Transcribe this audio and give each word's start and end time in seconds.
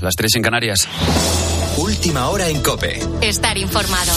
las 0.00 0.14
tres 0.14 0.34
en 0.36 0.42
Canarias. 0.42 0.88
Última 1.76 2.28
hora 2.28 2.48
en 2.48 2.62
Cope. 2.62 3.00
Estar 3.20 3.58
informado. 3.58 4.12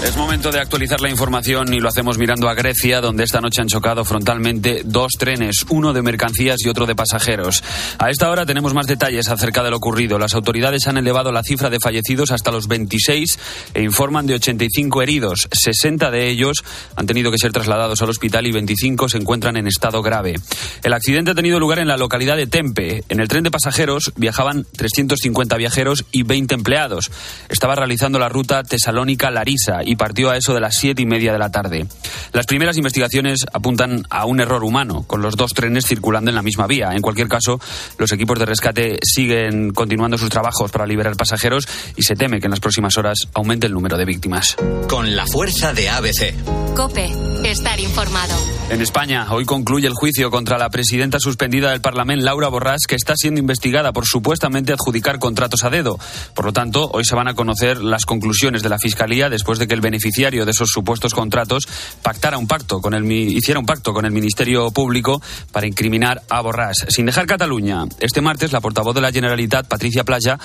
Es 0.00 0.16
momento 0.16 0.52
de 0.52 0.60
actualizar 0.60 1.00
la 1.00 1.10
información 1.10 1.74
y 1.74 1.80
lo 1.80 1.88
hacemos 1.88 2.18
mirando 2.18 2.48
a 2.48 2.54
Grecia, 2.54 3.00
donde 3.00 3.24
esta 3.24 3.40
noche 3.40 3.60
han 3.60 3.66
chocado 3.66 4.04
frontalmente 4.04 4.82
dos 4.84 5.14
trenes, 5.18 5.66
uno 5.70 5.92
de 5.92 6.02
mercancías 6.02 6.58
y 6.64 6.68
otro 6.68 6.86
de 6.86 6.94
pasajeros. 6.94 7.64
A 7.98 8.08
esta 8.08 8.30
hora 8.30 8.46
tenemos 8.46 8.74
más 8.74 8.86
detalles 8.86 9.28
acerca 9.28 9.64
de 9.64 9.70
lo 9.70 9.78
ocurrido. 9.78 10.16
Las 10.20 10.34
autoridades 10.34 10.86
han 10.86 10.98
elevado 10.98 11.32
la 11.32 11.42
cifra 11.42 11.68
de 11.68 11.80
fallecidos 11.80 12.30
hasta 12.30 12.52
los 12.52 12.68
26 12.68 13.38
e 13.74 13.82
informan 13.82 14.28
de 14.28 14.34
85 14.34 15.02
heridos. 15.02 15.48
60 15.50 16.12
de 16.12 16.28
ellos 16.28 16.64
han 16.94 17.06
tenido 17.06 17.32
que 17.32 17.38
ser 17.38 17.50
trasladados 17.50 18.00
al 18.00 18.10
hospital 18.10 18.46
y 18.46 18.52
25 18.52 19.08
se 19.08 19.18
encuentran 19.18 19.56
en 19.56 19.66
estado 19.66 20.00
grave. 20.00 20.36
El 20.84 20.92
accidente 20.92 21.32
ha 21.32 21.34
tenido 21.34 21.58
lugar 21.58 21.80
en 21.80 21.88
la 21.88 21.96
localidad 21.96 22.36
de 22.36 22.46
Tempe. 22.46 23.02
En 23.08 23.18
el 23.18 23.26
tren 23.26 23.42
de 23.42 23.50
pasajeros 23.50 24.12
viajaban 24.14 24.64
350 24.76 25.56
viajeros 25.56 26.04
y 26.12 26.22
20 26.22 26.54
empleados. 26.54 27.10
Estaba 27.48 27.74
realizando 27.74 28.20
la 28.20 28.28
ruta 28.28 28.62
Tesalónica-Larisa 28.62 29.87
y 29.88 29.96
partió 29.96 30.30
a 30.30 30.36
eso 30.36 30.52
de 30.54 30.60
las 30.60 30.76
siete 30.76 31.02
y 31.02 31.06
media 31.06 31.32
de 31.32 31.38
la 31.38 31.50
tarde. 31.50 31.86
Las 32.32 32.46
primeras 32.46 32.76
investigaciones 32.76 33.46
apuntan 33.52 34.04
a 34.10 34.26
un 34.26 34.40
error 34.40 34.62
humano, 34.62 35.04
con 35.06 35.22
los 35.22 35.34
dos 35.34 35.52
trenes 35.54 35.86
circulando 35.86 36.30
en 36.30 36.34
la 36.34 36.42
misma 36.42 36.66
vía. 36.66 36.90
En 36.92 37.00
cualquier 37.00 37.28
caso, 37.28 37.58
los 37.96 38.12
equipos 38.12 38.38
de 38.38 38.44
rescate 38.44 38.98
siguen 39.02 39.70
continuando 39.72 40.18
sus 40.18 40.28
trabajos 40.28 40.70
para 40.70 40.86
liberar 40.86 41.16
pasajeros 41.16 41.66
y 41.96 42.02
se 42.02 42.16
teme 42.16 42.38
que 42.38 42.46
en 42.46 42.50
las 42.50 42.60
próximas 42.60 42.98
horas 42.98 43.18
aumente 43.32 43.66
el 43.66 43.72
número 43.72 43.96
de 43.96 44.04
víctimas. 44.04 44.56
Con 44.88 45.16
la 45.16 45.26
fuerza 45.26 45.72
de 45.72 45.88
ABC. 45.88 46.34
Cope, 46.76 47.10
estar 47.44 47.80
informado. 47.80 48.34
En 48.70 48.82
España, 48.82 49.26
hoy 49.30 49.46
concluye 49.46 49.86
el 49.86 49.94
juicio 49.94 50.30
contra 50.30 50.58
la 50.58 50.68
presidenta 50.68 51.18
suspendida 51.18 51.70
del 51.70 51.80
Parlamento, 51.80 52.24
Laura 52.24 52.50
Borràs, 52.50 52.86
que 52.86 52.94
está 52.94 53.14
siendo 53.16 53.40
investigada 53.40 53.92
por 53.92 54.04
supuestamente 54.04 54.74
adjudicar 54.74 55.18
contratos 55.18 55.64
a 55.64 55.70
dedo. 55.70 55.98
Por 56.34 56.44
lo 56.44 56.52
tanto, 56.52 56.90
hoy 56.92 57.04
se 57.04 57.14
van 57.14 57.28
a 57.28 57.34
conocer 57.34 57.82
las 57.82 58.04
conclusiones 58.04 58.62
de 58.62 58.68
la 58.68 58.78
Fiscalía 58.78 59.30
después 59.30 59.58
de 59.58 59.66
que 59.66 59.74
el 59.78 59.82
beneficiario 59.82 60.44
de 60.44 60.50
esos 60.50 60.68
supuestos 60.68 61.14
contratos 61.14 61.68
pactara 62.02 62.36
un 62.36 62.46
pacto 62.46 62.80
con 62.80 62.94
el, 62.94 63.10
hiciera 63.10 63.60
un 63.60 63.66
pacto 63.66 63.92
con 63.94 64.04
el 64.04 64.10
Ministerio 64.10 64.70
Público 64.72 65.22
para 65.52 65.66
incriminar 65.66 66.22
a 66.28 66.42
Borràs. 66.42 66.88
Sin 66.88 67.06
dejar 67.06 67.26
Cataluña, 67.26 67.84
este 68.00 68.20
martes 68.20 68.52
la 68.52 68.60
portavoz 68.60 68.94
de 68.94 69.00
la 69.00 69.12
Generalitat, 69.12 69.68
Patricia 69.68 70.04
Playa, 70.04 70.38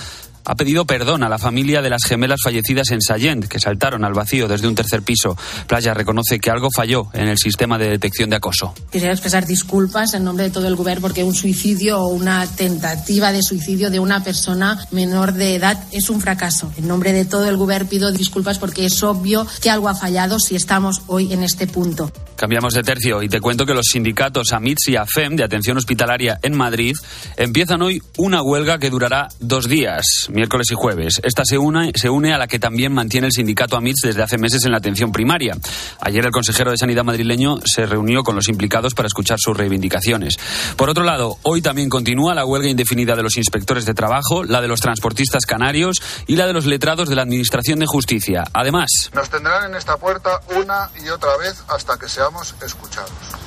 ha 0.46 0.56
pedido 0.56 0.86
perdón 0.86 1.24
a 1.24 1.30
la 1.30 1.38
familia 1.38 1.82
de 1.82 1.90
las 1.90 2.06
gemelas 2.06 2.40
fallecidas 2.44 2.92
en 2.92 3.02
Sallent, 3.02 3.48
que 3.48 3.60
saltaron 3.60 4.06
al 4.06 4.14
vacío 4.14 4.48
desde 4.48 4.68
un 4.68 4.76
tercer 4.76 5.02
piso. 5.02 5.38
Playa 5.68 5.94
reconoce 5.94 6.40
que 6.40 6.50
algo 6.50 6.70
falló 6.74 7.08
en 7.14 7.28
el 7.28 7.38
sistema 7.38 7.78
de 7.78 7.90
detección 7.90 8.30
de 8.30 8.38
acoso. 8.38 8.74
Quisiera 8.92 9.14
expresar 9.14 9.46
disculpas 9.46 10.14
en 10.14 10.24
nombre 10.24 10.46
de 10.46 10.52
todo 10.52 10.68
el 10.68 10.76
gobierno 10.76 11.02
porque 11.02 11.24
un 11.24 11.36
suicidio 11.36 12.00
o 12.00 12.08
una 12.08 12.48
tentativa 12.48 13.32
de 13.32 13.44
suicidio 13.44 13.90
de 13.90 14.00
una 14.00 14.24
persona 14.24 14.80
menor 14.92 15.34
de 15.34 15.56
edad 15.56 15.84
es 15.92 16.10
un 16.10 16.22
fracaso. 16.22 16.72
En 16.78 16.88
nombre 16.88 17.14
de 17.14 17.26
todo 17.26 17.48
el 17.50 17.58
gobierno 17.58 17.74
pido 17.90 18.12
disculpas 18.12 18.60
porque 18.60 18.86
es 18.86 19.02
obvio 19.04 19.48
que 19.62 19.70
algo 19.70 19.90
ha 19.90 19.96
fallado 19.96 20.40
si 20.40 20.56
estamos 20.56 21.02
hoy 21.08 21.34
en 21.34 21.44
este 21.44 21.68
punto. 21.68 22.12
Cambiamos 22.36 22.74
de 22.74 22.84
tercio 22.84 23.24
y 23.24 23.30
te 23.30 23.40
cuento 23.40 23.66
que 23.66 23.74
los 23.74 23.86
sindicatos 23.92 24.52
AMITS 24.52 24.90
y 24.90 24.96
AFEM 24.96 25.36
de 25.36 25.44
atención 25.44 25.78
hospitalaria 25.78 26.40
en 26.42 26.56
Madrid 26.56 26.96
empiezan 27.38 27.82
hoy 27.82 28.02
una 28.18 28.42
huelga 28.42 28.80
que 28.80 28.90
durará 28.90 29.30
dos 29.40 29.68
días 29.68 30.28
miércoles 30.34 30.68
y 30.72 30.76
jueves. 30.76 31.22
Esta 31.24 31.44
se 31.46 31.58
une, 31.58 31.92
se 31.96 32.10
une 32.10 32.34
a 32.34 32.38
la 32.38 32.48
que 32.48 32.60
también 32.60 32.92
mantiene 32.94 33.28
el 33.28 33.34
sindicato 33.34 33.78
AMITS 33.78 34.02
desde 34.04 34.24
hace 34.24 34.38
meses 34.38 34.66
en 34.66 34.72
la 34.72 34.78
atención 34.78 35.12
primaria. 35.12 35.56
Ayer 36.02 36.26
el 36.26 36.32
consejero 36.32 36.72
de 36.72 36.78
Sanidad 36.78 37.04
madrileño 37.04 37.58
se 37.64 37.86
reunió 37.86 38.24
con 38.24 38.36
los 38.36 38.50
implicados 38.50 38.94
para 38.94 39.08
escuchar 39.08 39.38
sus 39.40 39.56
reivindicaciones. 39.56 40.38
Por 40.76 40.90
otro 40.90 41.04
lado, 41.04 41.38
hoy 41.44 41.62
también 41.62 41.90
continúa 41.90 42.34
la 42.34 42.46
huelga 42.46 42.70
indefinida 42.70 43.16
de 43.16 43.24
los 43.24 43.38
inspectores 43.38 43.86
de 43.86 43.94
trabajo, 43.94 44.44
la 44.44 44.62
de 44.62 44.68
los 44.68 44.82
transportistas 44.82 45.46
canarios 45.46 46.02
y 46.28 46.36
la 46.36 46.48
de 46.48 46.54
los 46.54 46.66
letrados 46.66 47.10
de 47.10 47.16
la 47.16 47.22
Administración 47.22 47.80
de 47.80 47.86
Justicia. 47.86 48.44
Además, 48.54 49.12
nos 49.14 49.30
tendrán 49.30 49.70
en 49.70 49.76
esta 49.76 49.98
puerta 49.98 50.42
una 50.56 50.90
y 51.04 51.10
otra 51.10 51.38
vez 51.38 51.64
hasta 51.70 51.98
que 51.98 52.10
seamos 52.10 52.56
escuchados. 52.66 53.43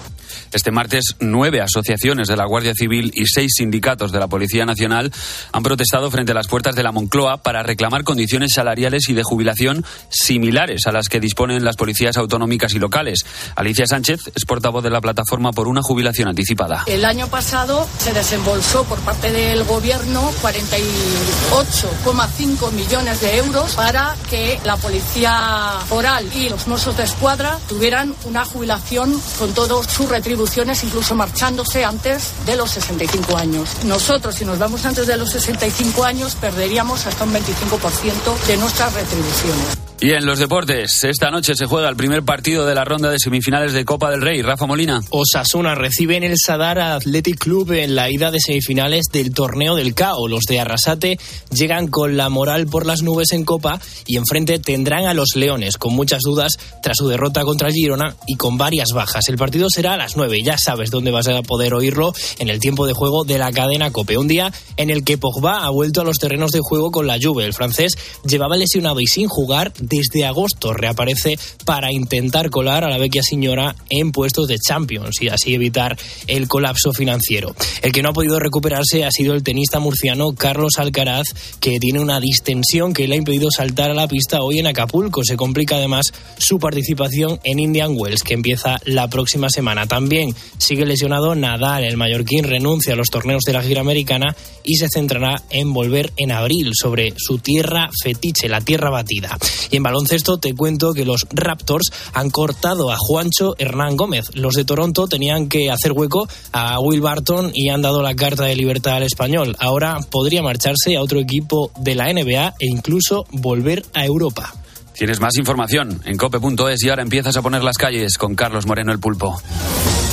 Este 0.56 0.70
martes, 0.70 1.16
nueve 1.20 1.60
asociaciones 1.60 2.28
de 2.28 2.36
la 2.36 2.46
Guardia 2.46 2.72
Civil 2.74 3.12
y 3.14 3.26
seis 3.26 3.56
sindicatos 3.58 4.10
de 4.10 4.18
la 4.18 4.26
Policía 4.26 4.64
Nacional 4.64 5.12
han 5.52 5.62
protestado 5.62 6.10
frente 6.10 6.32
a 6.32 6.34
las 6.34 6.46
puertas 6.46 6.74
de 6.74 6.82
la 6.82 6.92
Moncloa 6.92 7.42
para 7.42 7.62
reclamar 7.62 8.04
condiciones 8.04 8.54
salariales 8.54 9.06
y 9.10 9.12
de 9.12 9.22
jubilación 9.22 9.84
similares 10.08 10.86
a 10.86 10.92
las 10.92 11.10
que 11.10 11.20
disponen 11.20 11.62
las 11.62 11.76
policías 11.76 12.16
autonómicas 12.16 12.72
y 12.72 12.78
locales. 12.78 13.26
Alicia 13.54 13.86
Sánchez 13.86 14.32
es 14.34 14.46
portavoz 14.46 14.82
de 14.82 14.88
la 14.88 15.02
plataforma 15.02 15.52
por 15.52 15.68
una 15.68 15.82
jubilación 15.82 16.28
anticipada. 16.28 16.84
El 16.86 17.04
año 17.04 17.28
pasado 17.28 17.86
se 17.98 18.14
desembolsó 18.14 18.84
por 18.84 18.98
parte 19.00 19.30
del 19.32 19.62
Gobierno 19.64 20.32
48,5 20.40 22.72
millones 22.72 23.20
de 23.20 23.36
euros 23.36 23.74
para 23.74 24.16
que 24.30 24.58
la 24.64 24.78
Policía 24.78 25.80
Foral 25.86 26.34
y 26.34 26.48
los 26.48 26.66
Mossos 26.66 26.96
de 26.96 27.02
Escuadra 27.02 27.58
tuvieran 27.68 28.14
una 28.24 28.46
jubilación 28.46 29.20
con 29.38 29.52
todo 29.52 29.84
su 29.84 30.06
retribución 30.06 30.45
incluso 30.82 31.14
marchándose 31.14 31.84
antes 31.84 32.32
de 32.46 32.56
los 32.56 32.70
65 32.70 33.36
años. 33.36 33.68
Nosotros, 33.84 34.34
si 34.34 34.44
nos 34.44 34.58
vamos 34.58 34.84
antes 34.84 35.06
de 35.06 35.16
los 35.16 35.30
65 35.30 36.04
años, 36.04 36.34
perderíamos 36.34 37.06
hasta 37.06 37.24
un 37.24 37.34
25% 37.34 38.46
de 38.46 38.56
nuestras 38.56 38.92
retribuciones. 38.94 39.85
Y 39.98 40.10
en 40.10 40.26
los 40.26 40.38
deportes, 40.38 41.04
esta 41.04 41.30
noche 41.30 41.54
se 41.54 41.64
juega 41.64 41.88
el 41.88 41.96
primer 41.96 42.22
partido 42.22 42.66
de 42.66 42.74
la 42.74 42.84
ronda 42.84 43.10
de 43.10 43.18
semifinales 43.18 43.72
de 43.72 43.86
Copa 43.86 44.10
del 44.10 44.20
Rey. 44.20 44.42
Rafa 44.42 44.66
Molina. 44.66 45.00
Osasuna 45.08 45.74
recibe 45.74 46.18
en 46.18 46.22
el 46.22 46.36
Sadar 46.36 46.78
Athletic 46.78 47.38
Club 47.38 47.72
en 47.72 47.94
la 47.94 48.10
ida 48.10 48.30
de 48.30 48.38
semifinales 48.38 49.06
del 49.10 49.32
torneo 49.32 49.74
del 49.74 49.94
CAO. 49.94 50.28
Los 50.28 50.42
de 50.44 50.60
Arrasate 50.60 51.18
llegan 51.50 51.88
con 51.88 52.18
la 52.18 52.28
moral 52.28 52.66
por 52.66 52.84
las 52.84 53.00
nubes 53.00 53.32
en 53.32 53.46
Copa 53.46 53.80
y 54.06 54.18
enfrente 54.18 54.58
tendrán 54.58 55.06
a 55.06 55.14
los 55.14 55.34
Leones, 55.34 55.78
con 55.78 55.94
muchas 55.94 56.20
dudas 56.20 56.58
tras 56.82 56.98
su 56.98 57.08
derrota 57.08 57.44
contra 57.44 57.70
Girona 57.70 58.16
y 58.26 58.36
con 58.36 58.58
varias 58.58 58.90
bajas. 58.92 59.26
El 59.30 59.38
partido 59.38 59.68
será 59.70 59.94
a 59.94 59.96
las 59.96 60.14
9. 60.14 60.42
Ya 60.44 60.58
sabes 60.58 60.90
dónde 60.90 61.10
vas 61.10 61.26
a 61.28 61.40
poder 61.40 61.72
oírlo 61.72 62.12
en 62.38 62.50
el 62.50 62.60
tiempo 62.60 62.86
de 62.86 62.92
juego 62.92 63.24
de 63.24 63.38
la 63.38 63.50
cadena 63.50 63.90
Cope. 63.90 64.18
Un 64.18 64.28
día 64.28 64.52
en 64.76 64.90
el 64.90 65.04
que 65.04 65.16
Pogba 65.16 65.64
ha 65.64 65.70
vuelto 65.70 66.02
a 66.02 66.04
los 66.04 66.18
terrenos 66.18 66.50
de 66.50 66.60
juego 66.60 66.90
con 66.90 67.06
la 67.06 67.16
Juve. 67.20 67.46
El 67.46 67.54
francés 67.54 67.96
llevaba 68.26 68.58
lesionado 68.58 69.00
y 69.00 69.06
sin 69.06 69.26
jugar 69.26 69.72
desde 69.88 70.26
agosto 70.26 70.72
reaparece 70.72 71.38
para 71.64 71.92
intentar 71.92 72.50
colar 72.50 72.84
a 72.84 72.90
la 72.90 72.98
vecchia 72.98 73.22
señora 73.22 73.74
en 73.90 74.12
puestos 74.12 74.48
de 74.48 74.58
Champions 74.58 75.20
y 75.20 75.28
así 75.28 75.54
evitar 75.54 75.96
el 76.26 76.48
colapso 76.48 76.92
financiero. 76.92 77.54
El 77.82 77.92
que 77.92 78.02
no 78.02 78.10
ha 78.10 78.12
podido 78.12 78.38
recuperarse 78.38 79.04
ha 79.04 79.10
sido 79.10 79.34
el 79.34 79.42
tenista 79.42 79.78
murciano 79.78 80.34
Carlos 80.34 80.74
Alcaraz, 80.78 81.26
que 81.60 81.78
tiene 81.78 82.00
una 82.00 82.20
distensión 82.20 82.92
que 82.92 83.08
le 83.08 83.14
ha 83.14 83.18
impedido 83.18 83.48
saltar 83.50 83.90
a 83.90 83.94
la 83.94 84.08
pista 84.08 84.42
hoy 84.42 84.58
en 84.58 84.66
Acapulco. 84.66 85.24
Se 85.24 85.36
complica 85.36 85.76
además 85.76 86.12
su 86.38 86.58
participación 86.58 87.40
en 87.44 87.58
Indian 87.58 87.94
Wells, 87.96 88.22
que 88.22 88.34
empieza 88.34 88.78
la 88.84 89.08
próxima 89.08 89.48
semana. 89.50 89.86
También 89.86 90.34
sigue 90.58 90.86
lesionado 90.86 91.34
Nadal. 91.34 91.84
El 91.84 91.96
mallorquín 91.96 92.44
renuncia 92.44 92.94
a 92.94 92.96
los 92.96 93.10
torneos 93.10 93.42
de 93.44 93.52
la 93.52 93.62
gira 93.62 93.80
americana 93.80 94.36
y 94.64 94.76
se 94.76 94.88
centrará 94.88 95.42
en 95.50 95.72
volver 95.72 96.12
en 96.16 96.32
abril 96.32 96.72
sobre 96.74 97.14
su 97.16 97.38
tierra 97.38 97.88
fetiche, 98.02 98.48
la 98.48 98.60
tierra 98.60 98.90
batida. 98.90 99.38
En 99.76 99.82
baloncesto 99.82 100.38
te 100.38 100.54
cuento 100.54 100.92
que 100.92 101.04
los 101.04 101.26
Raptors 101.30 101.92
han 102.12 102.30
cortado 102.30 102.90
a 102.90 102.96
Juancho 102.98 103.54
Hernán 103.58 103.96
Gómez. 103.96 104.30
Los 104.34 104.54
de 104.54 104.64
Toronto 104.64 105.06
tenían 105.06 105.48
que 105.48 105.70
hacer 105.70 105.92
hueco 105.92 106.28
a 106.52 106.80
Will 106.80 107.00
Barton 107.00 107.50
y 107.54 107.68
han 107.68 107.82
dado 107.82 108.02
la 108.02 108.14
carta 108.14 108.44
de 108.44 108.56
libertad 108.56 108.96
al 108.96 109.02
español. 109.02 109.56
Ahora 109.58 109.98
podría 110.10 110.42
marcharse 110.42 110.96
a 110.96 111.02
otro 111.02 111.20
equipo 111.20 111.70
de 111.78 111.94
la 111.94 112.12
NBA 112.12 112.54
e 112.58 112.66
incluso 112.66 113.26
volver 113.30 113.84
a 113.94 114.04
Europa. 114.04 114.54
Tienes 114.94 115.20
más 115.20 115.36
información 115.36 116.00
en 116.04 116.16
cope.es 116.16 116.82
y 116.82 116.88
ahora 116.88 117.02
empiezas 117.02 117.36
a 117.36 117.42
poner 117.42 117.62
las 117.62 117.76
calles 117.76 118.16
con 118.16 118.34
Carlos 118.34 118.66
Moreno 118.66 118.92
el 118.92 118.98
Pulpo. 118.98 119.38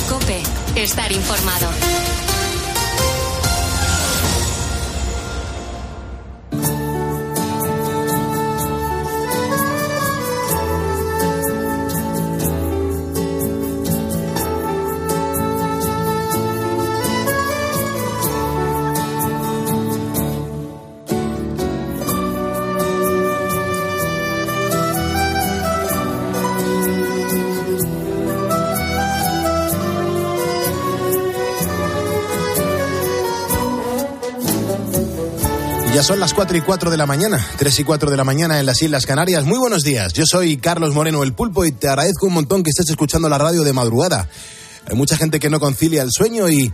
Cope, 0.08 0.42
estar 0.76 1.10
informado. 1.10 1.68
Son 36.04 36.20
las 36.20 36.34
4 36.34 36.58
y 36.58 36.60
4 36.60 36.90
de 36.90 36.98
la 36.98 37.06
mañana, 37.06 37.42
3 37.56 37.80
y 37.80 37.84
4 37.84 38.10
de 38.10 38.16
la 38.18 38.24
mañana 38.24 38.60
en 38.60 38.66
las 38.66 38.82
Islas 38.82 39.06
Canarias. 39.06 39.46
Muy 39.46 39.56
buenos 39.56 39.84
días, 39.84 40.12
yo 40.12 40.26
soy 40.26 40.58
Carlos 40.58 40.92
Moreno 40.92 41.22
el 41.22 41.32
Pulpo 41.32 41.64
y 41.64 41.72
te 41.72 41.88
agradezco 41.88 42.26
un 42.26 42.34
montón 42.34 42.62
que 42.62 42.68
estés 42.68 42.90
escuchando 42.90 43.26
la 43.30 43.38
radio 43.38 43.62
de 43.64 43.72
madrugada. 43.72 44.28
Hay 44.86 44.96
mucha 44.96 45.16
gente 45.16 45.40
que 45.40 45.48
no 45.48 45.60
concilia 45.60 46.02
el 46.02 46.10
sueño 46.10 46.50
y 46.50 46.70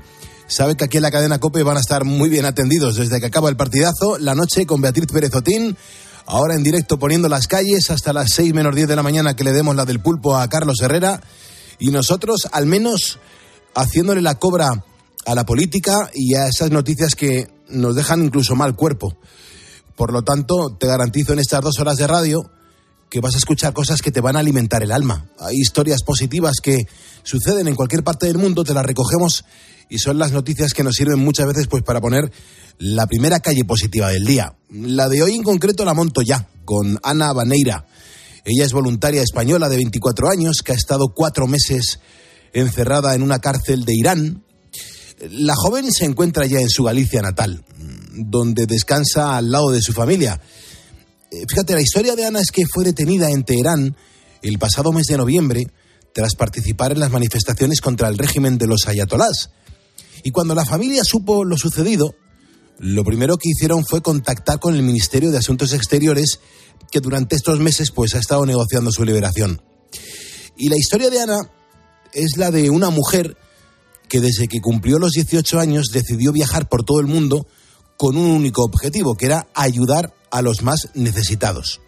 sabe 0.48 0.76
que 0.76 0.86
aquí 0.86 0.96
en 0.96 1.04
la 1.04 1.12
cadena 1.12 1.38
COPE 1.38 1.62
van 1.62 1.76
a 1.76 1.80
estar 1.80 2.04
muy 2.04 2.28
bien 2.28 2.44
atendidos 2.44 2.96
desde 2.96 3.20
que 3.20 3.26
acaba 3.26 3.48
el 3.48 3.56
partidazo, 3.56 4.18
la 4.18 4.34
noche 4.34 4.66
con 4.66 4.80
Beatriz 4.80 5.06
Pérez 5.06 5.32
Otín, 5.32 5.76
ahora 6.26 6.54
en 6.54 6.64
directo 6.64 6.98
poniendo 6.98 7.28
las 7.28 7.46
calles 7.46 7.88
hasta 7.92 8.12
las 8.12 8.32
6 8.32 8.52
menos 8.52 8.74
10 8.74 8.88
de 8.88 8.96
la 8.96 9.04
mañana 9.04 9.36
que 9.36 9.44
le 9.44 9.52
demos 9.52 9.76
la 9.76 9.84
del 9.84 10.00
pulpo 10.00 10.36
a 10.36 10.48
Carlos 10.48 10.80
Herrera 10.82 11.20
y 11.78 11.92
nosotros 11.92 12.48
al 12.50 12.66
menos 12.66 13.20
haciéndole 13.76 14.22
la 14.22 14.40
cobra 14.40 14.84
a 15.24 15.34
la 15.36 15.46
política 15.46 16.10
y 16.14 16.34
a 16.34 16.48
esas 16.48 16.72
noticias 16.72 17.14
que 17.14 17.59
nos 17.70 17.94
dejan 17.94 18.24
incluso 18.24 18.54
mal 18.54 18.76
cuerpo. 18.76 19.16
Por 19.96 20.12
lo 20.12 20.22
tanto, 20.22 20.76
te 20.78 20.86
garantizo 20.86 21.32
en 21.32 21.38
estas 21.38 21.60
dos 21.60 21.78
horas 21.78 21.96
de 21.96 22.06
radio 22.06 22.50
que 23.10 23.20
vas 23.20 23.34
a 23.34 23.38
escuchar 23.38 23.72
cosas 23.72 24.00
que 24.00 24.12
te 24.12 24.20
van 24.20 24.36
a 24.36 24.40
alimentar 24.40 24.82
el 24.82 24.92
alma. 24.92 25.26
Hay 25.38 25.56
historias 25.56 26.02
positivas 26.02 26.60
que 26.62 26.86
suceden 27.24 27.68
en 27.68 27.74
cualquier 27.74 28.04
parte 28.04 28.26
del 28.26 28.38
mundo, 28.38 28.64
te 28.64 28.72
las 28.72 28.86
recogemos 28.86 29.44
y 29.88 29.98
son 29.98 30.18
las 30.18 30.32
noticias 30.32 30.72
que 30.72 30.84
nos 30.84 30.94
sirven 30.94 31.18
muchas 31.18 31.46
veces 31.46 31.66
pues 31.66 31.82
para 31.82 32.00
poner 32.00 32.30
la 32.78 33.06
primera 33.06 33.40
calle 33.40 33.64
positiva 33.64 34.08
del 34.08 34.24
día. 34.24 34.56
La 34.70 35.08
de 35.08 35.22
hoy 35.22 35.34
en 35.34 35.42
concreto 35.42 35.84
la 35.84 35.92
monto 35.92 36.22
ya, 36.22 36.48
con 36.64 36.98
Ana 37.02 37.32
Baneira. 37.32 37.86
Ella 38.44 38.64
es 38.64 38.72
voluntaria 38.72 39.22
española 39.22 39.68
de 39.68 39.76
24 39.76 40.30
años 40.30 40.58
que 40.64 40.72
ha 40.72 40.76
estado 40.76 41.12
cuatro 41.14 41.46
meses 41.46 42.00
encerrada 42.52 43.14
en 43.14 43.22
una 43.22 43.40
cárcel 43.40 43.84
de 43.84 43.94
Irán. 43.94 44.44
La 45.28 45.54
joven 45.54 45.92
se 45.92 46.06
encuentra 46.06 46.46
ya 46.46 46.60
en 46.60 46.70
su 46.70 46.84
Galicia 46.84 47.20
natal, 47.20 47.62
donde 48.14 48.66
descansa 48.66 49.36
al 49.36 49.50
lado 49.50 49.70
de 49.70 49.82
su 49.82 49.92
familia. 49.92 50.40
Eh, 51.30 51.44
fíjate, 51.48 51.74
la 51.74 51.82
historia 51.82 52.16
de 52.16 52.24
Ana 52.24 52.40
es 52.40 52.50
que 52.50 52.64
fue 52.66 52.84
detenida 52.84 53.30
en 53.30 53.44
Teherán 53.44 53.96
el 54.42 54.58
pasado 54.58 54.92
mes 54.92 55.06
de 55.06 55.18
noviembre 55.18 55.66
tras 56.14 56.34
participar 56.34 56.92
en 56.92 57.00
las 57.00 57.10
manifestaciones 57.10 57.80
contra 57.80 58.08
el 58.08 58.18
régimen 58.18 58.56
de 58.56 58.66
los 58.66 58.88
ayatolás. 58.88 59.50
Y 60.24 60.30
cuando 60.30 60.54
la 60.54 60.64
familia 60.64 61.04
supo 61.04 61.44
lo 61.44 61.56
sucedido, 61.56 62.14
lo 62.78 63.04
primero 63.04 63.36
que 63.36 63.50
hicieron 63.50 63.84
fue 63.84 64.00
contactar 64.00 64.58
con 64.58 64.74
el 64.74 64.82
Ministerio 64.82 65.30
de 65.30 65.38
Asuntos 65.38 65.72
Exteriores, 65.72 66.40
que 66.90 67.00
durante 67.00 67.36
estos 67.36 67.60
meses 67.60 67.90
pues 67.90 68.14
ha 68.14 68.18
estado 68.18 68.46
negociando 68.46 68.90
su 68.90 69.04
liberación. 69.04 69.62
Y 70.56 70.68
la 70.68 70.76
historia 70.76 71.10
de 71.10 71.20
Ana 71.20 71.38
es 72.12 72.36
la 72.36 72.50
de 72.50 72.70
una 72.70 72.90
mujer 72.90 73.36
que 74.10 74.20
desde 74.20 74.48
que 74.48 74.60
cumplió 74.60 74.98
los 74.98 75.12
18 75.12 75.60
años 75.60 75.86
decidió 75.92 76.32
viajar 76.32 76.68
por 76.68 76.84
todo 76.84 77.00
el 77.00 77.06
mundo 77.06 77.46
con 77.96 78.16
un 78.16 78.26
único 78.26 78.64
objetivo, 78.64 79.14
que 79.14 79.26
era 79.26 79.46
ayudar 79.54 80.12
a 80.30 80.42
los 80.42 80.62
más 80.62 80.88
necesitados. 80.94 81.80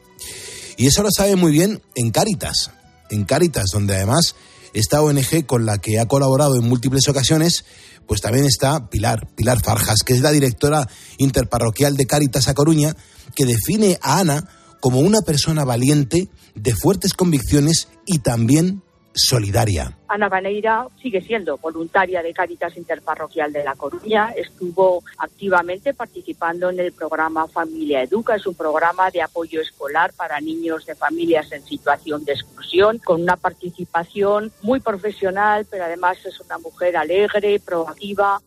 Y 0.76 0.86
eso 0.86 1.02
lo 1.02 1.10
sabe 1.10 1.36
muy 1.36 1.52
bien 1.52 1.82
en 1.96 2.10
Cáritas, 2.12 2.70
en 3.10 3.24
Cáritas, 3.24 3.66
donde 3.72 3.96
además 3.96 4.36
esta 4.72 5.02
ONG 5.02 5.46
con 5.46 5.66
la 5.66 5.78
que 5.78 5.98
ha 5.98 6.06
colaborado 6.06 6.54
en 6.54 6.68
múltiples 6.68 7.08
ocasiones, 7.08 7.64
pues 8.06 8.20
también 8.20 8.44
está 8.44 8.88
Pilar, 8.88 9.28
Pilar 9.34 9.60
Farjas, 9.60 10.02
que 10.04 10.14
es 10.14 10.20
la 10.20 10.30
directora 10.30 10.88
interparroquial 11.18 11.96
de 11.96 12.06
Cáritas 12.06 12.46
a 12.46 12.54
Coruña, 12.54 12.96
que 13.34 13.46
define 13.46 13.98
a 14.00 14.20
Ana 14.20 14.48
como 14.80 15.00
una 15.00 15.22
persona 15.22 15.64
valiente, 15.64 16.28
de 16.54 16.74
fuertes 16.74 17.14
convicciones 17.14 17.88
y 18.06 18.18
también 18.18 18.82
solidaria. 19.14 19.96
Ana 20.08 20.28
Baneira 20.28 20.86
sigue 21.00 21.20
siendo 21.22 21.58
voluntaria 21.58 22.22
de 22.22 22.32
Cáritas 22.32 22.76
Interparroquial 22.76 23.52
de 23.52 23.64
La 23.64 23.74
Coruña. 23.74 24.30
Estuvo 24.36 25.02
activamente 25.18 25.94
participando 25.94 26.70
en 26.70 26.80
el 26.80 26.92
programa 26.92 27.48
Familia 27.48 28.02
Educa. 28.02 28.36
Es 28.36 28.46
un 28.46 28.54
programa 28.54 29.10
de 29.10 29.22
apoyo 29.22 29.60
escolar 29.60 30.12
para 30.14 30.40
niños 30.40 30.86
de 30.86 30.94
familias 30.94 31.50
en 31.52 31.64
situación 31.64 32.24
de 32.24 32.32
exclusión, 32.32 32.98
con 32.98 33.22
una 33.22 33.36
participación 33.36 34.52
muy 34.62 34.80
profesional, 34.80 35.66
pero 35.70 35.84
además 35.84 36.18
es 36.24 36.40
una 36.40 36.58
mujer 36.58 36.96
alegre, 36.96 37.60
proactiva. 37.60 38.40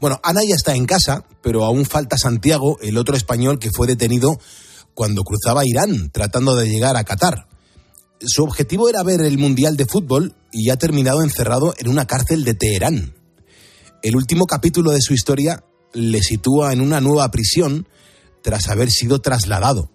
Bueno, 0.00 0.20
Ana 0.22 0.40
ya 0.46 0.54
está 0.54 0.74
en 0.74 0.86
casa, 0.86 1.24
pero 1.42 1.64
aún 1.64 1.84
falta 1.86 2.18
Santiago, 2.18 2.78
el 2.80 2.98
otro 2.98 3.16
español 3.16 3.58
que 3.58 3.70
fue 3.70 3.86
detenido 3.86 4.38
cuando 4.92 5.22
cruzaba 5.22 5.62
Irán, 5.64 6.10
tratando 6.10 6.54
de 6.54 6.68
llegar 6.68 6.96
a 6.96 7.04
Qatar. 7.04 7.46
Su 8.26 8.42
objetivo 8.42 8.88
era 8.88 9.02
ver 9.02 9.20
el 9.20 9.36
Mundial 9.36 9.76
de 9.76 9.86
Fútbol 9.86 10.34
y 10.50 10.70
ha 10.70 10.76
terminado 10.76 11.22
encerrado 11.22 11.74
en 11.76 11.88
una 11.88 12.06
cárcel 12.06 12.44
de 12.44 12.54
Teherán. 12.54 13.14
El 14.02 14.16
último 14.16 14.46
capítulo 14.46 14.92
de 14.92 15.02
su 15.02 15.12
historia 15.12 15.62
le 15.92 16.22
sitúa 16.22 16.72
en 16.72 16.80
una 16.80 17.00
nueva 17.00 17.30
prisión 17.30 17.86
tras 18.42 18.68
haber 18.68 18.90
sido 18.90 19.20
trasladado. 19.20 19.90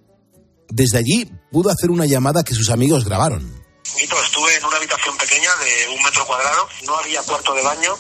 Desde 0.70 1.00
allí 1.00 1.32
pudo 1.52 1.72
hacer 1.72 1.90
una 1.90 2.06
llamada 2.06 2.44
que 2.44 2.54
sus 2.54 2.70
amigos 2.70 3.04
grabaron. 3.04 3.64
estuve 3.84 4.56
en 4.58 4.66
una 4.66 4.78
habitación 4.78 5.18
pequeña 5.18 5.50
de 5.56 5.96
un 5.96 6.04
metro 6.04 6.26
cuadrado, 6.28 6.68
no 6.86 6.96
había 6.98 7.24
cuarto 7.24 7.56
de 7.56 7.64
baño, 7.64 7.96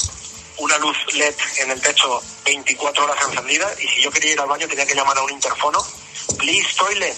una 0.60 0.78
luz 0.78 0.96
LED 1.14 1.36
en 1.64 1.72
el 1.72 1.81
techo 1.81 2.22
24 2.46 3.04
horas 3.04 3.18
encendida 3.30 3.68
y 3.81 3.88
si 3.88 4.04
yo 4.04 4.12
quería 4.12 4.34
ir 4.34 4.40
al 4.40 4.48
baño 4.48 4.68
tenía 4.68 4.86
que 4.86 4.94
llamar 4.94 5.18
a 5.18 5.24
un 5.24 5.31
interfono. 5.31 5.80
Please 6.38 6.68
toilet. 6.78 7.18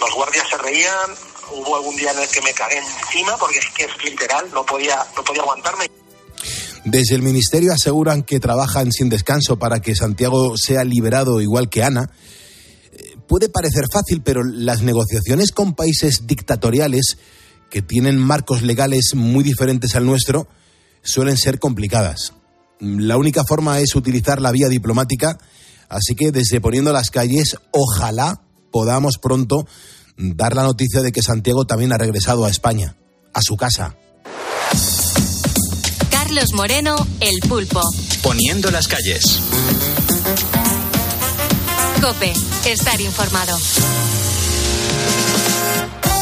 Los 0.00 0.14
guardias 0.14 0.46
se 0.50 0.58
reían, 0.58 1.16
hubo 1.52 1.76
algún 1.76 1.96
día 1.96 2.12
en 2.12 2.18
el 2.18 2.28
que 2.28 2.40
me 2.42 2.52
cagué 2.52 2.78
encima 2.78 3.36
porque 3.38 3.58
es 3.58 3.66
que 3.76 3.84
es 3.84 4.04
literal, 4.04 4.46
no 4.52 4.64
podía, 4.64 4.98
no 5.16 5.24
podía 5.24 5.42
aguantarme. 5.42 5.90
Desde 6.84 7.14
el 7.14 7.22
Ministerio 7.22 7.72
aseguran 7.72 8.22
que 8.22 8.40
trabajan 8.40 8.90
sin 8.90 9.08
descanso 9.08 9.58
para 9.58 9.80
que 9.80 9.94
Santiago 9.94 10.56
sea 10.56 10.84
liberado 10.84 11.40
igual 11.40 11.68
que 11.68 11.84
Ana. 11.84 12.10
Eh, 12.92 13.16
puede 13.28 13.48
parecer 13.48 13.84
fácil, 13.92 14.22
pero 14.22 14.42
las 14.42 14.82
negociaciones 14.82 15.52
con 15.52 15.74
países 15.74 16.26
dictatoriales 16.26 17.18
que 17.70 17.82
tienen 17.82 18.18
marcos 18.18 18.62
legales 18.62 19.14
muy 19.14 19.44
diferentes 19.44 19.94
al 19.94 20.06
nuestro 20.06 20.48
suelen 21.02 21.36
ser 21.36 21.58
complicadas. 21.58 22.34
La 22.80 23.16
única 23.16 23.44
forma 23.44 23.78
es 23.78 23.94
utilizar 23.94 24.40
la 24.40 24.50
vía 24.50 24.68
diplomática, 24.68 25.38
así 25.88 26.16
que 26.16 26.32
desde 26.32 26.60
poniendo 26.60 26.92
las 26.92 27.10
calles, 27.10 27.56
ojalá 27.70 28.42
podamos 28.72 29.18
pronto 29.18 29.66
dar 30.16 30.54
la 30.54 30.62
noticia 30.62 31.02
de 31.02 31.12
que 31.12 31.22
Santiago 31.22 31.64
también 31.64 31.92
ha 31.92 31.98
regresado 31.98 32.44
a 32.44 32.50
España, 32.50 32.96
a 33.32 33.40
su 33.42 33.56
casa. 33.56 33.96
Carlos 36.10 36.52
Moreno, 36.54 36.96
El 37.20 37.40
Pulpo. 37.48 37.82
Poniendo 38.22 38.70
las 38.70 38.88
calles. 38.88 39.40
Cope, 42.00 42.32
estar 42.66 43.00
informado. 43.00 43.58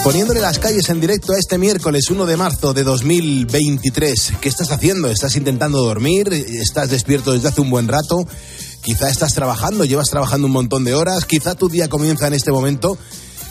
Poniéndole 0.02 0.40
las 0.40 0.58
calles 0.58 0.88
en 0.88 0.98
directo 0.98 1.32
a 1.32 1.38
este 1.38 1.58
miércoles 1.58 2.08
1 2.10 2.25
de 2.25 2.36
marzo 2.36 2.72
de 2.72 2.84
2023. 2.84 4.32
¿Qué 4.40 4.48
estás 4.48 4.72
haciendo? 4.72 5.10
¿Estás 5.10 5.36
intentando 5.36 5.82
dormir? 5.82 6.32
¿Estás 6.32 6.88
despierto 6.88 7.32
desde 7.32 7.48
hace 7.48 7.60
un 7.60 7.69
buen 7.69 7.86
rato? 7.86 8.26
Quizá 8.82 9.10
estás 9.10 9.34
trabajando, 9.34 9.84
llevas 9.84 10.08
trabajando 10.08 10.46
un 10.46 10.55
montón 10.55 10.84
de 10.84 10.94
horas, 10.94 11.26
quizá 11.26 11.55
tu 11.55 11.69
día 11.69 11.88
comienza 11.88 12.26
en 12.26 12.32
este 12.32 12.50
momento 12.50 12.96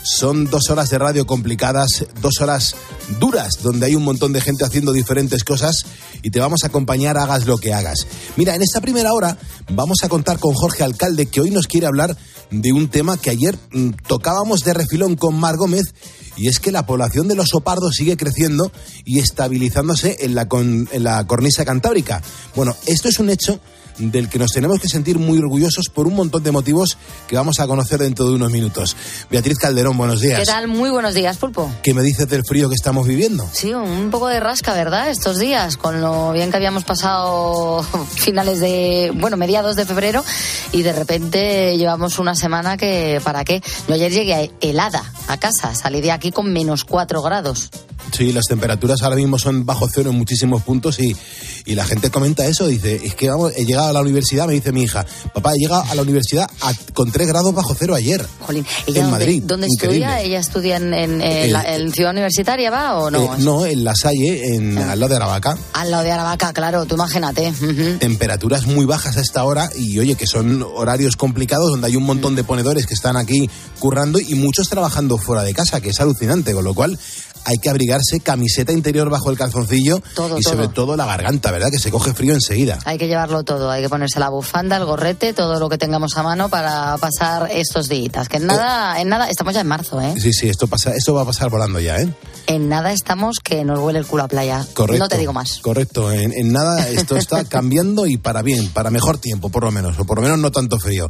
son 0.02 0.46
dos 0.46 0.70
horas 0.70 0.90
de 0.90 0.98
radio 0.98 1.26
complicadas, 1.26 2.06
dos 2.20 2.40
horas 2.40 2.74
duras, 3.18 3.62
donde 3.62 3.86
hay 3.86 3.94
un 3.94 4.04
montón 4.04 4.32
de 4.32 4.40
gente 4.40 4.64
haciendo 4.64 4.92
diferentes 4.92 5.44
cosas 5.44 5.84
y 6.22 6.30
te 6.30 6.40
vamos 6.40 6.64
a 6.64 6.68
acompañar 6.68 7.18
hagas 7.18 7.46
lo 7.46 7.58
que 7.58 7.74
hagas. 7.74 8.06
Mira, 8.36 8.54
en 8.54 8.62
esta 8.62 8.80
primera 8.80 9.12
hora 9.12 9.36
vamos 9.70 9.98
a 10.02 10.08
contar 10.08 10.38
con 10.38 10.54
Jorge 10.54 10.84
Alcalde, 10.84 11.26
que 11.26 11.40
hoy 11.40 11.50
nos 11.50 11.66
quiere 11.66 11.86
hablar 11.86 12.16
de 12.50 12.72
un 12.72 12.88
tema 12.88 13.16
que 13.16 13.30
ayer 13.30 13.56
mm, 13.72 13.90
tocábamos 14.06 14.60
de 14.60 14.74
refilón 14.74 15.16
con 15.16 15.34
Mar 15.34 15.56
Gómez 15.56 15.94
y 16.36 16.48
es 16.48 16.58
que 16.58 16.72
la 16.72 16.86
población 16.86 17.28
de 17.28 17.34
los 17.34 17.54
opardos 17.54 17.96
sigue 17.96 18.16
creciendo 18.16 18.72
y 19.04 19.18
estabilizándose 19.18 20.18
en 20.20 20.34
la, 20.34 20.48
en 20.50 21.04
la 21.04 21.26
cornisa 21.26 21.64
cantábrica. 21.64 22.22
Bueno, 22.54 22.74
esto 22.86 23.08
es 23.08 23.18
un 23.18 23.30
hecho 23.30 23.60
del 24.00 24.28
que 24.28 24.38
nos 24.38 24.52
tenemos 24.52 24.80
que 24.80 24.88
sentir 24.88 25.18
muy 25.18 25.38
orgullosos 25.38 25.88
por 25.88 26.06
un 26.06 26.14
montón 26.14 26.42
de 26.42 26.50
motivos 26.50 26.96
que 27.26 27.36
vamos 27.36 27.60
a 27.60 27.66
conocer 27.66 28.00
dentro 28.00 28.26
de 28.26 28.34
unos 28.34 28.50
minutos. 28.50 28.96
Beatriz 29.30 29.58
Calderón, 29.58 29.96
buenos 29.96 30.20
días. 30.20 30.40
¿Qué 30.40 30.46
tal? 30.46 30.68
Muy 30.68 30.90
buenos 30.90 31.14
días, 31.14 31.36
Pulpo. 31.36 31.70
¿Qué 31.82 31.94
me 31.94 32.02
dices 32.02 32.28
del 32.28 32.44
frío 32.44 32.68
que 32.68 32.74
estamos 32.74 33.06
viviendo? 33.06 33.48
Sí, 33.52 33.74
un 33.74 34.10
poco 34.10 34.28
de 34.28 34.40
rasca, 34.40 34.72
¿verdad? 34.74 35.10
Estos 35.10 35.38
días, 35.38 35.76
con 35.76 36.00
lo 36.00 36.32
bien 36.32 36.50
que 36.50 36.56
habíamos 36.56 36.84
pasado 36.84 37.82
finales 38.14 38.60
de, 38.60 39.12
bueno, 39.14 39.36
mediados 39.36 39.76
de 39.76 39.84
febrero 39.84 40.24
y 40.72 40.82
de 40.82 40.92
repente 40.92 41.76
llevamos 41.76 42.18
una 42.18 42.34
semana 42.34 42.76
que, 42.76 43.20
¿para 43.22 43.44
qué? 43.44 43.62
Yo 43.88 43.94
ayer 43.94 44.12
llegué 44.12 44.50
helada 44.60 45.02
a 45.28 45.36
casa, 45.36 45.74
salí 45.74 46.00
de 46.00 46.12
aquí 46.12 46.32
con 46.32 46.52
menos 46.52 46.84
cuatro 46.84 47.22
grados. 47.22 47.70
Sí, 48.12 48.32
las 48.32 48.44
temperaturas 48.46 49.02
ahora 49.02 49.16
mismo 49.16 49.38
son 49.38 49.64
bajo 49.64 49.88
cero 49.92 50.10
en 50.10 50.16
muchísimos 50.16 50.62
puntos 50.62 50.98
y, 51.00 51.16
y 51.64 51.74
la 51.74 51.84
gente 51.84 52.10
comenta 52.10 52.46
eso, 52.46 52.66
dice, 52.66 53.00
es 53.04 53.14
que 53.14 53.28
vamos, 53.28 53.52
he 53.56 53.64
llegado 53.64 53.88
a 53.88 53.92
la 53.92 54.00
universidad, 54.00 54.46
me 54.46 54.54
dice 54.54 54.72
mi 54.72 54.82
hija, 54.82 55.06
papá, 55.32 55.52
he 55.52 55.58
llegado 55.58 55.84
a 55.88 55.94
la 55.94 56.02
universidad 56.02 56.48
con 56.92 57.10
tres 57.10 57.28
grados 57.28 57.54
bajo 57.54 57.74
cero 57.78 57.94
ayer. 57.94 58.26
Jolín, 58.40 58.66
en 58.86 59.10
Madrid. 59.10 59.42
¿Dónde 59.44 59.66
estudia? 59.66 60.20
¿Ella 60.20 60.40
estudia 60.40 60.76
en, 60.76 60.92
en, 60.94 61.92
Ciudad 61.92 62.12
Universitaria, 62.12 62.70
va 62.70 62.98
o 62.98 63.10
no? 63.10 63.34
Eh, 63.34 63.38
no, 63.38 63.66
en 63.66 63.84
La 63.84 63.94
Salle, 63.94 64.54
en, 64.54 64.78
ah. 64.78 64.92
al 64.92 65.00
lado 65.00 65.10
de 65.10 65.16
Aravaca. 65.16 65.58
Al 65.72 65.90
lado 65.90 66.02
de 66.02 66.12
Aravaca, 66.12 66.52
claro, 66.52 66.84
tú 66.86 66.94
imagínate. 66.94 67.52
Temperaturas 67.98 68.66
muy 68.66 68.86
bajas 68.86 69.16
a 69.16 69.20
esta 69.20 69.44
hora 69.44 69.70
y 69.76 69.98
oye, 69.98 70.14
que 70.14 70.26
son 70.26 70.62
horarios 70.62 71.16
complicados 71.16 71.70
donde 71.70 71.86
hay 71.86 71.96
un 71.96 72.04
montón 72.04 72.34
de 72.34 72.44
ponedores 72.44 72.86
que 72.86 72.94
están 72.94 73.16
aquí 73.16 73.48
currando 73.78 74.18
y 74.18 74.34
muchos 74.34 74.68
trabajando 74.68 75.18
fuera 75.18 75.42
de 75.42 75.54
casa, 75.54 75.80
que 75.80 75.90
es 75.90 76.00
alucinante, 76.00 76.52
con 76.52 76.64
lo 76.64 76.74
cual 76.74 76.98
hay 77.44 77.58
que 77.58 77.70
abrigarse, 77.70 78.20
camiseta 78.20 78.72
interior 78.72 79.10
bajo 79.10 79.30
el 79.30 79.38
calzoncillo 79.38 80.00
Todo, 80.14 80.38
y 80.38 80.42
sobre 80.42 80.68
todo 80.68 80.96
la 80.96 81.06
garganta, 81.06 81.50
¿verdad? 81.50 81.68
Que 81.70 81.78
se 81.78 81.90
coge 81.90 82.14
frío 82.14 82.34
enseguida. 82.34 82.78
Hay 82.84 82.98
que 82.98 83.06
llevarlo 83.06 83.42
todo, 83.44 83.70
hay 83.70 83.82
que 83.82 83.88
ponerse 83.88 84.20
la 84.20 84.28
bufanda, 84.28 84.76
el 84.76 84.84
gorrete, 84.84 85.32
todo 85.32 85.58
lo 85.58 85.68
que 85.68 85.78
tengamos 85.78 86.16
a 86.16 86.22
mano 86.22 86.48
para 86.48 86.96
pasar 86.98 87.50
estos 87.52 87.88
días. 87.88 88.28
Que 88.28 88.38
en 88.38 88.46
nada, 88.46 89.00
en 89.00 89.08
nada, 89.08 89.28
estamos 89.28 89.54
ya 89.54 89.60
en 89.60 89.68
marzo, 89.68 90.00
¿eh? 90.00 90.14
Sí, 90.18 90.32
sí, 90.32 90.48
esto 90.48 90.66
pasa, 90.66 90.94
esto 90.94 91.14
va 91.14 91.22
a 91.22 91.26
pasar 91.26 91.50
volando 91.50 91.80
ya, 91.80 91.98
¿eh? 91.98 92.12
En 92.46 92.68
nada 92.68 92.92
estamos 92.92 93.38
que 93.42 93.64
nos 93.64 93.78
huele 93.78 93.98
el 93.98 94.06
culo 94.06 94.24
a 94.24 94.28
playa. 94.28 94.66
Correcto. 94.74 95.02
No 95.02 95.08
te 95.08 95.18
digo 95.18 95.32
más. 95.32 95.58
Correcto, 95.60 96.10
en, 96.12 96.32
en 96.32 96.52
nada 96.52 96.88
esto 96.88 97.16
está 97.16 97.44
cambiando 97.48 98.06
y 98.06 98.16
para 98.16 98.42
bien, 98.42 98.68
para 98.70 98.90
mejor 98.90 99.18
tiempo, 99.18 99.50
por 99.50 99.64
lo 99.64 99.70
menos, 99.70 99.98
o 99.98 100.04
por 100.04 100.16
lo 100.18 100.22
menos 100.22 100.38
no 100.38 100.50
tanto 100.50 100.78
frío. 100.78 101.08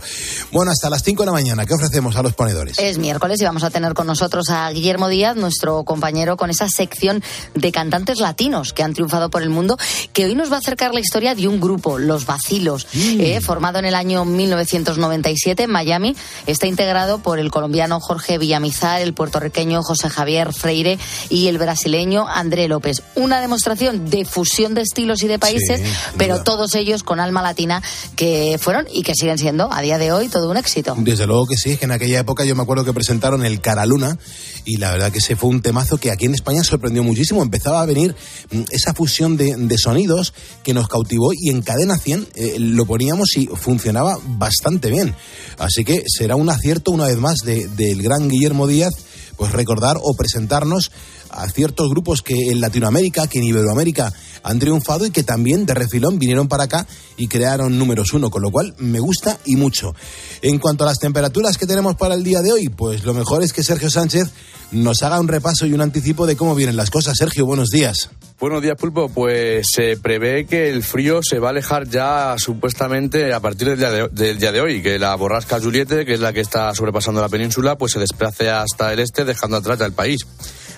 Bueno, 0.53 0.71
hasta 0.71 0.91
las 0.91 1.03
5 1.03 1.23
de 1.23 1.27
la 1.27 1.33
mañana, 1.33 1.67
¿qué 1.67 1.75
ofrecemos 1.75 2.17
a 2.17 2.23
los 2.23 2.35
ponedores? 2.35 2.79
Es 2.79 2.99
miércoles 2.99 3.41
y 3.41 3.45
vamos 3.45 3.65
a 3.65 3.71
tener 3.71 3.95
con 3.95 4.07
nosotros 4.07 4.51
a 4.51 4.71
Guillermo 4.71 5.09
Díaz, 5.09 5.37
nuestro 5.37 5.85
compañero, 5.85 6.20
con 6.37 6.51
esa 6.51 6.69
sección 6.69 7.23
de 7.55 7.73
cantantes 7.73 8.21
latinos 8.21 8.73
que 8.73 8.83
han 8.83 8.95
triunfado 8.95 9.31
por 9.31 9.43
el 9.43 9.51
mundo, 9.51 9.79
que 10.13 10.27
hoy 10.27 10.35
nos 10.35 10.51
va 10.51 10.57
a 10.57 10.59
acercar 10.59 10.93
la 10.93 11.01
historia 11.01 11.35
de 11.35 11.49
un 11.49 11.61
grupo, 11.61 11.99
Los 11.99 12.27
Vacilos, 12.27 12.87
eh, 12.95 13.41
formado 13.41 13.79
en 13.79 13.87
el 13.87 13.95
año 13.95 14.25
1997 14.25 15.65
en 15.65 15.71
Miami. 15.71 16.17
Está 16.47 16.67
integrado 16.67 17.19
por 17.21 17.39
el 17.39 17.51
colombiano 17.51 18.01
Jorge 18.01 18.39
Villamizar, 18.39 19.01
el 19.01 19.15
puertorriqueño 19.15 19.83
José 19.83 20.11
Javier 20.11 20.53
Freire 20.53 20.99
y 21.29 21.49
el 21.49 21.59
brasileño 21.59 22.27
André 22.29 22.69
López. 22.69 23.03
Una 23.15 23.41
demostración 23.41 24.11
de 24.11 24.25
fusión 24.25 24.75
de 24.75 24.83
estilos 24.83 25.23
y 25.23 25.29
de 25.29 25.39
países, 25.39 25.81
Sí, 25.81 25.87
pero 26.17 26.43
todos 26.43 26.75
ellos 26.75 27.03
con 27.03 27.21
alma 27.21 27.43
latina 27.43 27.83
que 28.17 28.59
fueron 28.61 28.87
y 28.93 29.03
que 29.03 29.15
siguen 29.15 29.39
siendo 29.39 29.73
a 29.73 29.81
día 29.83 29.99
de 29.99 30.13
hoy 30.13 30.29
todo 30.29 30.51
un 30.51 30.57
éxito. 30.57 30.95
Desde 30.99 31.27
luego 31.27 31.47
que 31.47 31.57
sí, 31.57 31.73
es 31.73 31.79
que 31.79 31.85
en 31.85 31.93
aquella 31.93 32.21
época 32.21 32.45
yo 32.45 32.55
me 32.57 32.63
acuerdo 32.63 32.85
que 32.85 32.93
presentaron 32.93 33.45
el 33.45 33.61
Caraluna 33.61 34.19
y 34.65 34.77
la 34.79 34.91
verdad 34.91 35.13
que 35.13 35.19
ese 35.19 35.37
fue 35.37 35.51
un 35.51 35.63
temazo 35.63 35.99
que 35.99 36.10
aquí 36.11 36.27
en 36.27 36.35
España 36.35 36.63
sorprendió 36.65 37.03
muchísimo. 37.03 37.43
Empezaba 37.43 37.83
a 37.83 37.87
venir 37.87 38.15
mm, 38.51 38.63
esa 38.71 38.95
fusión 38.95 39.37
de, 39.37 39.55
de 39.57 39.79
sonidos 39.79 40.33
que 40.63 40.75
nos 40.75 40.89
cautivó 40.89 41.33
y 41.33 41.51
en 41.51 41.63
cadena 41.63 41.97
100 41.99 42.29
eh, 42.35 42.57
lo 42.59 42.85
poníamos 42.87 43.37
y 43.37 43.47
funcionaba 43.47 44.19
bastante 44.25 44.91
bien. 44.91 45.15
Así 45.59 45.85
que 45.85 46.03
será 46.07 46.37
un 46.37 46.51
acierto 46.51 46.91
una 46.91 47.07
vez 47.07 47.17
más 47.19 47.39
de- 47.45 47.69
del 47.69 48.03
gran 48.03 48.29
Guillermo 48.29 48.67
Díaz 48.67 48.95
pues 49.37 49.53
recordar 49.53 49.97
o 50.03 50.13
presentarnos 50.15 50.91
a 51.31 51.49
ciertos 51.49 51.89
grupos 51.89 52.21
que 52.21 52.35
en 52.51 52.61
Latinoamérica, 52.61 53.27
que 53.27 53.39
en 53.39 53.45
Iberoamérica 53.45 54.13
han 54.43 54.59
triunfado 54.59 55.07
y 55.07 55.11
que 55.11 55.23
también 55.23 55.67
de 55.67 55.75
refilón 55.75 56.19
vinieron 56.19 56.49
para 56.49 56.65
acá 56.65 56.87
y 57.17 57.29
crearon 57.29 57.79
números 57.79 58.13
uno, 58.13 58.31
con 58.31 58.43
lo 58.43 58.51
cual 58.51 58.75
me 58.79 59.01
gusta 59.01 59.39
y 59.45 59.57
mucho. 59.57 59.95
En 60.43 60.59
cuanto 60.59 60.85
a 60.85 60.89
las 60.89 60.99
temperaturas 60.99 61.59
que 61.59 61.67
tenemos 61.67 61.97
para 61.97 62.15
el 62.15 62.25
día 62.25 62.41
de 62.41 62.53
hoy, 62.53 62.69
pues 62.69 63.05
lo 63.05 63.15
mejor 63.15 63.43
es 63.43 63.53
que 63.53 63.63
Sergio 63.63 63.91
Sánchez 63.91 64.31
nos 64.73 65.03
haga 65.03 65.21
un 65.21 65.29
repaso 65.29 65.67
y 65.67 65.73
un 65.73 65.81
anticipo 65.81 66.27
de 66.27 66.37
cómo 66.37 66.55
vienen 66.55 66.77
las 66.77 66.91
cosas. 66.91 67.17
Sergio, 67.19 67.45
buenos 67.45 67.69
días. 67.71 68.11
Buenos 68.39 68.63
días, 68.63 68.77
Pulpo. 68.77 69.11
Pues 69.11 69.67
se 69.71 69.97
prevé 69.99 70.47
que 70.47 70.71
el 70.71 70.83
frío 70.83 71.21
se 71.23 71.39
va 71.39 71.49
a 71.49 71.51
alejar 71.51 71.89
ya 71.89 72.37
supuestamente 72.39 73.35
a 73.35 73.41
partir 73.41 73.69
del 73.69 73.79
día 73.79 73.91
de, 73.91 74.09
del 74.09 74.39
día 74.39 74.51
hoy, 74.63 74.81
que 74.81 74.99
la 74.99 75.15
borrasca 75.15 75.61
Juliette, 75.61 76.07
que 76.07 76.15
es 76.15 76.21
la 76.21 76.33
que 76.33 76.41
está 76.41 76.75
sobrepasando 76.75 77.21
la 77.21 77.29
península, 77.29 77.77
pues 77.77 77.93
se 77.93 77.99
desplace 77.99 78.49
hasta 78.49 78.93
el 78.93 79.01
este, 79.01 79.25
dejando 79.25 79.59
atrás 79.59 79.79
ya 79.79 79.87
el 79.87 79.93
país. 79.93 80.21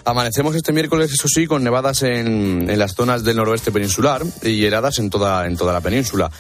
Amanecemos 0.05 0.57
este 0.57 0.73
miércoles, 0.73 1.13
eso 1.13 1.29
sí, 1.29 1.47
con 1.47 1.63
nevadas 1.63 2.03
en, 2.03 2.69
en 2.69 2.79
las 2.79 2.95
zonas 2.95 3.23
del 3.23 3.37
noroeste 3.37 3.71
peninsular 3.71 4.23
y 4.43 4.65
heladas 4.65 4.99
en 4.99 5.11
toda, 5.11 5.47
en 5.47 5.57
toda 5.57 5.73
la 5.73 5.81
península. 5.81 6.31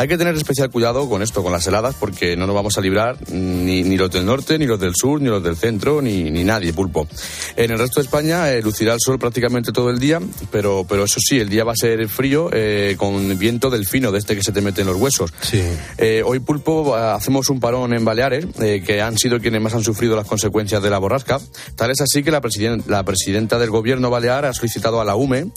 Hay 0.00 0.08
que 0.08 0.16
tener 0.16 0.34
especial 0.34 0.70
cuidado 0.70 1.06
con 1.10 1.20
esto, 1.20 1.42
con 1.42 1.52
las 1.52 1.66
heladas, 1.66 1.94
porque 1.94 2.34
no 2.34 2.46
nos 2.46 2.54
vamos 2.56 2.78
a 2.78 2.80
librar 2.80 3.18
ni, 3.30 3.82
ni 3.82 3.98
los 3.98 4.10
del 4.10 4.24
norte, 4.24 4.58
ni 4.58 4.64
los 4.64 4.80
del 4.80 4.94
sur, 4.94 5.20
ni 5.20 5.28
los 5.28 5.42
del 5.42 5.56
centro, 5.56 6.00
ni, 6.00 6.30
ni 6.30 6.42
nadie, 6.42 6.72
pulpo. 6.72 7.06
En 7.54 7.70
el 7.70 7.78
resto 7.78 8.00
de 8.00 8.06
España 8.06 8.50
eh, 8.50 8.62
lucirá 8.62 8.94
el 8.94 8.98
sol 8.98 9.18
prácticamente 9.18 9.72
todo 9.72 9.90
el 9.90 9.98
día, 9.98 10.18
pero, 10.50 10.86
pero 10.88 11.04
eso 11.04 11.20
sí, 11.20 11.38
el 11.38 11.50
día 11.50 11.64
va 11.64 11.72
a 11.72 11.76
ser 11.76 12.08
frío, 12.08 12.48
eh, 12.50 12.94
con 12.96 13.36
viento 13.38 13.68
del 13.68 13.84
fino, 13.86 14.10
de 14.10 14.20
este 14.20 14.34
que 14.34 14.42
se 14.42 14.52
te 14.52 14.62
mete 14.62 14.80
en 14.80 14.86
los 14.86 14.96
huesos. 14.96 15.34
Sí. 15.42 15.62
Eh, 15.98 16.22
hoy, 16.24 16.38
Pulpo, 16.38 16.96
hacemos 16.96 17.50
un 17.50 17.60
parón 17.60 17.92
en 17.92 18.02
Baleares, 18.02 18.46
que 18.56 19.02
han 19.02 19.18
sido 19.18 19.38
quienes 19.38 19.60
más 19.60 19.74
han 19.74 19.84
sufrido 19.84 20.16
las 20.16 20.26
consecuencias 20.26 20.82
de 20.82 20.88
la 20.88 20.96
borrasca. 20.96 21.40
Tal 21.76 21.90
es 21.90 22.00
así 22.00 22.22
que 22.22 22.30
la, 22.30 22.40
presiden- 22.40 22.84
la 22.86 23.02
presidenta 23.04 23.58
del 23.58 23.68
gobierno 23.68 24.08
balear 24.08 24.46
ha 24.46 24.54
solicitado 24.54 24.98
a 25.02 25.04
la 25.04 25.14
UME 25.14 25.50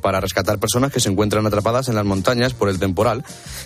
para 0.00 0.20
rescatar 0.20 0.60
personas 0.60 0.92
que 0.92 1.00
se 1.00 1.08
encuentran 1.08 1.44
atrapadas 1.46 1.88
en 1.88 1.96
las 1.96 2.04
montañas 2.04 2.54
por 2.54 2.68
el 2.68 2.78
temporal. 2.78 3.24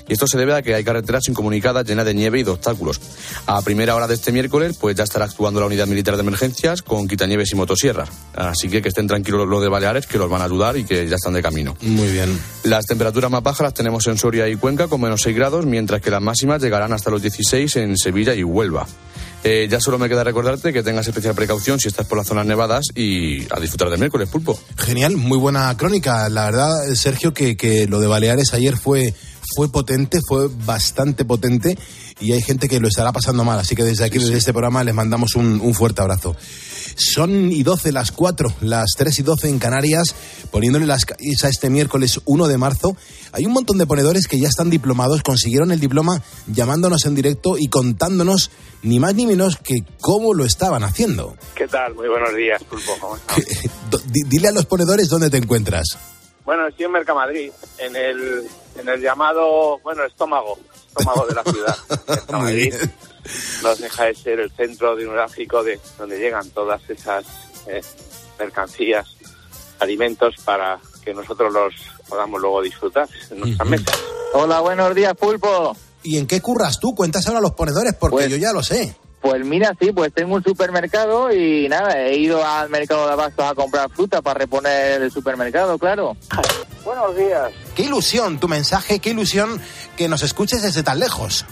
Y 0.09 0.15
esto 0.15 0.22
se 0.27 0.39
debe 0.39 0.55
a 0.55 0.63
que 0.63 0.75
hay 0.75 0.85
carreteras 0.85 1.29
incomunicadas 1.29 1.87
llenas 1.87 2.05
de 2.05 2.15
nieve 2.15 2.41
y 2.41 2.43
de 2.43 2.51
obstáculos. 2.51 3.01
A 3.47 3.63
primera 3.63 3.95
hora 3.95 4.07
de 4.07 4.15
este 4.15 4.33
miércoles, 4.33 4.77
pues 4.81 4.97
ya 4.97 5.05
estará 5.05 5.25
actuando 5.25 5.61
la 5.61 5.67
unidad 5.67 5.87
militar 5.87 6.17
de 6.17 6.23
emergencias 6.23 6.83
con 6.83 7.09
quitanieves 7.09 7.53
y 7.53 7.57
motosierras. 7.57 8.09
Así 8.35 8.69
que 8.69 8.83
que 8.83 8.89
estén 8.89 9.07
tranquilos 9.07 9.49
los 9.49 9.63
de 9.63 9.69
Baleares, 9.69 10.07
que 10.07 10.19
los 10.19 10.31
van 10.31 10.43
a 10.43 10.45
ayudar 10.45 10.77
y 10.77 10.85
que 10.85 11.09
ya 11.09 11.17
están 11.17 11.35
de 11.35 11.43
camino. 11.43 11.77
Muy 11.81 12.11
bien. 12.11 12.39
Las 12.65 12.87
temperaturas 12.87 13.31
más 13.31 13.43
bajas 13.43 13.63
las 13.63 13.75
tenemos 13.75 14.07
en 14.07 14.19
Soria 14.19 14.49
y 14.49 14.57
Cuenca 14.57 14.89
con 14.89 15.01
menos 15.01 15.23
6 15.23 15.37
grados, 15.37 15.67
mientras 15.67 16.01
que 16.01 16.11
las 16.11 16.23
máximas 16.23 16.63
llegarán 16.63 16.93
hasta 16.93 17.11
los 17.11 17.23
16 17.23 17.77
en 17.77 17.97
Sevilla 17.97 18.35
y 18.35 18.45
Huelva. 18.45 18.87
Eh, 19.45 19.67
ya 19.69 19.81
solo 19.81 19.99
me 19.99 20.09
queda 20.09 20.23
recordarte 20.23 20.73
que 20.73 20.83
tengas 20.83 21.09
especial 21.09 21.35
precaución 21.35 21.81
si 21.81 21.89
estás 21.89 22.07
por 22.07 22.17
las 22.17 22.29
zonas 22.29 22.47
nevadas 22.47 22.87
y 22.95 23.43
a 23.53 23.59
disfrutar 23.59 23.91
del 23.91 23.99
miércoles, 23.99 24.29
pulpo. 24.29 24.59
Genial, 24.77 25.17
muy 25.17 25.37
buena 25.37 25.77
crónica. 25.77 26.29
La 26.29 26.45
verdad, 26.45 26.95
Sergio, 26.95 27.35
que, 27.35 27.57
que 27.57 27.89
lo 27.89 27.99
de 27.99 28.07
Baleares 28.07 28.55
ayer 28.55 28.77
fue, 28.77 29.15
fue 29.55 29.71
potente, 29.71 30.21
fue 30.27 30.49
bastante 30.65 31.25
potente 31.25 31.79
y 32.21 32.33
hay 32.33 32.43
gente 32.43 32.69
que 32.69 32.81
lo 32.81 32.89
estará 32.89 33.13
pasando 33.13 33.45
mal. 33.45 33.59
Así 33.59 33.75
que 33.75 33.85
desde 33.85 34.05
aquí, 34.05 34.19
desde 34.19 34.37
este 34.37 34.53
programa, 34.53 34.85
les 34.85 34.95
mandamos 34.95 35.35
un, 35.35 35.61
un 35.61 35.75
fuerte 35.75 36.03
abrazo. 36.03 36.37
Son 36.97 37.51
y 37.51 37.63
12 37.63 37.93
las 37.93 38.13
4, 38.13 38.55
las 38.61 38.91
3 38.97 39.19
y 39.19 39.23
12 39.23 39.49
en 39.49 39.59
Canarias, 39.59 40.15
poniéndole 40.51 40.87
las 40.87 41.05
calles 41.05 41.45
a 41.45 41.49
este 41.49 41.71
miércoles 41.71 42.21
1 42.25 42.49
de 42.49 42.59
marzo. 42.59 42.97
Hay 43.33 43.47
un 43.47 43.53
montón 43.53 43.79
de 43.79 43.87
ponedores 43.87 44.27
que 44.27 44.39
ya 44.39 44.49
están 44.49 44.71
diplomados, 44.71 45.23
consiguieron 45.23 45.73
el 45.73 45.81
diploma 45.81 46.23
llamándonos 46.47 47.07
en 47.07 47.15
directo 47.15 47.57
y 47.59 47.69
contándonos 47.69 48.51
ni 48.83 49.01
más 49.01 49.15
ni 49.15 49.27
menos 49.27 49.57
que 49.57 49.85
cómo 50.01 50.35
lo 50.35 50.45
estaban 50.45 50.83
haciendo. 50.83 51.37
¿Qué 51.55 51.67
tal? 51.67 51.95
Muy 51.95 52.09
buenos 52.09 52.35
días, 52.35 52.63
Pulpo. 52.65 53.19
Dile 54.29 54.49
a 54.49 54.53
los 54.53 54.67
ponedores 54.67 55.09
dónde 55.09 55.31
te 55.31 55.39
encuentras. 55.39 55.99
Bueno, 56.45 56.67
estoy 56.67 56.87
en 56.87 56.93
Mercamadrid, 56.93 57.53
en 57.79 57.95
el, 57.97 58.49
en 58.77 58.89
el 58.89 59.01
llamado, 59.01 59.79
bueno, 59.85 60.05
estómago, 60.05 60.59
estómago 60.89 61.27
de 61.27 61.35
la 61.35 61.45
ciudad. 61.45 61.77
Mercamadrid 62.09 62.75
no 63.63 63.75
deja 63.77 64.05
de 64.05 64.15
ser 64.15 64.41
el 64.41 64.51
centro 64.51 64.97
neurálgico 64.97 65.63
de 65.63 65.79
donde 65.99 66.19
llegan 66.19 66.51
todas 66.51 66.83
esas 66.91 67.25
eh, 67.69 67.81
mercancías, 68.39 69.07
alimentos 69.79 70.35
para 70.45 70.81
que 71.05 71.15
nosotros 71.15 71.53
los 71.53 71.75
podamos 72.09 72.41
luego 72.41 72.63
disfrutar 72.63 73.09
en 73.31 73.41
nuestras 73.41 73.69
mesas. 73.69 74.01
Hola, 74.35 74.61
buenos 74.61 74.95
días, 74.95 75.15
Pulpo. 75.15 75.77
¿Y 76.03 76.19
en 76.19 76.27
qué 76.27 76.41
curras 76.41 76.81
tú? 76.81 76.95
Cuentas 76.95 77.27
ahora 77.27 77.39
a 77.39 77.43
los 77.43 77.53
ponedores 77.53 77.95
porque 77.95 78.15
Pues- 78.17 78.31
yo 78.31 78.37
ya 78.37 78.53
lo 78.53 78.63
sé. 78.63 78.97
Pues 79.23 79.47
mira, 79.47 79.73
sí, 79.81 79.93
pues 79.93 80.13
tengo 80.13 80.35
un 80.35 80.43
supermercado 80.43 81.33
y 81.33 81.69
nada, 81.69 81.97
he 81.97 82.17
ido 82.19 82.45
al 82.45 82.69
mercado 82.69 83.07
de 83.07 83.13
abastos 83.13 83.45
a 83.45 83.55
comprar 83.55 83.89
fruta 83.89 84.21
para 84.21 84.41
reponer 84.41 85.01
el 85.01 85.13
supermercado, 85.13 85.79
claro. 85.79 86.17
Buenos 86.85 87.17
días. 87.17 87.53
Qué 87.77 87.85
ilusión 87.85 88.41
tu 88.41 88.49
mensaje, 88.49 88.99
qué 88.99 89.11
ilusión 89.11 89.61
que 89.97 90.09
nos 90.09 90.25
escuches 90.25 90.61
desde 90.63 90.83
tan 90.83 90.99
lejos. 90.99 91.47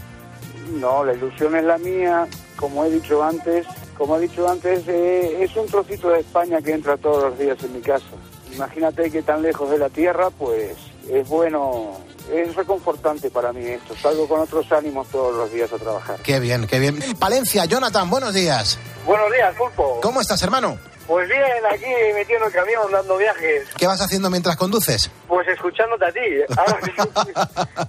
No, 0.73 1.05
la 1.05 1.15
ilusión 1.15 1.55
es 1.55 1.63
la 1.63 1.79
mía, 1.79 2.27
como 2.57 2.85
he 2.85 2.91
dicho 2.91 3.23
antes. 3.23 3.65
Como 3.97 4.17
he 4.17 4.21
dicho 4.21 4.49
antes, 4.49 4.83
eh, 4.89 5.39
es 5.41 5.55
un 5.57 5.67
trocito 5.67 6.09
de 6.11 6.21
España 6.21 6.61
que 6.63 6.73
entra 6.73 6.97
todos 6.97 7.23
los 7.23 7.39
días 7.39 7.63
en 7.63 7.75
mi 7.75 7.81
casa. 7.81 8.07
Imagínate 8.53 9.11
que 9.11 9.23
tan 9.23 9.43
lejos 9.43 9.71
de 9.71 9.79
la 9.79 9.91
tierra, 9.91 10.31
pues 10.31 10.77
es 11.13 11.29
bueno, 11.29 11.99
es 12.33 12.55
reconfortante 12.55 13.31
para 13.31 13.53
mí 13.53 13.67
esto. 13.67 13.95
Salgo 13.97 14.29
con 14.29 14.41
otros 14.41 14.71
ánimos 14.73 15.09
todos 15.09 15.35
los 15.35 15.53
días 15.53 15.73
a 15.73 15.79
trabajar. 15.79 16.19
Qué 16.23 16.41
bien, 16.41 16.67
qué 16.67 16.79
bien. 16.79 16.99
Palencia, 17.19 17.65
Jonathan, 17.65 18.09
buenos 18.09 18.35
días. 18.35 18.79
Buenos 19.05 19.33
días, 19.33 19.55
Pulpo. 19.57 20.01
¿Cómo 20.03 20.21
estás, 20.21 20.43
hermano? 20.43 20.79
Pues 21.11 21.29
bien, 21.29 21.43
aquí 21.69 21.85
metido 22.15 22.39
en 22.39 22.45
el 22.45 22.53
camión, 22.53 22.93
dando 22.93 23.17
viajes. 23.17 23.65
¿Qué 23.77 23.89
vas 23.89 24.01
haciendo 24.01 24.31
mientras 24.31 24.57
conduces? 24.57 25.11
Pues 25.27 25.49
escuchándote 25.49 26.05
a 26.05 26.13
ti. 26.13 26.21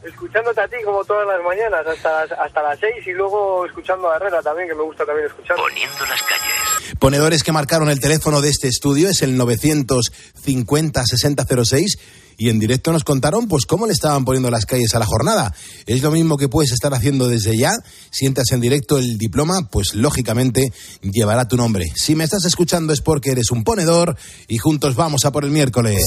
Escuchándote 0.07 0.59
a 0.59 0.67
ti 0.67 0.77
como 0.83 1.05
todas 1.05 1.27
las 1.27 1.39
mañanas, 1.43 1.85
hasta 1.85 2.25
las, 2.25 2.31
hasta 2.31 2.63
las 2.63 2.79
seis 2.79 3.05
y 3.05 3.11
luego 3.11 3.63
escuchando 3.67 4.09
a 4.09 4.15
Herrera 4.15 4.41
también, 4.41 4.69
que 4.69 4.73
me 4.73 4.81
gusta 4.81 5.05
también 5.05 5.27
escuchar. 5.27 5.55
Poniendo 5.55 6.03
las 6.07 6.23
calles. 6.23 6.95
Ponedores 6.97 7.43
que 7.43 7.51
marcaron 7.51 7.91
el 7.91 7.99
teléfono 7.99 8.41
de 8.41 8.49
este 8.49 8.67
estudio 8.67 9.07
es 9.07 9.21
el 9.21 9.39
950-6006 9.39 11.99
y 12.37 12.49
en 12.49 12.59
directo 12.59 12.91
nos 12.91 13.03
contaron 13.03 13.47
pues 13.47 13.65
cómo 13.65 13.87
le 13.87 13.93
estaban 13.93 14.25
poniendo 14.25 14.49
las 14.49 14.65
calles 14.65 14.93
a 14.95 14.99
la 14.99 15.05
jornada. 15.05 15.53
Es 15.85 16.01
lo 16.01 16.11
mismo 16.11 16.37
que 16.37 16.49
puedes 16.49 16.71
estar 16.71 16.93
haciendo 16.93 17.27
desde 17.27 17.57
ya. 17.57 17.71
Sientas 18.11 18.51
en 18.51 18.61
directo 18.61 18.97
el 18.97 19.17
diploma, 19.17 19.69
pues 19.71 19.93
lógicamente 19.93 20.71
llevará 21.01 21.47
tu 21.47 21.57
nombre. 21.57 21.85
Si 21.95 22.15
me 22.15 22.23
estás 22.23 22.45
escuchando 22.45 22.93
es 22.93 23.01
porque 23.01 23.31
eres 23.31 23.51
un 23.51 23.63
ponedor 23.63 24.17
y 24.47 24.57
juntos 24.57 24.95
vamos 24.95 25.25
a 25.25 25.31
por 25.31 25.45
el 25.45 25.51
miércoles. 25.51 26.03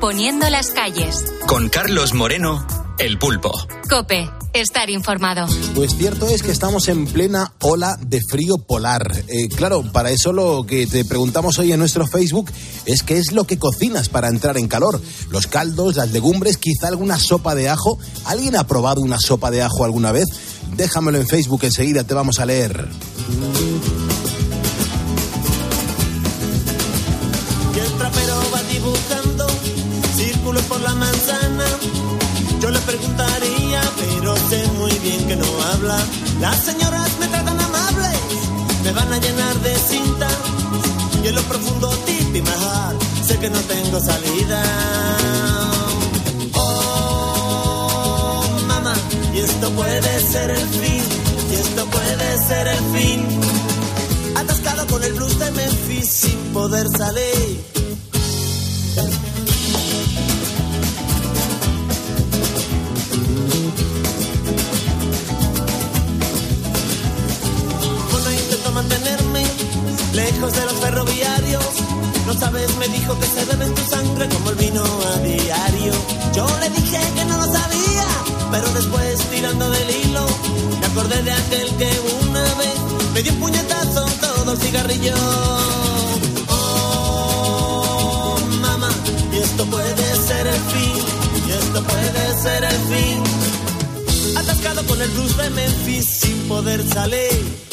Poniendo 0.00 0.48
las 0.50 0.72
calles. 0.72 1.24
Con 1.46 1.70
Carlos 1.70 2.12
Moreno, 2.12 2.66
El 2.98 3.18
Pulpo. 3.18 3.50
Cope, 3.88 4.30
estar 4.52 4.90
informado. 4.90 5.46
Pues 5.74 5.96
cierto 5.96 6.28
es 6.28 6.42
que 6.42 6.52
estamos 6.52 6.88
en 6.88 7.06
plena 7.06 7.52
ola 7.62 7.98
de 8.00 8.20
frío 8.20 8.58
polar. 8.58 9.10
Eh, 9.26 9.48
claro, 9.48 9.82
para 9.92 10.10
eso 10.10 10.34
lo 10.34 10.66
que 10.66 10.86
te 10.86 11.06
preguntamos 11.06 11.58
hoy 11.58 11.72
en 11.72 11.78
nuestro 11.78 12.06
Facebook 12.06 12.50
es 12.84 13.02
qué 13.02 13.16
es 13.16 13.32
lo 13.32 13.44
que 13.44 13.58
cocinas 13.58 14.10
para 14.10 14.28
entrar 14.28 14.58
en 14.58 14.68
calor. 14.68 15.00
Los 15.30 15.46
caldos, 15.46 15.96
las 15.96 16.12
legumbres, 16.12 16.58
quizá 16.58 16.88
alguna 16.88 17.18
sopa 17.18 17.54
de 17.54 17.70
ajo. 17.70 17.98
¿Alguien 18.26 18.56
ha 18.56 18.66
probado 18.66 19.00
una 19.00 19.18
sopa 19.18 19.50
de 19.50 19.62
ajo 19.62 19.84
alguna 19.84 20.12
vez? 20.12 20.26
Déjamelo 20.76 21.18
en 21.18 21.26
Facebook, 21.26 21.64
enseguida 21.64 22.04
te 22.04 22.12
vamos 22.12 22.38
a 22.38 22.44
leer. 22.44 22.86
Las 36.40 36.64
señoras 36.64 37.10
me 37.18 37.28
tratan 37.28 37.60
amables, 37.60 38.18
me 38.84 38.92
van 38.92 39.12
a 39.12 39.18
llenar 39.18 39.54
de 39.60 39.74
cinta. 39.76 40.28
Y 41.24 41.28
en 41.28 41.34
lo 41.34 41.42
profundo, 41.42 41.88
tipi 42.04 42.42
mahal, 42.42 42.96
sé 43.26 43.38
que 43.38 43.50
no 43.50 43.58
tengo 43.60 43.98
salida. 44.00 44.62
Oh, 46.54 48.44
mamá, 48.68 48.94
y 49.34 49.38
esto 49.38 49.70
puede 49.70 50.20
ser 50.20 50.50
el 50.50 50.68
fin, 50.68 51.02
y 51.50 51.54
esto 51.54 51.86
puede 51.86 52.38
ser 52.46 52.68
el 52.68 52.84
fin. 52.98 53.26
Atascado 54.36 54.86
con 54.88 55.02
el 55.02 55.14
blues 55.14 55.38
de 55.38 55.50
Memphis 55.52 56.10
sin 56.10 56.38
poder 56.52 56.86
salir. 56.88 57.75
Lejos 70.36 70.52
de 70.52 70.64
los 70.66 70.74
ferroviarios. 70.74 71.64
No 72.26 72.34
sabes, 72.34 72.76
me 72.76 72.88
dijo 72.88 73.18
que 73.18 73.26
se 73.26 73.44
bebe 73.46 73.64
en 73.64 73.74
tu 73.74 73.82
sangre 73.82 74.28
como 74.28 74.50
el 74.50 74.56
vino 74.56 74.82
a 74.82 75.18
diario. 75.20 75.92
Yo 76.34 76.46
le 76.60 76.68
dije 76.70 76.98
que 77.16 77.24
no 77.24 77.36
lo 77.38 77.44
sabía, 77.44 78.06
pero 78.50 78.68
después 78.72 79.18
tirando 79.30 79.70
del 79.70 79.90
hilo, 79.90 80.26
me 80.80 80.86
acordé 80.86 81.22
de 81.22 81.32
aquel 81.32 81.68
que 81.76 81.90
una 82.28 82.42
vez 82.42 82.76
me 83.14 83.22
dio 83.22 83.32
un 83.32 83.40
puñetazo 83.40 84.04
todo 84.20 84.52
el 84.52 84.58
cigarrillo. 84.58 85.14
Oh, 86.48 88.36
mamá, 88.60 88.90
y 89.32 89.36
esto 89.38 89.64
puede 89.66 90.16
ser 90.28 90.46
el 90.46 90.60
fin, 90.72 90.96
y 91.48 91.50
esto 91.52 91.82
puede 91.82 92.42
ser 92.42 92.64
el 92.64 92.78
fin. 92.92 94.36
Atascado 94.36 94.84
con 94.86 95.00
el 95.00 95.10
blues 95.12 95.36
de 95.36 95.50
Memphis 95.50 96.06
sin 96.06 96.36
poder 96.48 96.86
salir. 96.92 97.65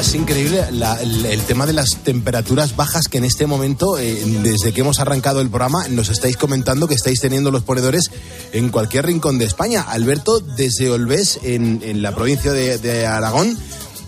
Es 0.00 0.14
increíble 0.14 0.64
la- 0.72 1.00
el, 1.02 1.26
el 1.26 1.40
tema 1.42 1.66
de 1.66 1.72
las 1.72 1.96
temperaturas 2.04 2.76
bajas 2.76 3.08
que 3.08 3.18
en 3.18 3.24
este 3.24 3.46
momento, 3.46 3.98
eh, 3.98 4.14
desde 4.42 4.72
que 4.72 4.80
hemos 4.82 5.00
arrancado 5.00 5.40
el 5.40 5.48
programa, 5.50 5.88
nos 5.88 6.08
estáis 6.08 6.36
comentando 6.36 6.86
que 6.88 6.94
estáis 6.94 7.20
teniendo 7.20 7.50
los 7.50 7.62
ponedores 7.64 8.10
en 8.52 8.68
cualquier 8.70 9.06
rincón 9.06 9.38
de 9.38 9.44
España. 9.44 9.82
Alberto, 9.82 10.40
desde 10.40 10.90
Olvés, 10.90 11.40
en, 11.42 11.80
en 11.84 12.02
la 12.02 12.14
provincia 12.14 12.52
de, 12.52 12.78
de 12.78 13.06
Aragón, 13.06 13.58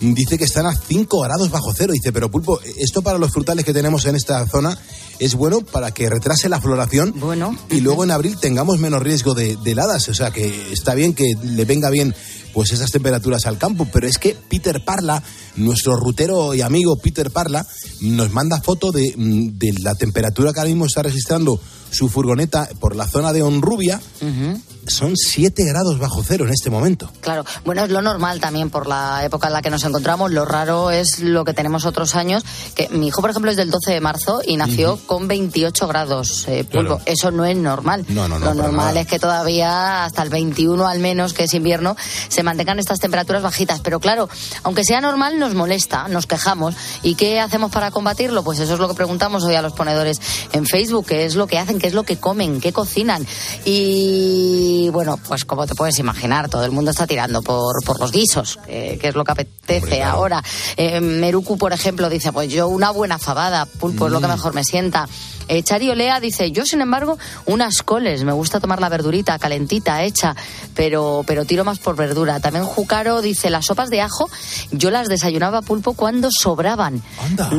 dice 0.00 0.38
que 0.38 0.44
están 0.44 0.66
a 0.66 0.75
5 0.76 1.20
grados 1.20 1.50
bajo 1.50 1.73
cero. 1.76 1.92
Dice, 1.92 2.12
pero 2.12 2.30
Pulpo, 2.30 2.61
esto 2.78 3.02
para 3.02 3.18
los 3.18 3.30
frutales 3.32 3.64
que 3.64 3.73
tenemos 3.75 4.06
en 4.06 4.16
esta 4.16 4.47
zona 4.47 4.78
es 5.18 5.35
bueno 5.35 5.61
para 5.61 5.90
que 5.92 6.09
retrase 6.09 6.48
la 6.48 6.61
floración 6.62 7.12
bueno. 7.16 7.55
y 7.68 7.81
luego 7.83 8.05
en 8.05 8.11
abril 8.11 8.38
tengamos 8.38 8.79
menos 8.79 9.03
riesgo 9.03 9.35
de, 9.35 9.57
de 9.57 9.72
heladas. 9.72 10.09
O 10.09 10.14
sea 10.14 10.31
que 10.31 10.72
está 10.72 10.94
bien 10.94 11.12
que 11.14 11.35
le 11.42 11.64
venga 11.66 11.90
bien 11.90 12.14
pues 12.52 12.72
esas 12.72 12.90
temperaturas 12.90 13.46
al 13.46 13.58
campo, 13.58 13.86
pero 13.92 14.06
es 14.06 14.18
que 14.18 14.36
Peter 14.48 14.84
Parla, 14.84 15.22
nuestro 15.56 15.96
rutero 15.96 16.54
y 16.54 16.60
amigo 16.60 16.96
Peter 16.96 17.30
Parla, 17.30 17.66
nos 18.00 18.30
manda 18.32 18.60
foto 18.60 18.92
de, 18.92 19.14
mm, 19.16 19.58
la 19.82 19.94
temperatura 19.94 20.52
que 20.52 20.60
ahora 20.60 20.70
mismo 20.70 20.86
está 20.86 21.02
registrando 21.02 21.60
su 21.90 22.09
furgoneta 22.09 22.68
por 22.81 22.96
la 22.96 23.07
zona 23.07 23.33
de 23.33 23.42
Honrubia. 23.42 24.00
Son 24.87 25.14
7 25.14 25.62
grados 25.66 25.98
bajo 25.98 26.22
cero 26.26 26.46
en 26.46 26.53
este 26.53 26.70
momento. 26.70 27.11
Claro, 27.20 27.44
bueno, 27.64 27.85
es 27.85 27.90
lo 27.90 28.00
normal 28.00 28.40
también 28.40 28.70
por 28.70 28.87
la 28.87 29.24
época 29.24 29.46
en 29.48 29.53
la 29.53 29.62
que 29.62 29.70
nos 29.70 29.85
encontramos. 29.85 30.33
Lo 30.33 30.44
raro 30.46 30.90
es 30.90 31.20
lo 31.20 31.44
que 31.44 31.53
tenemos 31.53 31.85
otros 31.85 32.16
años. 32.16 32.42
Que 32.74 32.88
mi 32.88 33.09
hijo, 33.09 33.20
por 33.20 33.31
ejemplo, 33.31 33.50
es 33.50 33.57
del 33.59 33.70
12 33.70 33.92
de 33.92 34.00
marzo 34.00 34.40
y 34.44 34.57
nació 34.57 34.96
con 35.07 35.29
28 35.29 35.87
grados. 35.87 36.48
eh. 36.48 36.64
Claro. 36.68 36.98
Eso 37.05 37.31
no 37.31 37.44
es 37.44 37.57
normal. 37.57 38.05
No, 38.09 38.26
no, 38.26 38.38
no, 38.38 38.46
lo 38.46 38.55
normal 38.55 38.96
es 38.96 39.07
que 39.07 39.18
todavía 39.18 40.05
hasta 40.07 40.22
el 40.22 40.31
21 40.31 40.87
al 40.88 40.98
menos, 40.98 41.35
que 41.35 41.44
es 41.44 41.55
invierno, 41.55 41.94
se 42.29 42.42
mantengan 42.42 42.79
estas 42.79 42.98
temperaturas 42.98 43.42
bajitas. 43.42 43.81
Pero 43.81 44.00
claro, 44.00 44.29
aunque 44.62 44.83
sea 44.85 45.00
normal, 45.03 45.38
nos 45.38 45.55
molesta, 45.55 46.09
nos 46.09 46.26
quejamos. 46.26 46.74
¿Y 47.03 47.14
qué 47.16 47.38
hacemos 47.38 47.70
para 47.70 47.90
combatirlo? 47.90 48.42
Pues 48.42 48.59
eso 48.59 48.74
es 48.74 48.81
lo 48.81 48.88
que 48.88 48.94
preguntamos 48.94 49.44
hoy 49.44 49.55
a 49.57 49.62
los 49.62 49.74
ponedores 49.74 50.20
en 50.53 50.66
Facebook. 50.66 51.07
¿Qué 51.07 51.26
es 51.26 51.35
lo 51.35 51.46
que 51.46 51.59
hacen? 51.59 51.79
¿Qué 51.81 51.87
es 51.88 51.95
lo 51.95 52.03
que 52.05 52.16
comen? 52.19 52.61
¿Qué 52.61 52.73
cocinan? 52.73 53.27
Y 53.64 54.88
bueno, 54.90 55.16
pues 55.27 55.45
como 55.45 55.66
te 55.66 55.75
puedes 55.75 55.99
imaginar, 55.99 56.49
todo 56.49 56.64
el 56.64 56.71
mundo 56.71 56.90
está 56.90 57.07
tirando 57.07 57.43
por, 57.43 57.83
por 57.85 57.99
los 57.99 58.12
guisos, 58.12 58.59
que, 58.66 58.99
que 59.01 59.09
es 59.09 59.14
lo 59.14 59.25
que 59.25 59.33
apetece 59.33 60.03
ahora. 60.03 60.43
Eh, 60.77 61.01
Meruku, 61.01 61.57
por 61.59 61.73
ejemplo, 61.73 62.09
dice, 62.09 62.33
pues 62.33 62.51
yo 62.53 62.69
una 62.69 62.90
buena 62.90 63.19
fabada, 63.19 63.66
pulpo 63.66 64.07
es 64.07 64.12
lo 64.12 64.21
que 64.21 64.27
Mm. 64.27 64.31
mejor 64.31 64.55
me 64.55 64.64
sienta. 64.64 65.09
Eh, 65.50 65.64
Chari 65.64 65.90
Olea 65.90 66.20
dice, 66.20 66.52
yo 66.52 66.64
sin 66.64 66.80
embargo, 66.80 67.18
unas 67.44 67.82
coles, 67.82 68.22
me 68.22 68.32
gusta 68.32 68.60
tomar 68.60 68.80
la 68.80 68.88
verdurita 68.88 69.36
calentita, 69.36 70.04
hecha, 70.04 70.36
pero, 70.76 71.24
pero 71.26 71.44
tiro 71.44 71.64
más 71.64 71.80
por 71.80 71.96
verdura. 71.96 72.38
También 72.38 72.64
Jucaro 72.64 73.20
dice, 73.20 73.50
las 73.50 73.66
sopas 73.66 73.90
de 73.90 74.00
ajo, 74.00 74.30
yo 74.70 74.92
las 74.92 75.08
desayunaba 75.08 75.60
pulpo 75.62 75.94
cuando 75.94 76.28
sobraban. 76.30 77.02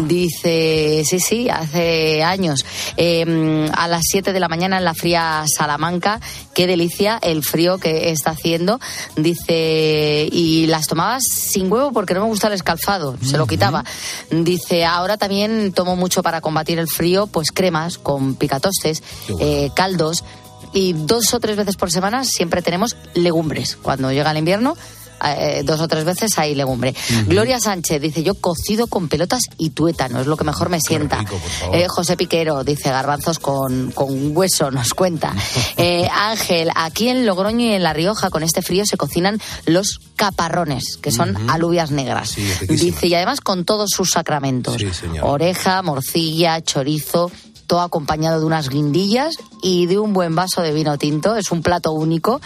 Dice, 0.07 1.03
sí, 1.05 1.19
sí, 1.19 1.49
hace 1.49 2.23
años. 2.23 2.63
Eh, 2.95 3.69
a 3.73 3.89
las 3.89 4.03
7 4.09 4.31
de 4.31 4.39
la 4.39 4.47
mañana 4.47 4.77
en 4.77 4.85
la 4.85 4.93
fría 4.93 5.43
Salamanca, 5.45 6.21
qué 6.53 6.67
delicia 6.67 7.19
el 7.21 7.43
frío 7.43 7.77
que 7.77 8.11
está 8.11 8.31
haciendo. 8.31 8.79
Dice, 9.17 10.29
y 10.31 10.67
las 10.67 10.87
tomaba 10.87 11.19
sin 11.19 11.69
huevo 11.69 11.91
porque 11.91 12.13
no 12.13 12.21
me 12.21 12.27
gusta 12.27 12.47
el 12.47 12.53
escalfado, 12.53 13.17
se 13.21 13.37
lo 13.37 13.47
quitaba. 13.47 13.83
Dice, 14.29 14.85
ahora 14.85 15.17
también 15.17 15.73
tomo 15.73 15.97
mucho 15.97 16.23
para 16.23 16.39
combatir 16.39 16.79
el 16.79 16.87
frío, 16.87 17.27
pues 17.27 17.51
cremas 17.81 17.97
con 17.97 18.35
picatostes, 18.35 19.03
eh, 19.39 19.69
caldos. 19.73 20.23
Y 20.73 20.93
dos 20.93 21.33
o 21.33 21.39
tres 21.39 21.57
veces 21.57 21.75
por 21.75 21.91
semana 21.91 22.23
siempre 22.23 22.61
tenemos 22.61 22.95
legumbres. 23.13 23.77
Cuando 23.81 24.11
llega 24.11 24.31
el 24.31 24.37
invierno, 24.37 24.75
eh, 25.23 25.61
dos 25.63 25.79
o 25.79 25.87
tres 25.87 26.03
veces 26.03 26.37
hay 26.37 26.55
legumbre. 26.55 26.95
Gloria 27.27 27.59
Sánchez 27.59 28.01
dice, 28.01 28.23
yo 28.23 28.33
cocido 28.35 28.87
con 28.87 29.07
pelotas 29.07 29.43
y 29.57 29.71
tuétano, 29.71 30.21
es 30.21 30.27
lo 30.27 30.37
que 30.37 30.43
mejor 30.43 30.69
me 30.69 30.79
sienta. 30.79 31.23
Eh, 31.73 31.87
José 31.87 32.17
Piquero 32.17 32.63
dice, 32.63 32.89
garbanzos 32.89 33.39
con, 33.39 33.91
con 33.91 34.35
hueso, 34.35 34.71
nos 34.71 34.93
cuenta. 34.93 35.33
Eh, 35.77 36.07
Ángel, 36.11 36.69
aquí 36.75 37.09
en 37.09 37.25
Logroño 37.25 37.65
y 37.65 37.73
en 37.73 37.81
La 37.81 37.93
Rioja, 37.93 38.29
con 38.29 38.43
este 38.43 38.61
frío, 38.61 38.85
se 38.85 38.97
cocinan 38.97 39.39
los 39.65 39.99
caparrones, 40.15 40.97
que 41.01 41.11
son 41.11 41.49
alubias 41.49 41.91
negras. 41.91 42.35
dice, 42.67 43.07
y 43.07 43.15
además 43.15 43.41
con 43.41 43.65
todos 43.65 43.89
sus 43.89 44.11
sacramentos. 44.11 44.77
Oreja, 45.21 45.81
morcilla, 45.81 46.61
chorizo 46.61 47.31
todo 47.71 47.79
acompañado 47.79 48.41
de 48.41 48.45
unas 48.45 48.67
guindillas 48.67 49.37
y 49.61 49.85
de 49.85 49.97
un 49.97 50.11
buen 50.11 50.35
vaso 50.35 50.61
de 50.61 50.73
vino 50.73 50.97
tinto. 50.97 51.37
Es 51.37 51.53
un 51.53 51.61
plato 51.61 51.93
único, 51.93 52.41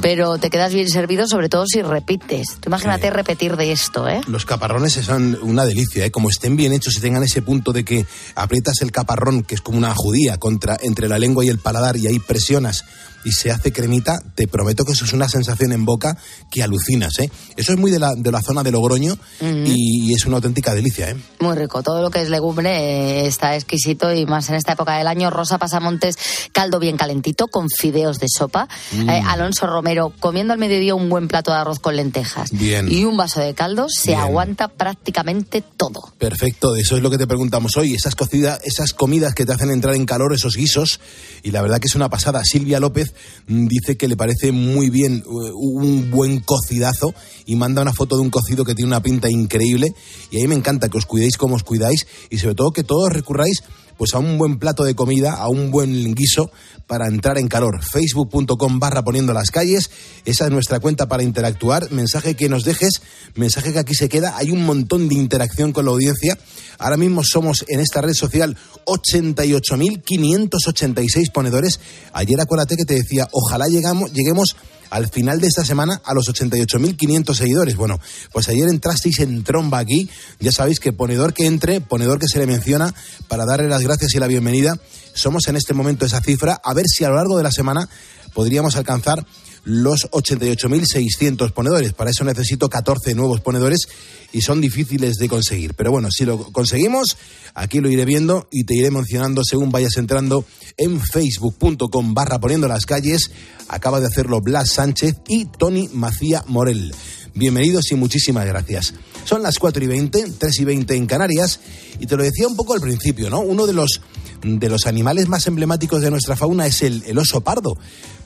pero 0.00 0.38
te 0.38 0.50
quedas 0.50 0.72
bien 0.72 0.88
servido, 0.88 1.26
sobre 1.26 1.48
todo 1.48 1.64
si 1.66 1.82
repites. 1.82 2.58
Tú 2.60 2.68
imagínate 2.68 3.10
repetir 3.10 3.56
de 3.56 3.72
esto, 3.72 4.06
¿eh? 4.06 4.20
Los 4.28 4.46
caparrones 4.46 4.92
son 4.92 5.36
una 5.42 5.64
delicia, 5.64 6.06
¿eh? 6.06 6.12
como 6.12 6.30
estén 6.30 6.54
bien 6.54 6.72
hechos 6.72 6.96
y 6.96 7.00
tengan 7.00 7.24
ese 7.24 7.42
punto 7.42 7.72
de 7.72 7.84
que 7.84 8.06
aprietas 8.36 8.80
el 8.80 8.92
caparrón, 8.92 9.42
que 9.42 9.56
es 9.56 9.62
como 9.62 9.78
una 9.78 9.92
judía, 9.96 10.38
contra, 10.38 10.78
entre 10.80 11.08
la 11.08 11.18
lengua 11.18 11.44
y 11.44 11.48
el 11.48 11.58
paladar, 11.58 11.96
y 11.96 12.06
ahí 12.06 12.20
presionas 12.20 12.84
y 13.28 13.32
se 13.32 13.50
hace 13.50 13.72
cremita, 13.72 14.18
te 14.34 14.48
prometo 14.48 14.84
que 14.84 14.92
eso 14.92 15.04
es 15.04 15.12
una 15.12 15.28
sensación 15.28 15.72
en 15.72 15.84
boca 15.84 16.16
que 16.50 16.62
alucinas. 16.62 17.18
¿eh? 17.18 17.30
Eso 17.56 17.72
es 17.72 17.78
muy 17.78 17.90
de 17.90 17.98
la, 17.98 18.14
de 18.14 18.32
la 18.32 18.40
zona 18.40 18.62
de 18.62 18.70
Logroño 18.72 19.18
y, 19.40 20.10
y 20.10 20.14
es 20.14 20.24
una 20.24 20.36
auténtica 20.36 20.74
delicia. 20.74 21.10
¿eh? 21.10 21.16
Muy 21.40 21.54
rico. 21.54 21.82
Todo 21.82 22.00
lo 22.00 22.10
que 22.10 22.22
es 22.22 22.30
legumbre 22.30 22.70
eh, 22.70 23.26
está 23.26 23.54
exquisito 23.54 24.12
y 24.14 24.24
más 24.24 24.48
en 24.48 24.54
esta 24.54 24.72
época 24.72 24.96
del 24.96 25.06
año. 25.06 25.28
Rosa 25.28 25.58
Pasamontes, 25.58 26.16
caldo 26.52 26.78
bien 26.78 26.96
calentito 26.96 27.48
con 27.48 27.68
fideos 27.68 28.18
de 28.18 28.28
sopa. 28.28 28.66
Mm. 28.92 29.10
Eh, 29.10 29.22
Alonso 29.26 29.66
Romero, 29.66 30.12
comiendo 30.18 30.54
al 30.54 30.58
mediodía 30.58 30.94
un 30.94 31.10
buen 31.10 31.28
plato 31.28 31.50
de 31.50 31.58
arroz 31.58 31.80
con 31.80 31.96
lentejas. 31.96 32.50
Bien. 32.52 32.90
Y 32.90 33.04
un 33.04 33.18
vaso 33.18 33.40
de 33.40 33.54
caldo, 33.54 33.88
se 33.90 34.12
Bien. 34.12 34.20
aguanta 34.20 34.68
prácticamente 34.68 35.62
todo. 35.62 36.14
Perfecto, 36.18 36.76
eso 36.76 36.96
es 36.96 37.02
lo 37.02 37.10
que 37.10 37.18
te 37.18 37.26
preguntamos 37.26 37.76
hoy, 37.76 37.94
esas 37.94 38.14
cocidas, 38.14 38.60
esas 38.64 38.94
comidas 38.94 39.34
que 39.34 39.44
te 39.44 39.52
hacen 39.52 39.70
entrar 39.70 39.94
en 39.94 40.06
calor, 40.06 40.32
esos 40.32 40.56
guisos, 40.56 41.00
y 41.42 41.50
la 41.50 41.60
verdad 41.60 41.78
que 41.78 41.88
es 41.88 41.94
una 41.94 42.08
pasada. 42.08 42.40
Silvia 42.44 42.80
López 42.80 43.12
dice 43.46 43.96
que 43.96 44.08
le 44.08 44.16
parece 44.16 44.52
muy 44.52 44.90
bien 44.90 45.22
uh, 45.26 45.50
un 45.54 46.10
buen 46.10 46.40
cocidazo 46.40 47.14
y 47.46 47.56
manda 47.56 47.82
una 47.82 47.92
foto 47.92 48.16
de 48.16 48.22
un 48.22 48.30
cocido 48.30 48.64
que 48.64 48.74
tiene 48.74 48.88
una 48.88 49.02
pinta 49.02 49.30
increíble. 49.30 49.94
Y 50.30 50.44
a 50.44 50.48
me 50.48 50.54
encanta 50.54 50.88
que 50.88 50.98
os 50.98 51.06
cuidéis 51.06 51.36
como 51.36 51.56
os 51.56 51.62
cuidáis 51.62 52.06
y 52.30 52.38
sobre 52.38 52.54
todo 52.54 52.70
que 52.70 52.84
todos 52.84 53.12
recurráis 53.12 53.62
pues 53.98 54.14
a 54.14 54.18
un 54.18 54.38
buen 54.38 54.58
plato 54.58 54.84
de 54.84 54.94
comida, 54.94 55.34
a 55.34 55.48
un 55.48 55.70
buen 55.70 56.14
guiso 56.14 56.50
para 56.86 57.08
entrar 57.08 57.36
en 57.36 57.48
calor. 57.48 57.84
Facebook.com 57.84 58.78
barra 58.78 59.02
poniendo 59.02 59.34
las 59.34 59.50
calles, 59.50 59.90
esa 60.24 60.46
es 60.46 60.50
nuestra 60.50 60.80
cuenta 60.80 61.06
para 61.08 61.22
interactuar. 61.22 61.90
Mensaje 61.90 62.34
que 62.34 62.48
nos 62.48 62.64
dejes, 62.64 63.02
mensaje 63.34 63.74
que 63.74 63.80
aquí 63.80 63.94
se 63.94 64.08
queda. 64.08 64.38
Hay 64.38 64.50
un 64.50 64.64
montón 64.64 65.06
de 65.08 65.16
interacción 65.16 65.72
con 65.72 65.84
la 65.84 65.90
audiencia. 65.90 66.38
Ahora 66.78 66.96
mismo 66.96 67.22
somos 67.24 67.66
en 67.68 67.80
esta 67.80 68.00
red 68.00 68.14
social 68.14 68.56
88.586 68.86 71.32
ponedores. 71.32 71.80
Ayer 72.12 72.40
acuérdate 72.40 72.76
que 72.76 72.84
te 72.84 72.94
decía, 72.94 73.26
ojalá 73.32 73.66
llegamos, 73.66 74.12
lleguemos 74.12 74.54
al 74.90 75.08
final 75.08 75.40
de 75.40 75.48
esta 75.48 75.64
semana 75.64 76.00
a 76.04 76.14
los 76.14 76.26
88.500 76.28 77.34
seguidores. 77.34 77.76
Bueno, 77.76 77.98
pues 78.32 78.48
ayer 78.48 78.68
entrasteis 78.68 79.20
en 79.20 79.44
tromba 79.44 79.78
aquí. 79.78 80.08
Ya 80.40 80.52
sabéis 80.52 80.80
que 80.80 80.92
ponedor 80.92 81.34
que 81.34 81.46
entre, 81.46 81.80
ponedor 81.80 82.18
que 82.18 82.28
se 82.28 82.38
le 82.38 82.46
menciona 82.46 82.94
para 83.28 83.44
darle 83.44 83.68
las 83.68 83.82
gracias 83.82 84.14
y 84.14 84.18
la 84.18 84.26
bienvenida. 84.26 84.78
Somos 85.14 85.48
en 85.48 85.56
este 85.56 85.74
momento 85.74 86.06
esa 86.06 86.20
cifra. 86.20 86.60
A 86.62 86.74
ver 86.74 86.86
si 86.86 87.04
a 87.04 87.08
lo 87.08 87.16
largo 87.16 87.36
de 87.36 87.42
la 87.42 87.52
semana 87.52 87.88
podríamos 88.34 88.76
alcanzar 88.76 89.24
los 89.64 90.10
88.600 90.10 91.52
ponedores. 91.52 91.92
Para 91.92 92.10
eso 92.10 92.24
necesito 92.24 92.68
14 92.68 93.14
nuevos 93.14 93.40
ponedores 93.40 93.88
y 94.32 94.40
son 94.40 94.60
difíciles 94.60 95.16
de 95.16 95.28
conseguir. 95.28 95.74
Pero 95.74 95.90
bueno, 95.90 96.10
si 96.10 96.24
lo 96.24 96.38
conseguimos, 96.52 97.16
aquí 97.54 97.80
lo 97.80 97.90
iré 97.90 98.04
viendo 98.04 98.48
y 98.50 98.64
te 98.64 98.74
iré 98.74 98.90
mencionando 98.90 99.42
según 99.44 99.70
vayas 99.70 99.96
entrando 99.96 100.44
en 100.76 101.00
facebook.com 101.00 102.14
barra 102.14 102.38
poniendo 102.38 102.68
las 102.68 102.86
calles. 102.86 103.30
Acaba 103.68 104.00
de 104.00 104.06
hacerlo 104.06 104.40
Blas 104.40 104.70
Sánchez 104.70 105.16
y 105.28 105.46
Tony 105.46 105.88
Macía 105.92 106.44
Morel. 106.46 106.94
Bienvenidos 107.34 107.92
y 107.92 107.94
muchísimas 107.94 108.46
gracias. 108.46 108.94
Son 109.24 109.42
las 109.42 109.58
4 109.58 109.84
y 109.84 109.86
20, 109.86 110.32
3 110.38 110.60
y 110.60 110.64
20 110.64 110.94
en 110.96 111.06
Canarias 111.06 111.60
y 112.00 112.06
te 112.06 112.16
lo 112.16 112.24
decía 112.24 112.48
un 112.48 112.56
poco 112.56 112.74
al 112.74 112.80
principio, 112.80 113.30
¿no? 113.30 113.40
Uno 113.40 113.66
de 113.66 113.74
los, 113.74 114.00
de 114.42 114.68
los 114.68 114.86
animales 114.86 115.28
más 115.28 115.46
emblemáticos 115.46 116.00
de 116.00 116.10
nuestra 116.10 116.34
fauna 116.34 116.66
es 116.66 116.82
el, 116.82 117.04
el 117.06 117.18
oso 117.18 117.40
pardo. 117.42 117.78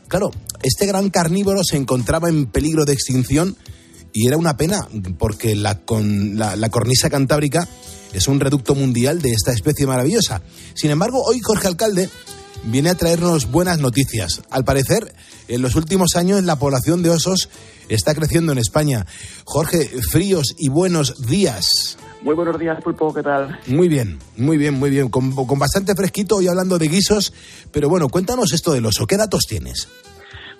Claro, 0.08 0.30
este 0.62 0.86
gran 0.86 1.10
carnívoro 1.10 1.62
se 1.64 1.76
encontraba 1.76 2.28
en 2.28 2.46
peligro 2.46 2.84
de 2.84 2.92
extinción 2.92 3.56
y 4.12 4.28
era 4.28 4.36
una 4.36 4.56
pena 4.56 4.86
porque 5.18 5.56
la, 5.56 5.80
con, 5.80 6.38
la, 6.38 6.68
cornisa 6.68 7.08
cantábrica 7.08 7.66
es 8.12 8.28
un 8.28 8.40
reducto 8.40 8.74
mundial 8.74 9.22
de 9.22 9.32
esta 9.32 9.52
especie 9.52 9.86
maravillosa. 9.86 10.42
Sin 10.74 10.90
embargo, 10.90 11.22
hoy 11.24 11.40
Jorge 11.42 11.68
Alcalde 11.68 12.10
viene 12.64 12.90
a 12.90 12.94
traernos 12.94 13.50
buenas 13.50 13.78
noticias. 13.78 14.42
Al 14.50 14.64
parecer, 14.64 15.14
en 15.48 15.62
los 15.62 15.76
últimos 15.76 16.14
años 16.16 16.42
la 16.44 16.58
población 16.58 17.02
de 17.02 17.10
osos 17.10 17.48
está 17.88 18.14
creciendo 18.14 18.52
en 18.52 18.58
España. 18.58 19.06
Jorge, 19.44 19.90
fríos 20.10 20.54
y 20.58 20.68
buenos 20.68 21.26
días. 21.26 21.96
Muy 22.22 22.34
buenos 22.36 22.58
días, 22.58 22.80
Pulpo, 22.82 23.12
¿qué 23.12 23.22
tal? 23.22 23.58
Muy 23.66 23.88
bien, 23.88 24.18
muy 24.36 24.56
bien, 24.56 24.74
muy 24.74 24.90
bien. 24.90 25.08
Con, 25.08 25.32
con 25.34 25.58
bastante 25.58 25.94
fresquito 25.94 26.36
hoy 26.36 26.46
hablando 26.46 26.78
de 26.78 26.86
guisos. 26.88 27.32
Pero 27.72 27.88
bueno, 27.88 28.08
cuéntanos 28.08 28.52
esto 28.52 28.72
del 28.72 28.86
oso. 28.86 29.06
¿Qué 29.06 29.16
datos 29.16 29.44
tienes? 29.48 29.88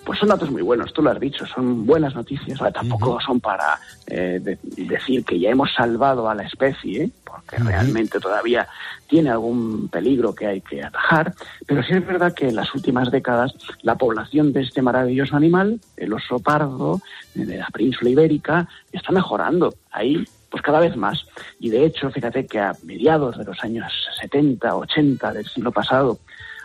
Pues 0.05 0.19
son 0.19 0.27
datos 0.27 0.51
muy 0.51 0.61
buenos, 0.61 0.91
tú 0.91 1.01
lo 1.01 1.11
has 1.11 1.19
dicho, 1.21 1.45
son 1.45 1.85
buenas 1.85 2.13
noticias. 2.13 2.59
Tampoco 2.73 3.17
son 3.25 3.39
para 3.39 3.79
eh, 4.07 4.41
de- 4.43 4.59
decir 4.83 5.23
que 5.23 5.39
ya 5.39 5.49
hemos 5.49 5.69
salvado 5.73 6.29
a 6.29 6.35
la 6.35 6.43
especie, 6.43 7.09
porque 7.23 7.55
realmente 7.59 8.19
todavía 8.19 8.67
tiene 9.07 9.29
algún 9.29 9.87
peligro 9.87 10.35
que 10.35 10.45
hay 10.47 10.59
que 10.59 10.83
atajar, 10.83 11.33
pero 11.65 11.81
sí 11.83 11.93
es 11.93 12.05
verdad 12.05 12.33
que 12.33 12.49
en 12.49 12.55
las 12.57 12.75
últimas 12.75 13.09
décadas 13.11 13.53
la 13.83 13.95
población 13.95 14.51
de 14.51 14.63
este 14.63 14.81
maravilloso 14.81 15.37
animal, 15.37 15.79
el 15.95 16.11
oso 16.11 16.37
pardo 16.39 16.99
eh, 17.35 17.45
de 17.45 17.57
la 17.59 17.67
península 17.67 18.09
ibérica, 18.09 18.67
está 18.91 19.13
mejorando. 19.13 19.73
Ahí 19.89 20.25
pues 20.53 20.61
cada 20.61 20.79
vez 20.79 20.95
más. 20.95 21.25
Y 21.59 21.71
de 21.71 21.83
hecho, 21.83 22.11
fíjate 22.11 22.45
que 22.45 22.59
a 22.59 22.73
mediados 22.83 23.39
de 23.39 23.43
los 23.43 23.57
años 23.63 23.91
70, 24.21 24.75
80 24.75 25.33
del 25.33 25.47
siglo 25.47 25.71
pasado, 25.71 26.19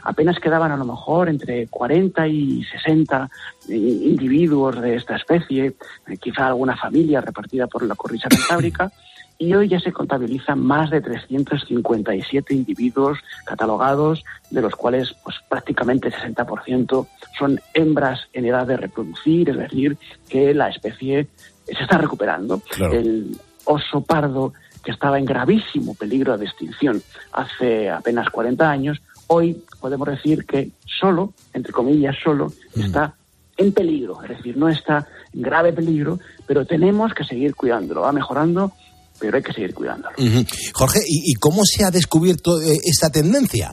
apenas 0.05 0.39
quedaban 0.39 0.71
a 0.71 0.77
lo 0.77 0.85
mejor 0.85 1.31
entre 1.31 1.69
40 1.69 2.29
y 2.29 2.65
60 2.65 3.31
eh, 3.71 3.75
individuos 3.75 4.79
de 4.83 4.97
esta 4.97 5.17
especie, 5.17 5.75
eh, 6.07 6.17
quizá 6.19 6.49
alguna 6.49 6.77
familia 6.77 7.23
repartida 7.23 7.67
por 7.67 7.83
la 7.83 7.95
cornisa 7.95 8.29
cantábrica, 8.29 8.93
y 9.39 9.55
hoy 9.55 9.69
ya 9.69 9.81
se 9.81 9.91
contabilizan 9.91 10.61
más 10.61 10.91
de 10.91 11.01
357 11.01 12.53
individuos 12.53 13.19
catalogados, 13.47 14.23
de 14.51 14.61
los 14.61 14.75
cuales 14.77 15.15
pues 15.25 15.37
prácticamente 15.49 16.09
el 16.09 16.15
60% 16.37 17.07
son 17.39 17.59
hembras 17.73 18.21
en 18.35 18.45
edad 18.45 18.67
de 18.67 18.77
reproducir, 18.77 19.49
es 19.49 19.57
decir, 19.57 19.97
que 20.29 20.53
la 20.53 20.69
especie 20.69 21.27
se 21.65 21.83
está 21.83 21.97
recuperando. 21.97 22.61
Claro. 22.69 22.93
El 22.93 23.39
oso 23.69 24.01
pardo, 24.01 24.53
que 24.83 24.91
estaba 24.91 25.19
en 25.19 25.25
gravísimo 25.25 25.95
peligro 25.95 26.37
de 26.39 26.47
extinción 26.47 27.03
hace 27.33 27.91
apenas 27.91 28.31
40 28.31 28.69
años, 28.69 29.01
hoy 29.27 29.63
podemos 29.81 30.09
decir 30.09 30.47
que 30.47 30.71
solo, 30.87 31.35
entre 31.53 31.73
comillas, 31.73 32.17
solo, 32.23 32.53
está 32.75 33.15
en 33.57 33.73
peligro, 33.73 34.23
es 34.23 34.31
decir, 34.31 34.57
no 34.57 34.69
está 34.69 35.07
en 35.35 35.43
grave 35.43 35.73
peligro, 35.73 36.19
pero 36.47 36.65
tenemos 36.65 37.13
que 37.13 37.25
seguir 37.25 37.55
cuidándolo. 37.55 38.03
Va 38.03 38.13
mejorando, 38.13 38.73
pero 39.19 39.37
hay 39.37 39.43
que 39.43 39.53
seguir 39.53 39.75
cuidándolo. 39.75 40.15
Jorge, 40.73 41.01
¿y, 41.07 41.33
y 41.33 41.35
cómo 41.35 41.63
se 41.65 41.85
ha 41.85 41.91
descubierto 41.91 42.61
eh, 42.61 42.79
esta 42.85 43.11
tendencia? 43.11 43.73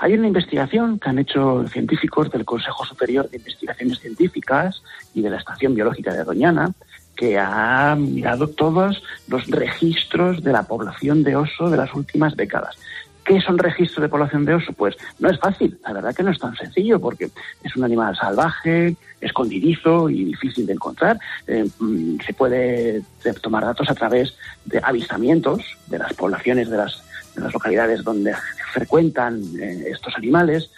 Hay 0.00 0.14
una 0.14 0.26
investigación 0.26 0.98
que 0.98 1.10
han 1.10 1.20
hecho 1.20 1.64
científicos 1.68 2.28
del 2.32 2.44
Consejo 2.44 2.84
Superior 2.84 3.30
de 3.30 3.36
Investigaciones 3.36 4.00
Científicas 4.00 4.82
y 5.14 5.22
de 5.22 5.30
la 5.30 5.36
Estación 5.36 5.76
Biológica 5.76 6.12
de 6.12 6.24
Doñana, 6.24 6.72
que 7.16 7.38
ha 7.38 7.94
mirado 7.96 8.48
todos 8.48 9.02
los 9.28 9.46
registros 9.48 10.42
de 10.42 10.52
la 10.52 10.64
población 10.64 11.22
de 11.22 11.36
oso 11.36 11.70
de 11.70 11.76
las 11.76 11.94
últimas 11.94 12.36
décadas. 12.36 12.76
¿Qué 13.24 13.40
son 13.40 13.56
registros 13.56 14.02
de 14.02 14.08
población 14.08 14.44
de 14.44 14.54
oso? 14.54 14.72
Pues 14.72 14.96
no 15.20 15.30
es 15.30 15.38
fácil, 15.38 15.78
la 15.84 15.92
verdad 15.92 16.14
que 16.14 16.24
no 16.24 16.32
es 16.32 16.38
tan 16.38 16.56
sencillo, 16.56 17.00
porque 17.00 17.30
es 17.62 17.76
un 17.76 17.84
animal 17.84 18.16
salvaje, 18.16 18.96
escondidizo 19.20 20.10
y 20.10 20.24
difícil 20.24 20.66
de 20.66 20.72
encontrar. 20.72 21.18
Eh, 21.46 21.64
mm, 21.78 22.18
se 22.26 22.34
puede 22.34 23.02
tomar 23.40 23.64
datos 23.64 23.88
a 23.88 23.94
través 23.94 24.34
de 24.64 24.80
avistamientos 24.82 25.62
de 25.86 25.98
las 25.98 26.12
poblaciones 26.14 26.68
de 26.68 26.76
las, 26.78 27.04
de 27.34 27.40
las 27.42 27.52
localidades 27.52 28.02
donde 28.04 28.34
frecuentan 28.72 29.42
eh, 29.60 29.84
estos 29.90 30.14
animales, 30.16 30.70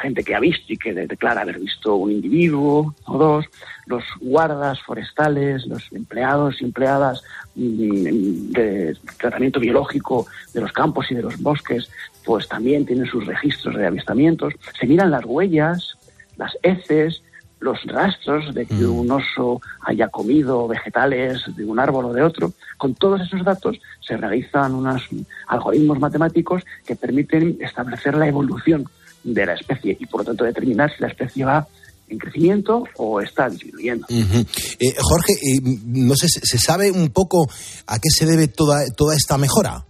gente 0.00 0.22
que 0.22 0.34
ha 0.34 0.40
visto 0.40 0.72
y 0.72 0.76
que 0.76 0.92
de- 0.94 1.06
declara 1.06 1.40
haber 1.40 1.58
visto 1.58 1.96
un 1.96 2.12
individuo 2.12 2.94
o 3.06 3.18
dos, 3.18 3.46
los 3.86 4.04
guardas 4.20 4.80
forestales, 4.82 5.66
los 5.66 5.82
empleados 5.92 6.60
y 6.60 6.64
empleadas 6.64 7.22
mm, 7.54 8.50
de 8.52 8.96
tratamiento 9.18 9.58
biológico 9.60 10.26
de 10.52 10.60
los 10.60 10.72
campos 10.72 11.10
y 11.10 11.14
de 11.14 11.22
los 11.22 11.40
bosques, 11.40 11.88
pues 12.24 12.48
también 12.48 12.84
tienen 12.86 13.06
sus 13.06 13.26
registros 13.26 13.74
de 13.76 13.86
avistamientos. 13.86 14.54
Se 14.78 14.86
miran 14.86 15.10
las 15.10 15.24
huellas, 15.24 15.96
las 16.36 16.56
heces, 16.62 17.22
los 17.60 17.82
rastros 17.84 18.54
de 18.54 18.66
que 18.66 18.84
un 18.84 19.10
oso 19.10 19.60
haya 19.80 20.08
comido 20.08 20.68
vegetales 20.68 21.42
de 21.56 21.64
un 21.64 21.78
árbol 21.78 22.06
o 22.06 22.12
de 22.12 22.22
otro. 22.22 22.52
Con 22.76 22.94
todos 22.94 23.20
esos 23.20 23.44
datos 23.44 23.78
se 24.06 24.16
realizan 24.16 24.74
unos 24.74 25.02
algoritmos 25.48 25.98
matemáticos 25.98 26.62
que 26.86 26.96
permiten 26.96 27.56
establecer 27.60 28.16
la 28.16 28.28
evolución 28.28 28.86
de 29.24 29.46
la 29.46 29.54
especie 29.54 29.96
y 29.98 30.06
por 30.06 30.20
lo 30.20 30.26
tanto 30.26 30.44
determinar 30.44 30.94
si 30.94 31.02
la 31.02 31.08
especie 31.08 31.44
va 31.44 31.66
en 32.08 32.18
crecimiento 32.18 32.84
o 32.98 33.20
está 33.20 33.48
disminuyendo. 33.48 34.06
Eh, 34.08 34.94
Jorge, 35.00 35.32
eh, 35.32 35.60
no 35.86 36.14
sé, 36.14 36.28
¿se 36.28 36.40
se 36.44 36.58
sabe 36.58 36.92
un 36.92 37.08
poco 37.10 37.48
a 37.86 37.98
qué 37.98 38.10
se 38.10 38.26
debe 38.26 38.48
toda, 38.48 38.86
toda 38.96 39.16
esta 39.16 39.38
mejora? 39.38 39.84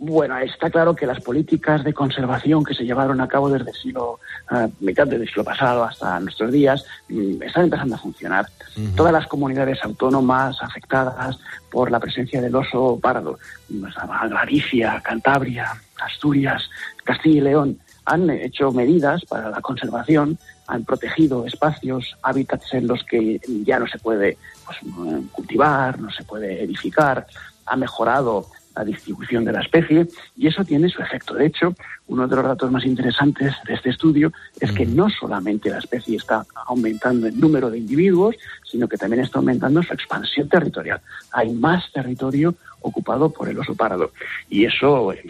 Bueno, 0.00 0.38
está 0.38 0.70
claro 0.70 0.94
que 0.94 1.06
las 1.06 1.20
políticas 1.20 1.82
de 1.82 1.92
conservación 1.92 2.64
que 2.64 2.72
se 2.72 2.84
llevaron 2.84 3.20
a 3.20 3.26
cabo 3.26 3.50
desde 3.50 3.70
el 3.70 3.76
siglo, 3.76 4.20
eh, 4.48 4.68
mitad 4.78 5.08
del 5.08 5.26
siglo 5.26 5.42
pasado 5.42 5.82
hasta 5.82 6.20
nuestros 6.20 6.52
días, 6.52 6.84
mm, 7.08 7.42
están 7.42 7.64
empezando 7.64 7.96
a 7.96 7.98
funcionar. 7.98 8.46
Todas 8.94 9.12
las 9.12 9.26
comunidades 9.26 9.82
autónomas 9.82 10.56
afectadas 10.62 11.36
por 11.68 11.90
la 11.90 11.98
presencia 11.98 12.40
del 12.40 12.54
oso 12.54 12.96
pardo, 13.02 13.40
pues, 13.68 13.94
Galicia, 14.30 15.02
Cantabria, 15.04 15.72
Asturias, 16.00 16.70
Castilla 17.02 17.38
y 17.38 17.40
León, 17.40 17.78
han 18.04 18.30
hecho 18.30 18.70
medidas 18.70 19.24
para 19.24 19.50
la 19.50 19.60
conservación, 19.60 20.38
han 20.68 20.84
protegido 20.84 21.44
espacios, 21.44 22.16
hábitats 22.22 22.72
en 22.72 22.86
los 22.86 23.02
que 23.02 23.40
ya 23.64 23.80
no 23.80 23.88
se 23.88 23.98
puede 23.98 24.38
pues, 24.64 24.78
eh, 24.78 25.22
cultivar, 25.32 25.98
no 25.98 26.10
se 26.12 26.22
puede 26.22 26.62
edificar, 26.62 27.26
ha 27.66 27.76
mejorado 27.76 28.46
la 28.78 28.84
distribución 28.84 29.44
de 29.44 29.52
la 29.52 29.60
especie, 29.60 30.06
y 30.36 30.46
eso 30.46 30.64
tiene 30.64 30.88
su 30.88 31.02
efecto. 31.02 31.34
De 31.34 31.46
hecho, 31.46 31.74
uno 32.06 32.28
de 32.28 32.36
los 32.36 32.44
datos 32.44 32.70
más 32.70 32.84
interesantes 32.84 33.54
de 33.66 33.74
este 33.74 33.90
estudio 33.90 34.32
es 34.60 34.70
que 34.72 34.86
no 34.86 35.08
solamente 35.10 35.68
la 35.68 35.78
especie 35.78 36.16
está 36.16 36.46
aumentando 36.66 37.26
el 37.26 37.38
número 37.38 37.70
de 37.70 37.78
individuos, 37.78 38.36
sino 38.70 38.86
que 38.86 38.96
también 38.96 39.24
está 39.24 39.40
aumentando 39.40 39.82
su 39.82 39.92
expansión 39.92 40.48
territorial. 40.48 41.00
Hay 41.32 41.50
más 41.52 41.90
territorio 41.92 42.54
ocupado 42.80 43.30
por 43.30 43.48
el 43.48 43.58
oso 43.58 43.74
pardo. 43.74 44.12
Y 44.48 44.64
eso 44.64 45.12
es, 45.12 45.24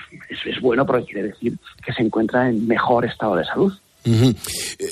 es 0.44 0.60
bueno 0.60 0.84
porque 0.84 1.06
quiere 1.06 1.28
decir 1.28 1.56
que 1.84 1.92
se 1.94 2.02
encuentra 2.02 2.48
en 2.50 2.66
mejor 2.66 3.06
estado 3.06 3.36
de 3.36 3.44
salud. 3.46 3.72
Eh, 4.04 4.34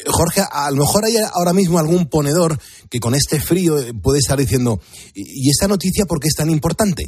Jorge, 0.06 0.42
a 0.50 0.70
lo 0.70 0.76
mejor 0.76 1.04
hay 1.04 1.16
ahora 1.32 1.52
mismo 1.52 1.78
algún 1.78 2.06
ponedor 2.06 2.58
que 2.90 3.00
con 3.00 3.14
este 3.14 3.40
frío 3.40 3.78
eh, 3.78 3.92
puede 3.94 4.18
estar 4.18 4.38
diciendo, 4.38 4.80
¿y 5.14 5.46
y 5.46 5.50
esta 5.50 5.68
noticia 5.68 6.04
por 6.06 6.20
qué 6.20 6.28
es 6.28 6.34
tan 6.34 6.50
importante? 6.50 7.04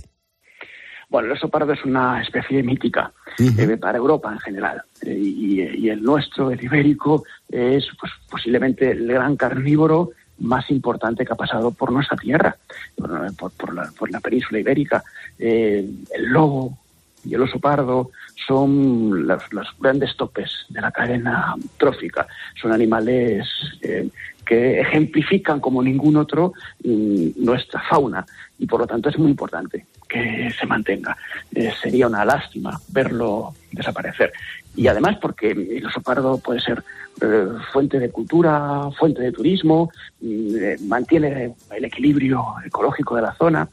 Bueno, 1.08 1.26
el 1.26 1.32
oso 1.32 1.48
pardo 1.48 1.72
es 1.72 1.84
una 1.84 2.20
especie 2.20 2.62
mítica 2.62 3.12
eh, 3.38 3.76
para 3.78 3.96
Europa 3.98 4.30
en 4.32 4.38
general. 4.40 4.82
Eh, 5.02 5.16
y, 5.18 5.60
y 5.62 5.88
el 5.88 6.02
nuestro, 6.02 6.50
el 6.50 6.62
ibérico, 6.62 7.24
es 7.48 7.86
pues, 7.98 8.12
posiblemente 8.30 8.90
el 8.90 9.06
gran 9.06 9.36
carnívoro 9.36 10.10
más 10.40 10.70
importante 10.70 11.24
que 11.24 11.32
ha 11.32 11.36
pasado 11.36 11.70
por 11.72 11.90
nuestra 11.90 12.16
tierra, 12.16 12.56
por, 12.96 13.32
por- 13.56 13.74
la, 13.74 13.90
por 13.98 14.10
la 14.10 14.20
península 14.20 14.60
ibérica. 14.60 15.02
Eh, 15.38 15.88
el 16.14 16.24
lobo 16.26 16.78
y 17.24 17.34
el 17.34 17.42
oso 17.42 17.58
pardo 17.58 18.10
son 18.46 19.26
los, 19.26 19.42
grandes 19.78 20.16
topes 20.16 20.50
de 20.68 20.80
la 20.80 20.90
cadena 20.90 21.54
trófica. 21.76 22.26
Son 22.60 22.72
animales 22.72 23.46
eh, 23.82 24.08
que 24.44 24.80
ejemplifican 24.80 25.60
como 25.60 25.82
ningún 25.82 26.16
otro 26.16 26.54
mm, 26.82 27.44
nuestra 27.44 27.82
fauna 27.88 28.24
y 28.58 28.66
por 28.66 28.80
lo 28.80 28.86
tanto 28.86 29.10
es 29.10 29.18
muy 29.18 29.30
importante 29.30 29.86
que 30.08 30.50
se 30.58 30.66
mantenga. 30.66 31.16
Eh, 31.54 31.70
sería 31.80 32.06
una 32.06 32.24
lástima 32.24 32.80
verlo 32.88 33.54
desaparecer. 33.72 34.32
Y 34.74 34.86
además 34.86 35.18
porque 35.20 35.50
el 35.50 35.84
oso 35.84 36.00
pardo 36.00 36.38
puede 36.38 36.60
ser 36.60 36.82
eh, 37.20 37.46
fuente 37.72 37.98
de 37.98 38.10
cultura, 38.10 38.88
fuente 38.98 39.20
de 39.22 39.32
turismo, 39.32 39.90
mm, 40.20 40.86
mantiene 40.86 41.54
el 41.76 41.84
equilibrio 41.84 42.44
ecológico 42.64 43.16
de 43.16 43.22
la 43.22 43.34
zona. 43.34 43.68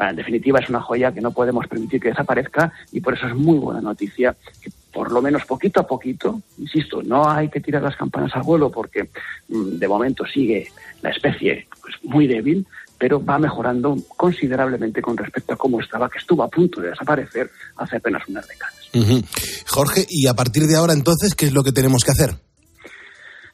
Bueno, 0.00 0.12
en 0.12 0.16
definitiva 0.16 0.60
es 0.60 0.70
una 0.70 0.80
joya 0.80 1.12
que 1.12 1.20
no 1.20 1.30
podemos 1.30 1.66
permitir 1.66 2.00
que 2.00 2.08
desaparezca 2.08 2.72
y 2.90 3.02
por 3.02 3.12
eso 3.12 3.26
es 3.26 3.34
muy 3.34 3.58
buena 3.58 3.82
noticia 3.82 4.34
que 4.62 4.70
por 4.90 5.12
lo 5.12 5.20
menos 5.20 5.44
poquito 5.44 5.78
a 5.78 5.86
poquito, 5.86 6.40
insisto, 6.56 7.02
no 7.02 7.28
hay 7.28 7.50
que 7.50 7.60
tirar 7.60 7.82
las 7.82 7.96
campanas 7.96 8.34
al 8.34 8.40
vuelo 8.40 8.70
porque 8.70 9.10
mm, 9.48 9.76
de 9.76 9.88
momento 9.88 10.24
sigue 10.24 10.68
la 11.02 11.10
especie 11.10 11.66
pues, 11.82 11.96
muy 12.02 12.26
débil, 12.26 12.66
pero 12.96 13.22
va 13.22 13.38
mejorando 13.38 13.94
considerablemente 14.16 15.02
con 15.02 15.18
respecto 15.18 15.52
a 15.52 15.58
cómo 15.58 15.82
estaba, 15.82 16.08
que 16.08 16.16
estuvo 16.16 16.44
a 16.44 16.48
punto 16.48 16.80
de 16.80 16.88
desaparecer 16.88 17.50
hace 17.76 17.96
apenas 17.96 18.26
unas 18.26 18.48
décadas. 18.48 18.88
Jorge, 19.66 20.06
y 20.08 20.28
a 20.28 20.32
partir 20.32 20.62
de 20.62 20.76
ahora 20.76 20.94
entonces, 20.94 21.34
¿qué 21.34 21.44
es 21.44 21.52
lo 21.52 21.62
que 21.62 21.72
tenemos 21.72 22.04
que 22.04 22.12
hacer? 22.12 22.36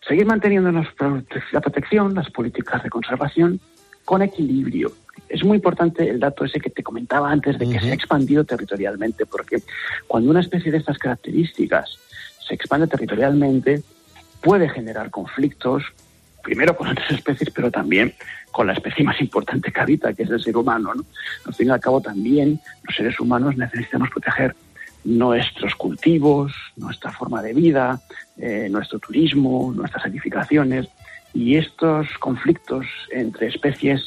seguir 0.06 0.26
manteniendo 0.26 0.70
la 0.70 1.60
protección, 1.60 2.14
las 2.14 2.30
políticas 2.30 2.80
de 2.84 2.88
conservación 2.88 3.60
con 4.06 4.22
equilibrio. 4.22 4.92
Es 5.28 5.44
muy 5.44 5.56
importante 5.56 6.08
el 6.08 6.20
dato 6.20 6.44
ese 6.44 6.60
que 6.60 6.70
te 6.70 6.82
comentaba 6.82 7.30
antes 7.30 7.58
de 7.58 7.68
que 7.68 7.80
se 7.80 7.90
ha 7.90 7.94
expandido 7.94 8.44
territorialmente, 8.44 9.26
porque 9.26 9.58
cuando 10.06 10.30
una 10.30 10.40
especie 10.40 10.70
de 10.70 10.78
estas 10.78 10.96
características 10.96 11.98
se 12.46 12.54
expande 12.54 12.86
territorialmente, 12.86 13.82
puede 14.40 14.68
generar 14.68 15.10
conflictos, 15.10 15.82
primero 16.42 16.76
con 16.76 16.88
otras 16.88 17.10
especies, 17.10 17.50
pero 17.50 17.70
también 17.72 18.14
con 18.52 18.68
la 18.68 18.74
especie 18.74 19.04
más 19.04 19.20
importante 19.20 19.72
que 19.72 19.80
habita, 19.80 20.14
que 20.14 20.22
es 20.22 20.30
el 20.30 20.40
ser 20.40 20.56
humano. 20.56 20.94
¿no? 20.94 21.04
Al 21.44 21.54
fin 21.54 21.66
y 21.66 21.70
al 21.70 21.80
cabo, 21.80 22.00
también 22.00 22.60
los 22.84 22.94
seres 22.94 23.18
humanos 23.18 23.56
necesitamos 23.56 24.08
proteger 24.10 24.54
nuestros 25.04 25.74
cultivos, 25.74 26.52
nuestra 26.76 27.10
forma 27.10 27.42
de 27.42 27.52
vida, 27.52 28.00
eh, 28.38 28.68
nuestro 28.70 29.00
turismo, 29.00 29.72
nuestras 29.74 30.06
edificaciones 30.06 30.88
y 31.36 31.56
estos 31.56 32.08
conflictos 32.18 32.86
entre 33.10 33.48
especies 33.48 34.00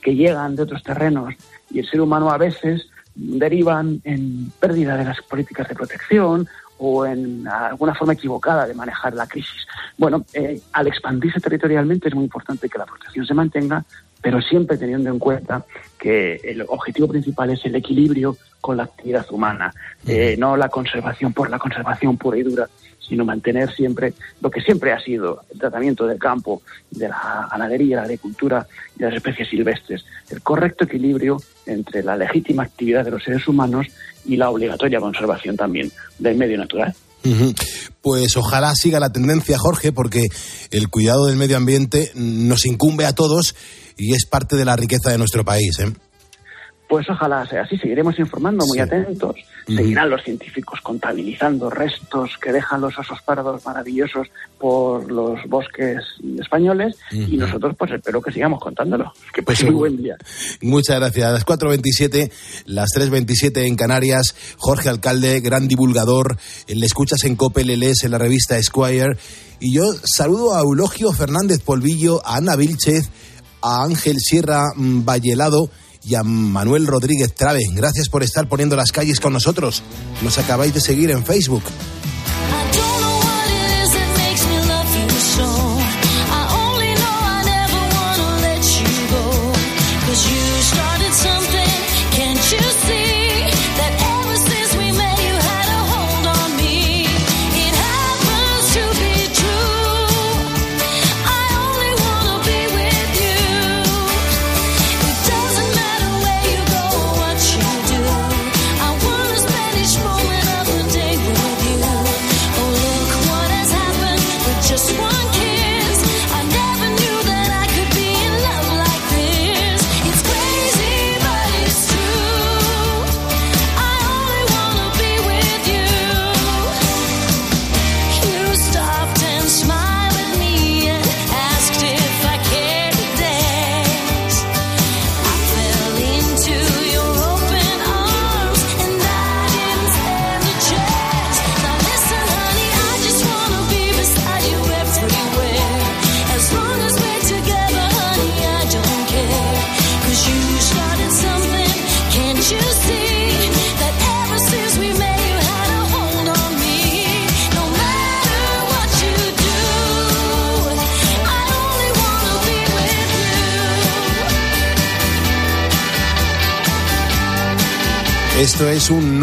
que 0.00 0.14
llegan 0.14 0.54
de 0.54 0.62
otros 0.62 0.82
terrenos 0.84 1.34
y 1.70 1.80
el 1.80 1.90
ser 1.90 2.00
humano 2.00 2.30
a 2.30 2.38
veces 2.38 2.88
derivan 3.16 4.00
en 4.04 4.52
pérdida 4.60 4.96
de 4.96 5.04
las 5.04 5.20
políticas 5.22 5.68
de 5.68 5.74
protección 5.74 6.46
o 6.78 7.04
en 7.04 7.48
alguna 7.48 7.96
forma 7.96 8.12
equivocada 8.12 8.64
de 8.64 8.74
manejar 8.74 9.12
la 9.14 9.26
crisis. 9.26 9.66
Bueno, 9.96 10.24
eh, 10.32 10.60
al 10.72 10.86
expandirse 10.86 11.40
territorialmente 11.40 12.08
es 12.08 12.14
muy 12.14 12.24
importante 12.24 12.68
que 12.68 12.78
la 12.78 12.86
protección 12.86 13.26
se 13.26 13.34
mantenga, 13.34 13.84
pero 14.22 14.40
siempre 14.40 14.78
teniendo 14.78 15.10
en 15.10 15.18
cuenta 15.18 15.64
que 15.98 16.36
el 16.44 16.64
objetivo 16.68 17.08
principal 17.08 17.50
es 17.50 17.64
el 17.64 17.74
equilibrio 17.74 18.36
con 18.60 18.76
la 18.76 18.84
actividad 18.84 19.26
humana, 19.32 19.74
eh, 20.06 20.36
no 20.38 20.56
la 20.56 20.68
conservación 20.68 21.32
por 21.32 21.50
la 21.50 21.58
conservación 21.58 22.16
pura 22.16 22.38
y 22.38 22.44
dura, 22.44 22.68
sino 23.08 23.24
mantener 23.24 23.72
siempre 23.74 24.14
lo 24.40 24.50
que 24.50 24.60
siempre 24.60 24.92
ha 24.92 25.00
sido 25.00 25.42
el 25.50 25.58
tratamiento 25.58 26.06
del 26.06 26.18
campo, 26.18 26.62
de 26.90 27.08
la 27.08 27.48
ganadería, 27.50 27.96
la 27.96 28.02
agricultura 28.02 28.66
y 28.98 29.02
las 29.02 29.14
especies 29.14 29.48
silvestres, 29.48 30.04
el 30.30 30.42
correcto 30.42 30.84
equilibrio 30.84 31.40
entre 31.66 32.02
la 32.02 32.16
legítima 32.16 32.64
actividad 32.64 33.04
de 33.04 33.10
los 33.10 33.22
seres 33.22 33.46
humanos 33.48 33.86
y 34.24 34.36
la 34.36 34.50
obligatoria 34.50 35.00
conservación 35.00 35.56
también 35.56 35.90
del 36.18 36.36
medio 36.36 36.58
natural. 36.58 36.94
Pues 38.00 38.36
ojalá 38.36 38.72
siga 38.74 39.00
la 39.00 39.12
tendencia, 39.12 39.58
Jorge, 39.58 39.92
porque 39.92 40.26
el 40.70 40.88
cuidado 40.88 41.26
del 41.26 41.36
medio 41.36 41.56
ambiente 41.56 42.10
nos 42.14 42.64
incumbe 42.64 43.04
a 43.04 43.14
todos 43.14 43.54
y 43.96 44.14
es 44.14 44.24
parte 44.24 44.56
de 44.56 44.64
la 44.64 44.76
riqueza 44.76 45.10
de 45.10 45.18
nuestro 45.18 45.44
país. 45.44 45.78
¿eh? 45.80 45.92
Pues 46.88 47.08
ojalá 47.10 47.46
sea 47.46 47.62
así, 47.62 47.76
seguiremos 47.76 48.18
informando 48.18 48.64
muy 48.66 48.78
atentos. 48.78 49.36
Seguirán 49.66 50.08
los 50.08 50.22
científicos 50.22 50.80
contabilizando 50.80 51.68
restos 51.68 52.30
que 52.40 52.50
dejan 52.50 52.80
los 52.80 52.98
osos 52.98 53.20
pardos 53.20 53.62
maravillosos 53.66 54.28
por 54.58 55.12
los 55.12 55.38
bosques 55.46 55.98
españoles 56.40 56.96
y 57.10 57.36
nosotros 57.36 57.76
pues 57.78 57.90
espero 57.90 58.22
que 58.22 58.32
sigamos 58.32 58.58
contándolo. 58.60 59.12
Que 59.34 59.42
Pues 59.42 59.58
pase 59.58 59.70
muy 59.70 59.80
buen 59.80 59.96
día. 59.98 60.16
Muchas 60.62 60.98
gracias. 60.98 61.26
A 61.26 61.32
las 61.32 61.44
4.27, 61.44 62.32
las 62.64 62.88
3.27 62.96 63.66
en 63.66 63.76
Canarias, 63.76 64.34
Jorge 64.56 64.88
Alcalde, 64.88 65.40
gran 65.40 65.68
divulgador, 65.68 66.38
eh, 66.66 66.74
le 66.74 66.86
escuchas 66.86 67.24
en 67.24 67.36
COPE, 67.36 67.64
le 67.64 67.76
lees 67.76 68.04
en 68.04 68.12
la 68.12 68.18
revista 68.18 68.56
Esquire. 68.56 69.18
Y 69.60 69.74
yo 69.74 69.92
saludo 70.04 70.54
a 70.54 70.60
Eulogio 70.60 71.12
Fernández 71.12 71.60
Polvillo, 71.60 72.26
a 72.26 72.36
Ana 72.36 72.56
Vilchez, 72.56 73.10
a 73.60 73.84
Ángel 73.84 74.16
Sierra 74.18 74.64
mm, 74.74 75.04
Vallelado 75.04 75.68
y 76.08 76.14
a 76.14 76.22
Manuel 76.22 76.86
Rodríguez 76.86 77.34
Trave. 77.34 77.60
Gracias 77.72 78.08
por 78.08 78.22
estar 78.22 78.48
poniendo 78.48 78.76
las 78.76 78.92
calles 78.92 79.20
con 79.20 79.32
nosotros. 79.32 79.82
Nos 80.22 80.38
acabáis 80.38 80.72
de 80.72 80.80
seguir 80.80 81.10
en 81.10 81.24
Facebook. 81.24 81.62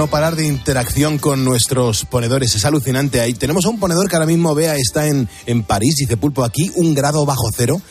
Parar 0.07 0.35
de 0.35 0.45
interacción 0.45 1.17
con 1.17 1.43
nuestros 1.45 2.05
ponedores. 2.05 2.55
Es 2.55 2.65
alucinante. 2.65 3.21
Ahí 3.21 3.33
tenemos 3.33 3.65
a 3.65 3.69
un 3.69 3.79
ponedor 3.79 4.09
que 4.09 4.15
ahora 4.15 4.25
mismo, 4.25 4.53
vea, 4.55 4.75
está 4.75 5.07
en, 5.07 5.29
en 5.45 5.63
París, 5.63 5.95
dice 5.97 6.17
Pulpo, 6.17 6.43
aquí, 6.43 6.71
un 6.75 6.93
grado 6.93 7.25
bajo 7.25 7.49
cero. 7.55 7.81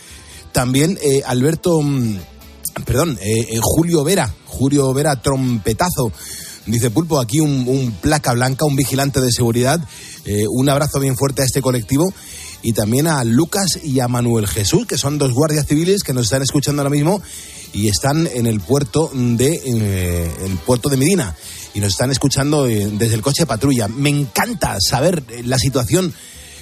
También 0.52 0.98
eh, 1.02 1.22
Alberto, 1.26 1.80
mm, 1.82 2.16
perdón, 2.84 3.18
eh, 3.20 3.48
eh, 3.50 3.58
Julio 3.60 4.04
Vera, 4.04 4.32
Julio 4.46 4.92
Vera 4.94 5.20
Trompetazo. 5.20 6.12
Dice 6.66 6.90
Pulpo, 6.90 7.20
aquí 7.20 7.40
un, 7.40 7.96
placa 8.00 8.32
blanca, 8.32 8.64
un 8.64 8.76
vigilante 8.76 9.20
de 9.20 9.30
seguridad. 9.30 9.80
Un 10.48 10.70
abrazo 10.70 11.00
bien 11.00 11.16
fuerte 11.16 11.42
a 11.42 11.44
este 11.44 11.60
colectivo 11.60 12.10
y 12.64 12.72
también 12.72 13.06
a 13.06 13.22
Lucas 13.24 13.78
y 13.84 14.00
a 14.00 14.08
Manuel 14.08 14.48
Jesús, 14.48 14.86
que 14.86 14.96
son 14.96 15.18
dos 15.18 15.32
guardias 15.32 15.66
civiles 15.66 16.02
que 16.02 16.14
nos 16.14 16.24
están 16.24 16.40
escuchando 16.40 16.80
ahora 16.80 16.90
mismo 16.90 17.22
y 17.74 17.88
están 17.88 18.26
en 18.26 18.46
el 18.46 18.60
puerto 18.60 19.10
de 19.12 19.60
eh, 19.66 20.30
el 20.46 20.56
puerto 20.58 20.88
de 20.88 20.96
Medina 20.96 21.36
y 21.74 21.80
nos 21.80 21.90
están 21.90 22.10
escuchando 22.10 22.66
eh, 22.66 22.88
desde 22.90 23.16
el 23.16 23.20
coche 23.20 23.42
de 23.42 23.46
patrulla. 23.46 23.86
Me 23.88 24.08
encanta 24.08 24.78
saber 24.80 25.22
eh, 25.28 25.42
la 25.44 25.58
situación 25.58 26.14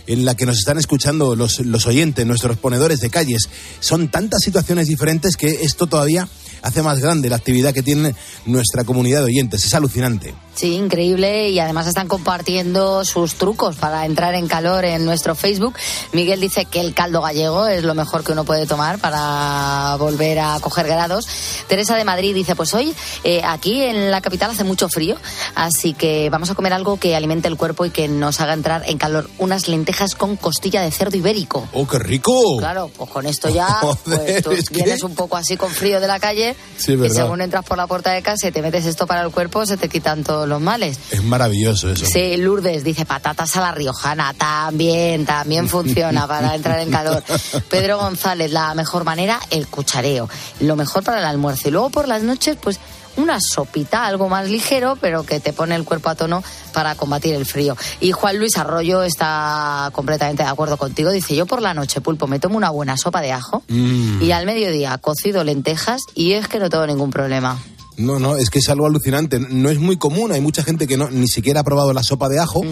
en 0.09 0.25
la 0.25 0.35
que 0.35 0.45
nos 0.45 0.59
están 0.59 0.77
escuchando 0.77 1.37
los, 1.37 1.61
los 1.61 1.87
oyentes, 1.87 2.27
nuestros 2.27 2.57
ponedores 2.57 2.99
de 2.99 3.09
calles. 3.09 3.49
Son 3.79 4.09
tantas 4.09 4.41
situaciones 4.43 4.89
diferentes 4.89 5.37
que 5.37 5.63
esto 5.63 5.87
todavía 5.87 6.29
hace 6.63 6.83
más 6.83 6.99
grande 6.99 7.31
la 7.31 7.37
actividad 7.37 7.73
que 7.73 7.85
tiene 7.85 8.17
nuestra 8.45 8.83
comunidad 8.83 9.21
de 9.21 9.27
oyentes. 9.27 9.65
Es 9.65 9.75
alucinante. 9.75 10.35
Sí, 10.55 10.75
increíble 10.75 11.49
y 11.49 11.59
además 11.59 11.87
están 11.87 12.09
compartiendo 12.09 13.05
sus 13.05 13.35
trucos 13.37 13.77
para 13.77 14.05
entrar 14.05 14.35
en 14.35 14.47
calor 14.49 14.85
en 14.85 15.05
nuestro 15.05 15.35
Facebook. 15.35 15.75
Miguel 16.13 16.41
dice 16.41 16.67
que 16.67 16.81
el 16.81 16.93
caldo 16.95 17.23
gallego 17.23 17.67
es 17.67 17.85
lo 17.85 17.95
mejor 17.95 18.23
que 18.23 18.33
uno 18.33 18.45
puede 18.45 18.67
tomar 18.67 18.99
para 18.99 19.97
volver 19.99 20.39
a 20.41 20.59
coger 20.61 20.87
grados. 20.87 21.27
Teresa 21.69 21.97
de 21.97 22.05
Madrid 22.05 22.35
dice, 22.35 22.55
pues 22.55 22.75
hoy 22.75 22.95
eh, 23.25 23.41
aquí 23.45 23.83
en 23.83 24.11
la 24.11 24.21
capital 24.21 24.51
hace 24.51 24.63
mucho 24.63 24.89
frío, 24.89 25.17
así 25.55 25.95
que 25.95 26.29
vamos 26.31 26.51
a 26.51 26.55
comer 26.55 26.75
algo 26.75 26.99
que 26.99 27.17
alimente 27.17 27.49
el 27.49 27.57
cuerpo 27.57 27.87
y 27.87 27.91
que 27.91 28.07
nos 28.09 28.41
haga 28.41 28.53
entrar 28.53 28.83
en 28.87 28.99
calor. 28.99 29.31
Unas 29.39 29.69
lentejas 29.69 30.15
con 30.15 30.37
costilla 30.37 30.83
de 30.83 30.91
cerdo 30.91 31.17
ibérico. 31.17 31.67
¡Oh, 31.73 31.87
qué 31.89 31.99
rico! 31.99 32.59
Claro, 32.59 32.91
pues 32.97 33.11
con 33.11 33.25
esto 33.27 33.49
ya 33.49 33.67
Joder, 33.81 33.97
pues, 34.05 34.43
tú 34.43 34.51
es 34.53 34.69
que- 34.69 34.75
vienes 34.83 35.03
un 35.03 35.15
poco 35.15 35.37
así 35.37 35.57
con 35.57 35.71
frío 35.71 35.99
de 36.01 36.07
la 36.07 36.21
calle 36.21 36.55
Sí, 36.77 36.93
y 36.93 37.11
según 37.11 37.41
entras 37.41 37.65
por 37.65 37.79
la 37.79 37.87
puerta 37.87 38.11
de 38.13 38.23
casa 38.23 38.49
y 38.49 38.53
te 38.53 38.61
metes 38.61 38.85
esto 38.87 39.07
para 39.07 39.23
el 39.23 39.31
cuerpo, 39.31 39.65
se 39.65 39.77
te 39.77 39.89
quitan 39.89 40.23
todos 40.25 40.42
los 40.49 40.61
males. 40.61 40.99
Es 41.11 41.23
maravilloso 41.23 41.91
eso. 41.91 42.07
Sí, 42.07 42.37
Lourdes 42.37 42.85
dice 42.85 43.05
patatas 43.07 43.57
a 43.57 43.61
la 43.61 43.73
riojana, 43.73 44.35
también, 44.35 45.25
también 45.27 45.69
funciona 45.69 46.27
para 46.27 46.55
entrar 46.55 46.79
en 46.81 46.91
calor. 46.91 47.23
Pedro 47.69 47.99
González, 47.99 48.51
la 48.51 48.75
mejor 48.75 49.05
manera, 49.05 49.41
el 49.51 49.67
cuchareo. 49.69 50.29
Lo 50.61 50.77
mejor 50.77 51.03
para 51.05 51.19
el 51.21 51.25
almuerzo. 51.27 51.69
Y 51.69 51.73
luego 51.73 51.91
por 51.91 52.09
las 52.09 52.23
noches, 52.23 52.57
pues 52.61 52.79
una 53.15 53.41
sopita, 53.43 54.07
algo 54.07 54.31
más 54.31 54.49
ligero, 54.49 54.97
pero 54.99 55.23
que 55.25 55.39
te 55.39 55.53
pone 55.53 55.75
el 55.75 55.85
cuerpo 55.85 56.09
a 56.09 56.15
tono 56.15 56.43
para 56.73 56.95
combatir 56.95 57.35
el 57.35 57.45
frío. 57.45 57.77
Y 58.01 58.13
Juan 58.13 58.39
Luis 58.39 58.57
Arroyo 58.57 59.03
está 59.03 59.91
completamente 59.93 60.43
de 60.43 60.49
acuerdo 60.49 60.79
contigo. 60.79 61.11
Dice, 61.11 61.37
yo 61.37 61.45
por 61.45 61.61
la 61.61 61.75
noche, 61.75 62.01
pulpo, 62.01 62.27
me 62.27 62.39
tomo 62.39 62.57
una 62.57 62.71
buena 62.71 62.97
sopa 62.97 63.21
de 63.21 63.33
ajo 63.33 63.63
Mm. 63.69 64.23
y 64.23 64.33
al 64.33 64.47
mediodía 64.47 64.97
cocido 64.97 65.45
lentejas 65.45 66.01
y 66.15 66.33
es 66.33 66.49
que 66.49 66.59
no 66.59 66.71
tengo 66.71 66.87
ningún 66.87 67.11
problema. 67.11 67.59
No, 67.97 68.19
no, 68.19 68.37
es 68.37 68.51
que 68.51 68.59
es 68.59 68.69
algo 68.69 68.87
alucinante. 68.87 69.39
No 69.39 69.71
es 69.71 69.79
muy 69.79 69.97
común. 69.97 70.33
Hay 70.33 70.41
mucha 70.41 70.63
gente 70.63 70.87
que 70.87 70.97
no 70.97 71.11
ni 71.11 71.29
siquiera 71.29 71.61
ha 71.61 71.65
probado 71.65 71.93
la 71.93 72.03
sopa 72.03 72.29
de 72.29 72.39
ajo. 72.39 72.63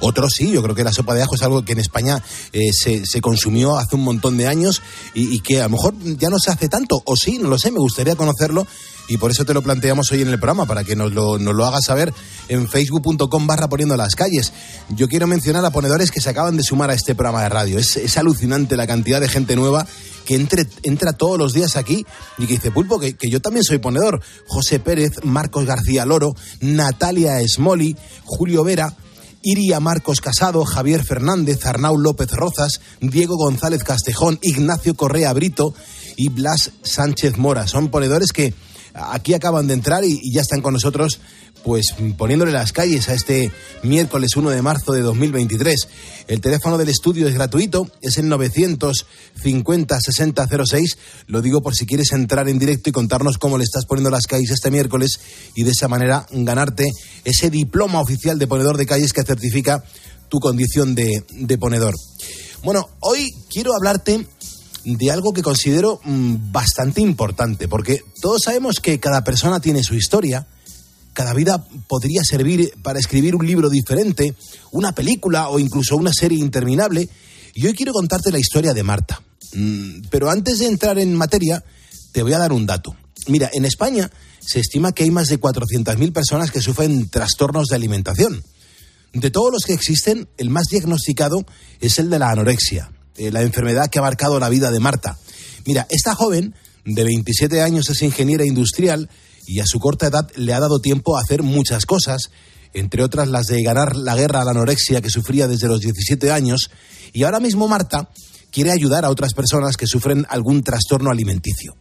Otros 0.00 0.34
sí. 0.34 0.50
Yo 0.50 0.62
creo 0.62 0.74
que 0.74 0.84
la 0.84 0.92
sopa 0.92 1.14
de 1.14 1.22
ajo 1.22 1.34
es 1.34 1.42
algo 1.42 1.64
que 1.64 1.72
en 1.72 1.80
España 1.80 2.22
eh, 2.52 2.70
se, 2.72 3.04
se 3.06 3.20
consumió 3.20 3.78
hace 3.78 3.96
un 3.96 4.02
montón 4.02 4.36
de 4.36 4.46
años 4.46 4.82
y, 5.14 5.34
y 5.34 5.40
que 5.40 5.60
a 5.60 5.64
lo 5.64 5.70
mejor 5.70 5.94
ya 6.18 6.28
no 6.28 6.38
se 6.38 6.50
hace 6.50 6.68
tanto. 6.68 7.02
O 7.04 7.16
sí, 7.16 7.38
no 7.38 7.48
lo 7.48 7.58
sé. 7.58 7.70
Me 7.70 7.80
gustaría 7.80 8.16
conocerlo 8.16 8.66
y 9.08 9.16
por 9.18 9.30
eso 9.30 9.44
te 9.44 9.54
lo 9.54 9.62
planteamos 9.62 10.10
hoy 10.12 10.22
en 10.22 10.28
el 10.28 10.38
programa 10.38 10.66
para 10.66 10.84
que 10.84 10.96
nos 10.96 11.12
lo, 11.12 11.38
nos 11.38 11.54
lo 11.54 11.64
hagas 11.64 11.84
saber 11.86 12.12
en 12.48 12.68
facebook.com 12.68 13.46
barra 13.46 13.68
poniendo 13.68 13.96
las 13.96 14.14
calles. 14.14 14.52
Yo 14.90 15.08
quiero 15.08 15.26
mencionar 15.26 15.64
a 15.64 15.70
ponedores 15.70 16.10
que 16.10 16.20
se 16.20 16.30
acaban 16.30 16.56
de 16.56 16.62
sumar 16.62 16.90
a 16.90 16.94
este 16.94 17.14
programa 17.14 17.42
de 17.42 17.48
radio. 17.48 17.78
Es, 17.78 17.96
es 17.96 18.16
alucinante 18.16 18.76
la 18.76 18.86
cantidad 18.86 19.20
de 19.20 19.28
gente 19.28 19.56
nueva 19.56 19.86
que 20.24 20.34
entra 20.82 21.12
todos 21.12 21.38
los 21.38 21.52
días 21.52 21.76
aquí 21.76 22.04
y 22.36 22.46
que 22.46 22.54
dice, 22.54 22.72
Pulpo, 22.72 22.98
que, 22.98 23.14
que 23.14 23.30
yo 23.30 23.40
también 23.40 23.62
soy 23.62 23.78
ponedor. 23.78 24.20
José 24.48 24.80
Pérez, 24.80 25.12
Marcos 25.22 25.64
García 25.64 26.04
Loro, 26.04 26.34
Natalia 26.60 27.36
Smoli, 27.46 27.96
Julio 28.24 28.64
Vera, 28.64 28.92
Iria 29.42 29.78
Marcos 29.78 30.20
Casado, 30.20 30.64
Javier 30.64 31.04
Fernández, 31.04 31.64
Arnau 31.64 31.96
López 31.96 32.32
Rozas, 32.32 32.80
Diego 33.00 33.36
González 33.36 33.84
Castejón, 33.84 34.40
Ignacio 34.42 34.94
Correa 34.96 35.32
Brito 35.32 35.72
y 36.16 36.30
Blas 36.30 36.72
Sánchez 36.82 37.38
Mora. 37.38 37.68
Son 37.68 37.88
ponedores 37.88 38.32
que 38.32 38.52
aquí 38.96 39.34
acaban 39.34 39.66
de 39.66 39.74
entrar 39.74 40.04
y, 40.04 40.20
ya 40.32 40.40
están 40.40 40.62
con 40.62 40.74
nosotros 40.74 41.20
pues 41.64 41.86
poniéndole 42.16 42.52
las 42.52 42.72
calles 42.72 43.08
a 43.08 43.14
este 43.14 43.50
miércoles 43.82 44.36
1 44.36 44.50
de 44.50 44.62
marzo 44.62 44.92
de 44.92 45.00
2023. 45.00 45.88
El 46.28 46.40
teléfono 46.40 46.78
del 46.78 46.88
estudio 46.88 47.26
es 47.26 47.34
gratuito, 47.34 47.90
es 48.02 48.18
el 48.18 48.28
950 48.28 49.98
6006. 50.00 50.98
Lo 51.26 51.42
digo 51.42 51.62
por 51.62 51.74
si 51.74 51.84
quieres 51.84 52.12
entrar 52.12 52.48
en 52.48 52.60
directo 52.60 52.90
y 52.90 52.92
contarnos 52.92 53.38
cómo 53.38 53.58
le 53.58 53.64
estás 53.64 53.84
poniendo 53.84 54.10
las 54.10 54.26
calles 54.28 54.50
este 54.50 54.70
miércoles 54.70 55.18
y 55.56 55.64
de 55.64 55.72
esa 55.72 55.88
manera 55.88 56.26
ganarte 56.30 56.86
ese 57.24 57.50
diploma 57.50 58.00
oficial 58.00 58.38
de 58.38 58.46
ponedor 58.46 58.76
de 58.76 58.86
calles 58.86 59.12
que 59.12 59.24
certifica 59.24 59.82
tu 60.28 60.38
condición 60.38 60.94
de, 60.94 61.24
de 61.30 61.58
ponedor. 61.58 61.94
Bueno, 62.62 62.88
hoy 63.00 63.28
quiero 63.50 63.74
hablarte 63.74 64.26
de 64.86 65.10
algo 65.10 65.32
que 65.32 65.42
considero 65.42 66.00
mm, 66.04 66.52
bastante 66.52 67.00
importante, 67.00 67.66
porque 67.66 68.02
todos 68.20 68.42
sabemos 68.44 68.78
que 68.78 69.00
cada 69.00 69.24
persona 69.24 69.58
tiene 69.58 69.82
su 69.82 69.96
historia, 69.96 70.46
cada 71.12 71.34
vida 71.34 71.66
podría 71.88 72.22
servir 72.22 72.72
para 72.82 73.00
escribir 73.00 73.34
un 73.34 73.44
libro 73.44 73.68
diferente, 73.68 74.36
una 74.70 74.92
película 74.92 75.48
o 75.48 75.58
incluso 75.58 75.96
una 75.96 76.12
serie 76.12 76.38
interminable. 76.38 77.08
Y 77.54 77.66
hoy 77.66 77.74
quiero 77.74 77.92
contarte 77.92 78.30
la 78.30 78.38
historia 78.38 78.74
de 78.74 78.82
Marta. 78.84 79.20
Mm, 79.54 80.02
Pero 80.08 80.30
antes 80.30 80.60
de 80.60 80.66
entrar 80.66 80.98
en 81.00 81.14
materia, 81.14 81.64
te 82.12 82.22
voy 82.22 82.34
a 82.34 82.38
dar 82.38 82.52
un 82.52 82.64
dato. 82.64 82.94
Mira, 83.26 83.50
en 83.52 83.64
España 83.64 84.08
se 84.38 84.60
estima 84.60 84.92
que 84.92 85.02
hay 85.02 85.10
más 85.10 85.26
de 85.26 85.40
400.000 85.40 86.12
personas 86.12 86.52
que 86.52 86.60
sufren 86.60 87.08
trastornos 87.08 87.66
de 87.68 87.76
alimentación. 87.76 88.44
De 89.12 89.30
todos 89.32 89.50
los 89.50 89.64
que 89.64 89.72
existen, 89.72 90.28
el 90.36 90.50
más 90.50 90.66
diagnosticado 90.70 91.44
es 91.80 91.98
el 91.98 92.08
de 92.08 92.18
la 92.20 92.30
anorexia, 92.30 92.92
eh, 93.18 93.30
la 93.30 93.42
enfermedad 93.42 93.88
que 93.90 93.98
ha 93.98 94.02
marcado 94.02 94.38
la 94.38 94.48
vida 94.48 94.70
de 94.70 94.80
Marta. 94.80 95.18
Mira, 95.64 95.86
esta 95.90 96.14
joven 96.14 96.54
de 96.84 97.04
27 97.04 97.60
años 97.62 97.88
es 97.90 98.02
ingeniera 98.02 98.44
industrial 98.44 99.10
y 99.46 99.60
a 99.60 99.66
su 99.66 99.78
corta 99.78 100.06
edad 100.06 100.28
le 100.36 100.52
ha 100.52 100.60
dado 100.60 100.80
tiempo 100.80 101.16
a 101.16 101.20
hacer 101.20 101.42
muchas 101.42 101.86
cosas, 101.86 102.30
entre 102.74 103.02
otras 103.02 103.28
las 103.28 103.46
de 103.46 103.62
ganar 103.62 103.96
la 103.96 104.16
guerra 104.16 104.42
a 104.42 104.44
la 104.44 104.50
anorexia 104.52 105.00
que 105.00 105.10
sufría 105.10 105.48
desde 105.48 105.68
los 105.68 105.80
17 105.80 106.30
años. 106.30 106.70
Y 107.12 107.22
ahora 107.22 107.40
mismo 107.40 107.68
Marta 107.68 108.08
quiere 108.50 108.70
ayudar 108.70 109.04
a 109.04 109.10
otras 109.10 109.34
personas 109.34 109.76
que 109.76 109.86
sufren 109.86 110.26
algún 110.28 110.62
trastorno 110.62 111.10
alimenticio. 111.10 111.76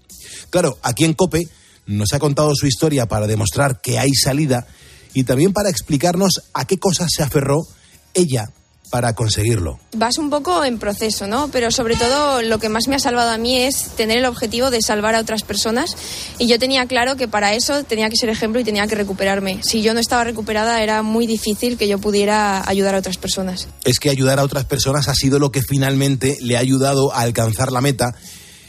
Claro, 0.50 0.78
aquí 0.82 1.06
en 1.06 1.14
COPE 1.14 1.48
nos 1.88 2.14
ha 2.14 2.20
contado 2.20 2.56
su 2.56 2.68
historia 2.68 3.06
para 3.06 3.28
demostrar 3.28 3.82
que 3.82 4.00
hay 4.00 4.14
salida 4.14 4.68
y 5.14 5.24
también 5.24 5.54
para 5.54 5.70
explicarnos 5.70 6.42
a 6.54 6.66
qué 6.66 6.78
cosas 6.78 7.10
se 7.16 7.24
aferró 7.24 7.68
ella 8.14 8.50
para 8.96 9.12
conseguirlo. 9.12 9.78
Vas 9.98 10.18
un 10.18 10.30
poco 10.30 10.64
en 10.64 10.80
proceso, 10.80 11.28
¿no? 11.28 11.50
Pero 11.50 11.70
sobre 11.70 11.98
todo 11.98 12.42
lo 12.42 12.60
que 12.60 12.70
más 12.70 12.88
me 12.88 12.96
ha 12.96 13.00
salvado 13.00 13.30
a 13.30 13.38
mí 13.38 13.58
es 13.58 13.90
tener 13.98 14.20
el 14.20 14.24
objetivo 14.24 14.72
de 14.72 14.82
salvar 14.82 15.16
a 15.16 15.20
otras 15.20 15.44
personas 15.44 15.98
y 16.40 16.48
yo 16.48 16.58
tenía 16.60 16.86
claro 16.86 17.18
que 17.18 17.28
para 17.28 17.56
eso 17.56 17.84
tenía 17.84 18.10
que 18.10 18.16
ser 18.16 18.30
ejemplo 18.30 18.62
y 18.62 18.64
tenía 18.64 18.88
que 18.88 18.96
recuperarme. 18.96 19.60
Si 19.64 19.82
yo 19.82 19.94
no 19.94 20.00
estaba 20.00 20.24
recuperada 20.24 20.82
era 20.82 21.02
muy 21.02 21.28
difícil 21.28 21.78
que 21.78 21.90
yo 21.90 21.98
pudiera 21.98 22.64
ayudar 22.70 22.96
a 22.96 23.00
otras 23.00 23.18
personas. 23.18 23.68
Es 23.84 24.00
que 24.00 24.10
ayudar 24.10 24.40
a 24.40 24.46
otras 24.46 24.64
personas 24.64 25.10
ha 25.10 25.14
sido 25.14 25.40
lo 25.40 25.52
que 25.52 25.62
finalmente 25.62 26.38
le 26.40 26.56
ha 26.56 26.62
ayudado 26.62 27.14
a 27.14 27.20
alcanzar 27.20 27.74
la 27.74 27.82
meta. 27.82 28.16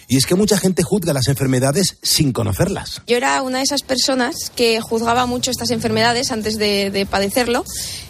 Y 0.08 0.16
es 0.16 0.26
que 0.26 0.34
mucha 0.36 0.56
gente 0.58 0.82
juzga 0.84 1.12
las 1.12 1.26
enfermedades 1.28 1.96
sin 2.02 2.32
conocerlas. 2.32 3.02
Yo 3.08 3.16
era 3.16 3.42
una 3.42 3.58
de 3.58 3.64
esas 3.64 3.82
personas 3.82 4.50
que 4.54 4.80
juzgaba 4.80 5.26
mucho 5.26 5.50
estas 5.50 5.70
enfermedades 5.70 6.30
antes 6.30 6.58
de, 6.58 6.90
de 6.92 7.06
padecerlo. 7.06 7.64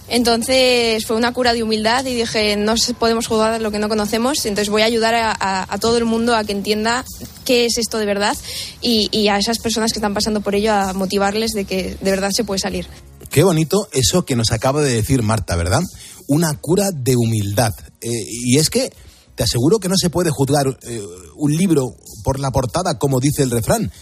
Entonces 0.09 1.05
fue 1.05 1.17
una 1.17 1.33
cura 1.33 1.53
de 1.53 1.63
humildad 1.63 2.05
y 2.07 2.15
dije, 2.15 2.57
no 2.57 2.75
podemos 2.99 3.27
juzgar 3.27 3.61
lo 3.61 3.71
que 3.71 3.79
no 3.79 3.89
conocemos, 3.89 4.45
entonces 4.47 4.71
voy 4.71 4.83
a 4.83 4.87
ayudar 4.87 5.15
a, 5.15 5.33
a- 5.33 5.67
a 5.73 5.79
todo 5.79 5.99
el 5.99 6.05
mundo 6.05 6.35
a 6.37 6.45
que 6.45 6.53
entienda 6.53 7.05
qué 7.45 7.67
es 7.67 7.77
esto 7.79 7.99
de 7.99 8.07
verdad 8.07 8.37
y, 8.81 9.09
y 9.11 9.29
a 9.29 9.39
esas 9.39 9.59
personas 9.59 9.93
que 9.93 9.99
están 9.99 10.15
pasando 10.15 10.41
por 10.41 10.55
ello 10.55 10.73
a 10.73 10.93
motivarles 10.93 11.53
de 11.53 11.65
que 11.65 11.97
de 12.01 12.11
verdad 12.11 12.31
se 12.31 12.45
puede 12.45 12.61
salir. 12.61 12.87
Qué 13.31 13.43
bonito 13.43 13.89
eso 13.93 14.25
que 14.25 14.37
nos 14.37 14.53
acaba 14.53 14.81
de 14.83 14.95
decir 14.95 15.23
Marta, 15.23 15.57
¿verdad? 15.57 15.83
Una 16.29 16.55
cura 16.55 16.91
de 16.93 17.17
humildad. 17.17 17.73
Eh, 18.01 18.11
y 18.29 18.59
es 18.59 18.71
que 18.71 18.93
te 19.37 19.45
aseguro 19.45 19.79
que 19.79 19.89
no 19.89 19.97
se 19.97 20.11
puede 20.11 20.31
juzgar 20.31 20.67
eh, 20.83 21.03
un 21.37 21.55
libro 21.55 21.95
por 22.25 22.41
la 22.41 22.51
portada, 22.51 22.99
como 22.99 23.21
dice 23.21 23.43
el 23.43 23.51
refrán. 23.51 23.93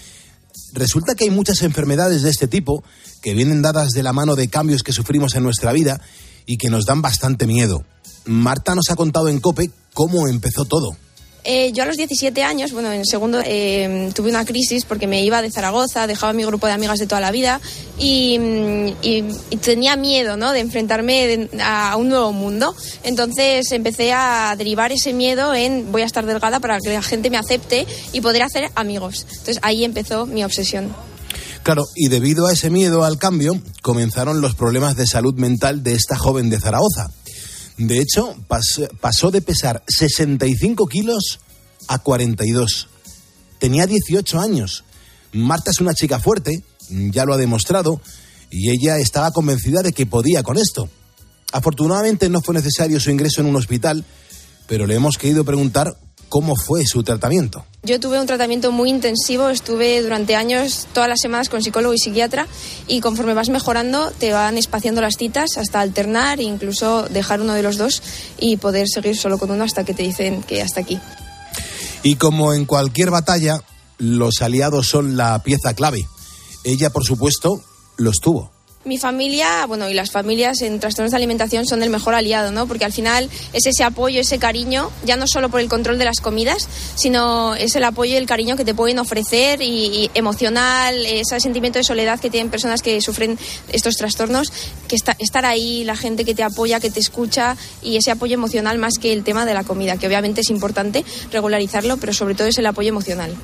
Resulta 0.73 1.15
que 1.15 1.25
hay 1.25 1.31
muchas 1.31 1.63
enfermedades 1.63 2.23
de 2.23 2.31
este 2.31 2.49
tipo 2.49 2.83
que 3.21 3.35
vienen 3.35 3.61
dadas 3.61 3.91
de 3.91 4.03
la 4.03 4.13
mano 4.13 4.37
de 4.37 4.49
cambios 4.49 4.83
que 4.83 4.93
sufrimos 4.93 5.35
en 5.35 5.43
nuestra 5.43 5.73
vida 5.73 6.01
y 6.47 6.57
que 6.57 6.71
nos 6.71 6.87
dan 6.87 7.03
bastante 7.03 7.47
miedo. 7.47 7.85
Marta 8.25 8.75
nos 8.75 8.91
ha 8.91 8.97
contado 8.97 9.29
en 9.29 9.41
Cope 9.41 9.71
cómo 9.93 10.29
empezó 10.29 10.65
todo. 10.65 10.97
Eh, 11.47 11.73
yo 11.73 11.83
a 11.83 11.87
los 11.87 11.99
17 11.99 12.43
años, 12.43 12.73
bueno, 12.73 12.91
en 12.91 13.05
segundo 13.05 13.39
eh, 13.45 14.11
tuve 14.15 14.31
una 14.31 14.47
crisis 14.47 14.87
porque 14.87 15.07
me 15.07 15.23
iba 15.23 15.43
de 15.43 15.51
Zaragoza, 15.51 16.07
dejaba 16.07 16.33
mi 16.33 16.43
grupo 16.45 16.67
de 16.67 16.73
amigas 16.73 16.99
de 16.99 17.07
toda 17.07 17.21
la 17.21 17.31
vida 17.31 17.61
y, 17.99 18.39
mm, 18.39 19.59
tenía 19.61 19.97
miedo, 19.97 20.39
¿no? 20.39 20.53
De 20.53 20.61
enfrentarme 20.61 21.51
a 21.63 21.97
un 21.99 22.09
nuevo 22.09 22.33
mundo. 22.33 22.75
Entonces 23.03 23.71
empecé 23.73 24.13
a 24.15 24.55
derivar 24.57 24.91
ese 24.91 25.13
miedo 25.13 25.55
en 25.55 25.93
voy 25.93 26.01
a 26.01 26.07
estar 26.07 26.25
delgada 26.25 26.61
para 26.61 26.79
que 26.81 26.91
la 26.91 27.03
gente 27.03 27.29
me 27.29 27.37
acepte 27.37 27.87
y 28.13 28.23
poder 28.23 28.43
hacer 28.43 28.71
amigos. 28.75 29.27
Entonces 29.29 29.59
ahí 29.63 29.85
empezó 29.85 30.25
mi 30.25 30.45
obsesión. 30.45 30.95
Claro, 31.63 31.85
y 31.95 32.09
debido 32.09 32.47
a 32.47 32.53
ese 32.53 32.69
miedo 32.69 33.05
al 33.05 33.19
cambio, 33.19 33.59
comenzaron 33.81 34.41
los 34.43 34.55
problemas 34.55 34.97
de 34.97 35.07
salud 35.07 35.35
mental 35.35 35.83
de 35.83 35.95
esta 35.95 36.17
joven 36.17 36.51
de 36.51 36.61
Zaragoza. 36.61 37.11
De 37.77 37.99
hecho, 38.01 38.37
pas- 38.49 38.89
pasó 39.01 39.31
de 39.31 39.41
pesar 39.43 39.83
65 39.89 40.87
kilos 40.87 41.41
a 41.89 41.99
42. 41.99 42.89
Tenía 43.59 43.87
18 43.87 44.41
años. 44.41 44.85
Marta 45.33 45.71
es 45.71 45.81
una 45.81 45.95
chica 45.95 46.21
fuerte, 46.21 46.63
ya 46.89 47.25
lo 47.25 47.35
ha 47.35 47.39
demostrado, 47.39 48.01
y 48.51 48.71
ella 48.71 48.99
estaba 48.99 49.33
convencida 49.33 49.83
de 49.83 49.93
que 49.93 50.07
podía 50.07 50.43
con 50.43 50.57
esto. 50.57 50.89
Afortunadamente 51.53 52.29
no 52.29 52.41
fue 52.41 52.55
necesario 52.55 53.01
su 53.01 53.11
ingreso 53.11 53.41
en 53.41 53.49
un 53.49 53.57
hospital, 53.57 54.05
pero 54.69 54.87
le 54.87 54.95
hemos 54.95 55.19
querido 55.19 55.45
preguntar 55.45 55.97
cómo 56.35 56.57
fue 56.57 56.85
su 56.85 57.05
tratamiento. 57.05 57.65
Yo 57.85 58.01
tuve 58.01 58.19
un 58.19 58.27
tratamiento 58.27 58.73
muy 58.73 58.91
intensivo, 58.91 59.51
estuve 59.51 60.03
durante 60.03 60.35
años 60.35 60.89
todas 60.93 61.09
las 61.09 61.21
semanas 61.21 61.49
con 61.49 61.63
psicólogo 61.63 61.95
y 61.95 61.99
psiquiatra 61.99 62.49
y 62.89 62.99
conforme 62.99 63.35
vas 63.35 63.51
mejorando 63.51 64.11
te 64.11 64.33
van 64.33 64.59
espaciando 64.59 65.01
las 65.01 65.15
citas 65.17 65.57
hasta 65.59 65.81
alternar 65.81 66.41
e 66.41 66.43
incluso 66.43 67.05
dejar 67.09 67.41
uno 67.41 67.55
de 67.55 67.63
los 67.63 67.79
dos 67.79 68.03
y 68.37 68.57
poder 68.57 68.89
seguir 68.89 69.17
solo 69.17 69.39
con 69.39 69.53
uno 69.53 69.63
hasta 69.63 69.85
que 69.85 69.95
te 69.95 70.03
dicen 70.03 70.43
que 70.43 70.61
hasta 70.61 70.81
aquí. 70.81 70.99
Y 72.03 72.17
como 72.17 72.53
en 72.53 72.65
cualquier 72.65 73.13
batalla, 73.13 73.61
los 73.99 74.43
aliados 74.43 74.89
son 74.89 75.17
la 75.17 75.41
pieza 75.45 75.75
clave. 75.75 76.05
Ella, 76.65 76.91
por 76.91 77.05
supuesto, 77.05 77.63
los 77.97 78.17
tuvo. 78.17 78.54
Mi 78.87 78.99
familia, 78.99 79.65
bueno, 79.67 79.89
y 79.89 79.95
las 79.95 80.11
familias 80.11 80.61
en 80.61 80.79
trastornos 80.79 81.11
de 81.13 81.17
alimentación 81.17 81.65
son 81.67 81.83
el 81.83 81.89
mejor 81.89 82.15
aliado, 82.15 82.53
¿no? 82.53 82.67
Porque 82.67 82.85
al 82.85 82.93
final 82.93 83.31
es 83.55 83.65
ese 83.65 83.83
apoyo, 83.83 84.21
ese 84.21 84.39
cariño, 84.39 84.91
ya 85.07 85.17
no 85.17 85.27
solo 85.27 85.49
por 85.49 85.61
el 85.61 85.71
control 85.71 85.99
de 85.99 86.05
las 86.05 86.21
comidas, 86.21 86.69
sino 86.95 87.55
es 87.55 87.75
el 87.77 87.85
apoyo 87.85 88.13
y 88.13 88.17
el 88.17 88.27
cariño 88.27 88.57
que 88.57 88.65
te 88.67 88.75
pueden 88.75 88.99
ofrecer 88.99 89.63
y, 89.63 90.11
emocional, 90.13 90.95
ese 91.07 91.41
sentimiento 91.41 91.79
de 91.79 91.85
soledad 91.85 92.21
que 92.21 92.29
tienen 92.29 92.51
personas 92.51 92.83
que 92.83 93.01
sufren 93.01 93.39
estos 93.73 93.97
trastornos, 93.97 94.53
que 94.87 94.97
está- 94.97 95.17
estar 95.19 95.47
ahí, 95.47 95.85
la 95.85 95.97
gente 95.97 96.27
que 96.27 96.35
te 96.35 96.43
apoya, 96.43 96.79
que 96.79 96.91
te 96.91 97.01
escucha 97.01 97.57
y 97.83 97.97
ese 97.97 98.11
apoyo 98.11 98.35
emocional 98.35 98.77
más 98.77 98.99
que 98.99 99.15
el 99.15 99.25
tema 99.25 99.47
de 99.47 99.55
la 99.55 99.65
comida, 99.65 99.97
que 99.97 100.07
obviamente 100.09 100.43
es 100.43 100.51
importante 100.51 101.07
regularizarlo, 101.33 101.97
pero 101.97 102.13
sobre 102.13 102.35
todo 102.35 102.49
es 102.49 102.59
el 102.59 102.67
apoyo 102.67 102.91
emocional. 102.91 103.35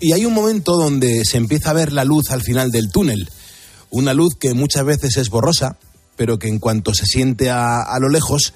Y 0.00 0.12
hay 0.12 0.24
un 0.24 0.32
momento 0.32 0.76
donde 0.78 1.26
se 1.26 1.36
empieza 1.36 1.70
a 1.70 1.74
ver 1.74 1.92
la 1.92 2.04
luz 2.04 2.30
al 2.30 2.40
final 2.40 2.70
del 2.70 2.90
túnel. 2.90 3.28
Una 3.92 4.14
luz 4.14 4.34
que 4.40 4.54
muchas 4.54 4.84
veces 4.86 5.18
es 5.18 5.28
borrosa, 5.28 5.76
pero 6.16 6.38
que 6.38 6.48
en 6.48 6.58
cuanto 6.58 6.94
se 6.94 7.04
siente 7.04 7.50
a, 7.50 7.82
a 7.82 7.98
lo 8.00 8.08
lejos, 8.08 8.54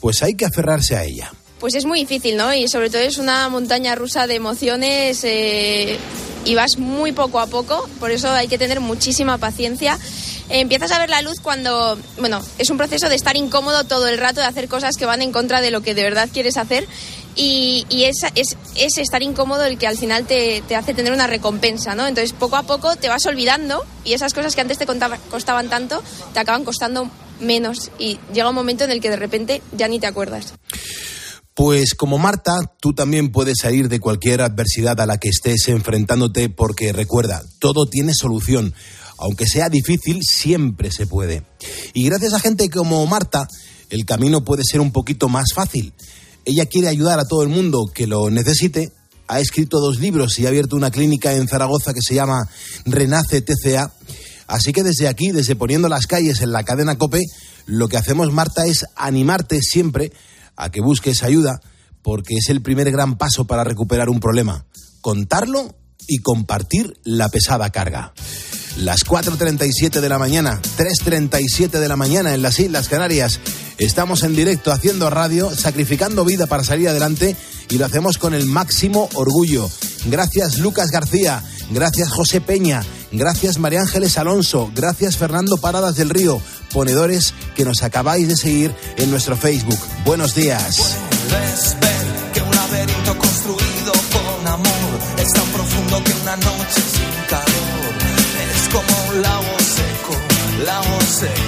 pues 0.00 0.22
hay 0.22 0.34
que 0.34 0.46
aferrarse 0.46 0.96
a 0.96 1.04
ella. 1.04 1.30
Pues 1.60 1.74
es 1.74 1.84
muy 1.84 2.00
difícil, 2.00 2.38
¿no? 2.38 2.54
Y 2.54 2.68
sobre 2.68 2.88
todo 2.88 3.02
es 3.02 3.18
una 3.18 3.50
montaña 3.50 3.94
rusa 3.94 4.26
de 4.26 4.36
emociones 4.36 5.24
eh, 5.24 5.98
y 6.46 6.54
vas 6.54 6.78
muy 6.78 7.12
poco 7.12 7.38
a 7.38 7.48
poco, 7.48 7.86
por 8.00 8.10
eso 8.10 8.30
hay 8.30 8.48
que 8.48 8.56
tener 8.56 8.80
muchísima 8.80 9.36
paciencia. 9.36 9.98
Empiezas 10.48 10.92
a 10.92 10.98
ver 10.98 11.10
la 11.10 11.20
luz 11.20 11.40
cuando, 11.42 11.98
bueno, 12.18 12.40
es 12.56 12.70
un 12.70 12.78
proceso 12.78 13.10
de 13.10 13.16
estar 13.16 13.36
incómodo 13.36 13.84
todo 13.84 14.08
el 14.08 14.16
rato, 14.16 14.40
de 14.40 14.46
hacer 14.46 14.68
cosas 14.68 14.96
que 14.96 15.04
van 15.04 15.20
en 15.20 15.32
contra 15.32 15.60
de 15.60 15.70
lo 15.70 15.82
que 15.82 15.94
de 15.94 16.04
verdad 16.04 16.30
quieres 16.32 16.56
hacer 16.56 16.88
y, 17.38 17.86
y 17.88 18.04
es, 18.04 18.16
es, 18.34 18.56
es 18.74 18.98
estar 18.98 19.22
incómodo 19.22 19.64
el 19.64 19.78
que 19.78 19.86
al 19.86 19.96
final 19.96 20.26
te, 20.26 20.60
te 20.66 20.74
hace 20.74 20.92
tener 20.92 21.12
una 21.12 21.28
recompensa, 21.28 21.94
¿no? 21.94 22.06
Entonces 22.06 22.32
poco 22.32 22.56
a 22.56 22.64
poco 22.64 22.96
te 22.96 23.08
vas 23.08 23.24
olvidando 23.26 23.86
y 24.04 24.12
esas 24.12 24.34
cosas 24.34 24.56
que 24.56 24.60
antes 24.60 24.76
te 24.76 24.86
costaban 24.86 25.70
tanto 25.70 26.02
te 26.34 26.40
acaban 26.40 26.64
costando 26.64 27.08
menos 27.40 27.92
y 27.96 28.18
llega 28.34 28.48
un 28.48 28.56
momento 28.56 28.82
en 28.82 28.90
el 28.90 29.00
que 29.00 29.10
de 29.10 29.16
repente 29.16 29.62
ya 29.72 29.86
ni 29.86 30.00
te 30.00 30.08
acuerdas. 30.08 30.54
Pues 31.54 31.94
como 31.94 32.18
Marta, 32.18 32.56
tú 32.80 32.92
también 32.92 33.30
puedes 33.30 33.58
salir 33.60 33.88
de 33.88 34.00
cualquier 34.00 34.42
adversidad 34.42 35.00
a 35.00 35.06
la 35.06 35.18
que 35.18 35.28
estés 35.28 35.68
enfrentándote 35.68 36.48
porque 36.48 36.92
recuerda, 36.92 37.42
todo 37.60 37.86
tiene 37.86 38.14
solución. 38.14 38.74
Aunque 39.16 39.46
sea 39.46 39.68
difícil, 39.68 40.22
siempre 40.22 40.90
se 40.90 41.06
puede. 41.06 41.44
Y 41.94 42.04
gracias 42.04 42.34
a 42.34 42.40
gente 42.40 42.68
como 42.68 43.04
Marta, 43.06 43.48
el 43.90 44.04
camino 44.04 44.44
puede 44.44 44.62
ser 44.64 44.80
un 44.80 44.92
poquito 44.92 45.28
más 45.28 45.52
fácil. 45.54 45.92
Ella 46.44 46.66
quiere 46.66 46.88
ayudar 46.88 47.18
a 47.18 47.26
todo 47.26 47.42
el 47.42 47.48
mundo 47.48 47.86
que 47.92 48.06
lo 48.06 48.30
necesite. 48.30 48.92
Ha 49.26 49.40
escrito 49.40 49.80
dos 49.80 49.98
libros 49.98 50.38
y 50.38 50.46
ha 50.46 50.48
abierto 50.48 50.76
una 50.76 50.90
clínica 50.90 51.34
en 51.34 51.48
Zaragoza 51.48 51.92
que 51.92 52.00
se 52.00 52.14
llama 52.14 52.48
Renace 52.86 53.42
TCA. 53.42 53.92
Así 54.46 54.72
que 54.72 54.82
desde 54.82 55.08
aquí, 55.08 55.30
desde 55.30 55.56
poniendo 55.56 55.88
las 55.88 56.06
calles 56.06 56.40
en 56.40 56.52
la 56.52 56.64
cadena 56.64 56.96
Cope, 56.96 57.22
lo 57.66 57.88
que 57.88 57.98
hacemos, 57.98 58.32
Marta, 58.32 58.64
es 58.64 58.86
animarte 58.96 59.60
siempre 59.60 60.12
a 60.56 60.70
que 60.70 60.80
busques 60.80 61.22
ayuda, 61.22 61.60
porque 62.02 62.36
es 62.36 62.48
el 62.48 62.62
primer 62.62 62.90
gran 62.90 63.18
paso 63.18 63.46
para 63.46 63.64
recuperar 63.64 64.08
un 64.08 64.20
problema. 64.20 64.64
Contarlo 65.02 65.76
y 66.06 66.18
compartir 66.18 66.98
la 67.04 67.28
pesada 67.28 67.70
carga. 67.70 68.14
Las 68.78 69.04
4.37 69.04 70.00
de 70.00 70.08
la 70.08 70.20
mañana, 70.20 70.60
3.37 70.78 71.80
de 71.80 71.88
la 71.88 71.96
mañana 71.96 72.32
en 72.32 72.42
las 72.42 72.60
Islas 72.60 72.88
Canarias. 72.88 73.40
Estamos 73.76 74.22
en 74.22 74.36
directo 74.36 74.70
haciendo 74.70 75.10
radio, 75.10 75.50
sacrificando 75.54 76.24
vida 76.24 76.46
para 76.46 76.62
salir 76.62 76.88
adelante 76.88 77.36
y 77.68 77.78
lo 77.78 77.86
hacemos 77.86 78.18
con 78.18 78.34
el 78.34 78.46
máximo 78.46 79.08
orgullo. 79.14 79.68
Gracias 80.06 80.58
Lucas 80.58 80.92
García, 80.92 81.42
gracias 81.70 82.12
José 82.12 82.40
Peña, 82.40 82.84
gracias 83.10 83.58
María 83.58 83.80
Ángeles 83.80 84.16
Alonso, 84.16 84.70
gracias 84.76 85.16
Fernando 85.16 85.56
Paradas 85.56 85.96
del 85.96 86.10
Río, 86.10 86.40
ponedores 86.72 87.34
que 87.56 87.64
nos 87.64 87.82
acabáis 87.82 88.28
de 88.28 88.36
seguir 88.36 88.72
en 88.96 89.10
nuestro 89.10 89.36
Facebook. 89.36 89.78
Buenos 90.04 90.36
días. 90.36 90.94
Seco, 100.58 100.98
lago 101.00 101.47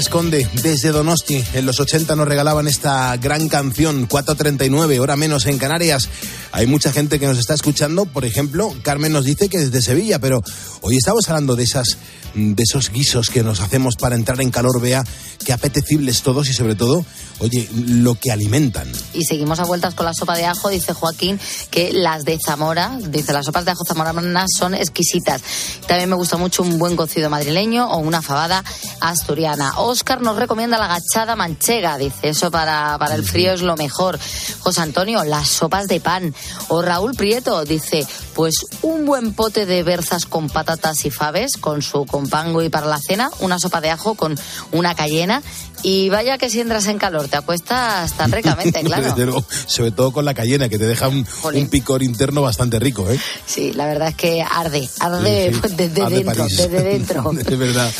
esconde 0.00 0.48
desde 0.62 0.90
Donosti. 0.90 1.44
En 1.52 1.66
los 1.66 1.78
80 1.78 2.16
nos 2.16 2.26
regalaban 2.26 2.66
esta 2.66 3.16
gran 3.18 3.48
canción, 3.48 4.08
4.39, 4.08 4.98
hora 4.98 5.16
menos 5.16 5.46
en 5.46 5.58
Canarias. 5.58 6.08
Hay 6.52 6.66
mucha 6.66 6.90
gente 6.90 7.20
que 7.20 7.26
nos 7.26 7.38
está 7.38 7.54
escuchando. 7.54 8.06
Por 8.06 8.24
ejemplo, 8.24 8.74
Carmen 8.82 9.12
nos 9.12 9.24
dice 9.24 9.48
que 9.48 9.58
desde 9.58 9.82
Sevilla, 9.82 10.18
pero 10.18 10.42
hoy 10.80 10.96
estamos 10.96 11.28
hablando 11.28 11.54
de 11.54 11.64
esas 11.64 11.98
de 12.34 12.62
esos 12.62 12.90
guisos 12.90 13.28
que 13.28 13.42
nos 13.42 13.60
hacemos 13.60 13.96
para 13.96 14.16
entrar 14.16 14.40
en 14.40 14.50
calor, 14.50 14.80
vea 14.80 15.04
qué 15.50 15.54
apetecibles 15.54 16.22
todos 16.22 16.48
y 16.48 16.52
sobre 16.52 16.76
todo, 16.76 17.04
oye, 17.40 17.68
lo 17.74 18.14
que 18.14 18.30
alimentan. 18.30 18.86
Y 19.14 19.24
seguimos 19.24 19.58
a 19.58 19.64
vueltas 19.64 19.96
con 19.96 20.06
la 20.06 20.14
sopa 20.14 20.36
de 20.36 20.44
ajo, 20.44 20.68
dice 20.68 20.92
Joaquín, 20.92 21.40
que 21.72 21.92
las 21.92 22.24
de 22.24 22.38
Zamora, 22.38 22.96
dice 23.08 23.32
las 23.32 23.46
sopas 23.46 23.64
de 23.64 23.72
ajo 23.72 23.84
zamoranas 23.84 24.48
son 24.56 24.74
exquisitas. 24.74 25.42
También 25.88 26.08
me 26.08 26.14
gusta 26.14 26.36
mucho 26.36 26.62
un 26.62 26.78
buen 26.78 26.94
cocido 26.94 27.28
madrileño 27.30 27.90
o 27.90 27.98
una 27.98 28.22
fabada 28.22 28.62
asturiana. 29.00 29.72
Oscar 29.80 30.20
nos 30.20 30.36
recomienda 30.36 30.78
la 30.78 30.86
gachada 30.86 31.34
manchega, 31.34 31.98
dice, 31.98 32.28
eso 32.28 32.52
para, 32.52 32.96
para 33.00 33.16
el 33.16 33.24
frío 33.24 33.52
es 33.52 33.62
lo 33.62 33.76
mejor. 33.76 34.20
José 34.60 34.82
Antonio, 34.82 35.24
las 35.24 35.48
sopas 35.48 35.88
de 35.88 35.98
pan. 35.98 36.32
O 36.68 36.80
Raúl 36.80 37.14
Prieto 37.16 37.64
dice, 37.64 38.06
pues 38.40 38.54
un 38.80 39.04
buen 39.04 39.34
pote 39.34 39.66
de 39.66 39.82
berzas 39.82 40.24
con 40.24 40.48
patatas 40.48 41.04
y 41.04 41.10
faves, 41.10 41.58
con 41.60 41.82
su 41.82 42.06
compango 42.06 42.62
y 42.62 42.70
para 42.70 42.86
la 42.86 42.98
cena, 42.98 43.30
una 43.40 43.58
sopa 43.58 43.82
de 43.82 43.90
ajo 43.90 44.14
con 44.14 44.34
una 44.72 44.94
cayena. 44.94 45.42
Y 45.82 46.08
vaya 46.08 46.38
que 46.38 46.48
si 46.48 46.58
entras 46.58 46.86
en 46.86 46.96
calor, 46.96 47.28
te 47.28 47.36
acuestas 47.36 48.16
tan 48.16 48.32
ricamente, 48.32 48.80
claro. 48.80 49.02
Desde 49.02 49.26
luego, 49.26 49.44
sobre 49.66 49.90
todo 49.90 50.10
con 50.10 50.24
la 50.24 50.32
cayena, 50.32 50.70
que 50.70 50.78
te 50.78 50.86
deja 50.86 51.08
un, 51.08 51.26
un 51.52 51.68
picor 51.68 52.02
interno 52.02 52.40
bastante 52.40 52.78
rico, 52.78 53.10
¿eh? 53.10 53.20
Sí, 53.44 53.74
la 53.74 53.84
verdad 53.84 54.08
es 54.08 54.14
que 54.14 54.40
arde, 54.40 54.88
arde 55.00 55.52
Sí, 55.52 55.60
sí. 55.68 55.74
desde 55.76 56.00
Arde 56.02 56.16
dentro, 56.16 56.34
París. 56.34 56.56
desde 56.56 56.82
dentro. 56.82 57.32
de 57.34 57.56
verdad. 57.56 57.92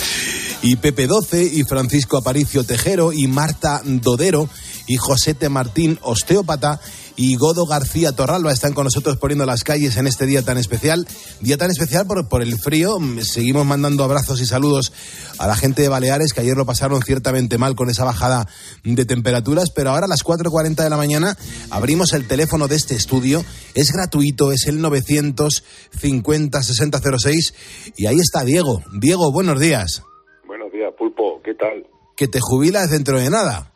Y 0.63 0.77
Pepe 0.77 1.07
Doce, 1.07 1.45
y 1.45 1.65
Francisco 1.65 2.17
Aparicio 2.17 2.65
Tejero, 2.65 3.13
y 3.13 3.27
Marta 3.27 3.83
Dodero, 3.85 4.49
y 4.87 4.97
Josete 4.97 5.51
Martín, 5.51 5.99
osteópata, 6.01 6.81
y 7.21 7.37
Godo 7.37 7.67
García 7.67 8.13
Torralba 8.13 8.51
están 8.51 8.73
con 8.73 8.85
nosotros 8.85 9.19
poniendo 9.19 9.45
las 9.45 9.63
calles 9.63 9.99
en 9.99 10.07
este 10.07 10.25
día 10.25 10.41
tan 10.41 10.57
especial. 10.57 11.07
Día 11.43 11.59
tan 11.59 11.71
especial 11.71 12.07
por, 12.07 12.27
por 12.31 12.41
el 12.41 12.59
frío. 12.59 12.99
Mm, 12.99 13.21
Seguimos 13.21 13.67
mandando 13.67 14.05
abrazos 14.05 14.41
y 14.41 14.47
saludos 14.47 14.91
a 15.39 15.47
la 15.47 15.55
gente 15.55 15.83
de 15.83 15.91
Baleares, 15.91 16.33
que 16.33 16.41
ayer 16.41 16.57
lo 16.57 16.65
pasaron 16.65 17.03
ciertamente 17.03 17.59
mal 17.59 17.77
con 17.77 17.91
esa 17.91 18.07
bajada 18.07 18.49
de 18.85 19.05
temperaturas, 19.05 19.71
pero 19.71 19.91
ahora 19.91 20.07
a 20.07 20.09
las 20.09 20.25
4.40 20.25 20.83
de 20.83 20.89
la 20.89 20.97
mañana 20.97 21.37
abrimos 21.69 22.15
el 22.15 22.27
teléfono 22.27 22.69
de 22.69 22.77
este 22.77 22.95
estudio. 22.95 23.45
Es 23.75 23.93
gratuito, 23.93 24.51
es 24.51 24.67
el 24.67 24.81
950 24.81 26.63
6006 26.63 27.55
y 27.99 28.07
ahí 28.07 28.19
está 28.19 28.45
Diego. 28.45 28.83
Diego, 28.99 29.31
buenos 29.31 29.61
días. 29.61 30.03
Buenos 30.47 30.73
días, 30.73 30.91
Pulpo, 30.99 31.43
¿qué 31.45 31.53
tal? 31.53 31.87
Que 32.17 32.29
te 32.29 32.41
jubilas 32.41 32.91
dentro 32.91 33.21
de 33.21 33.29
nada. 33.29 33.75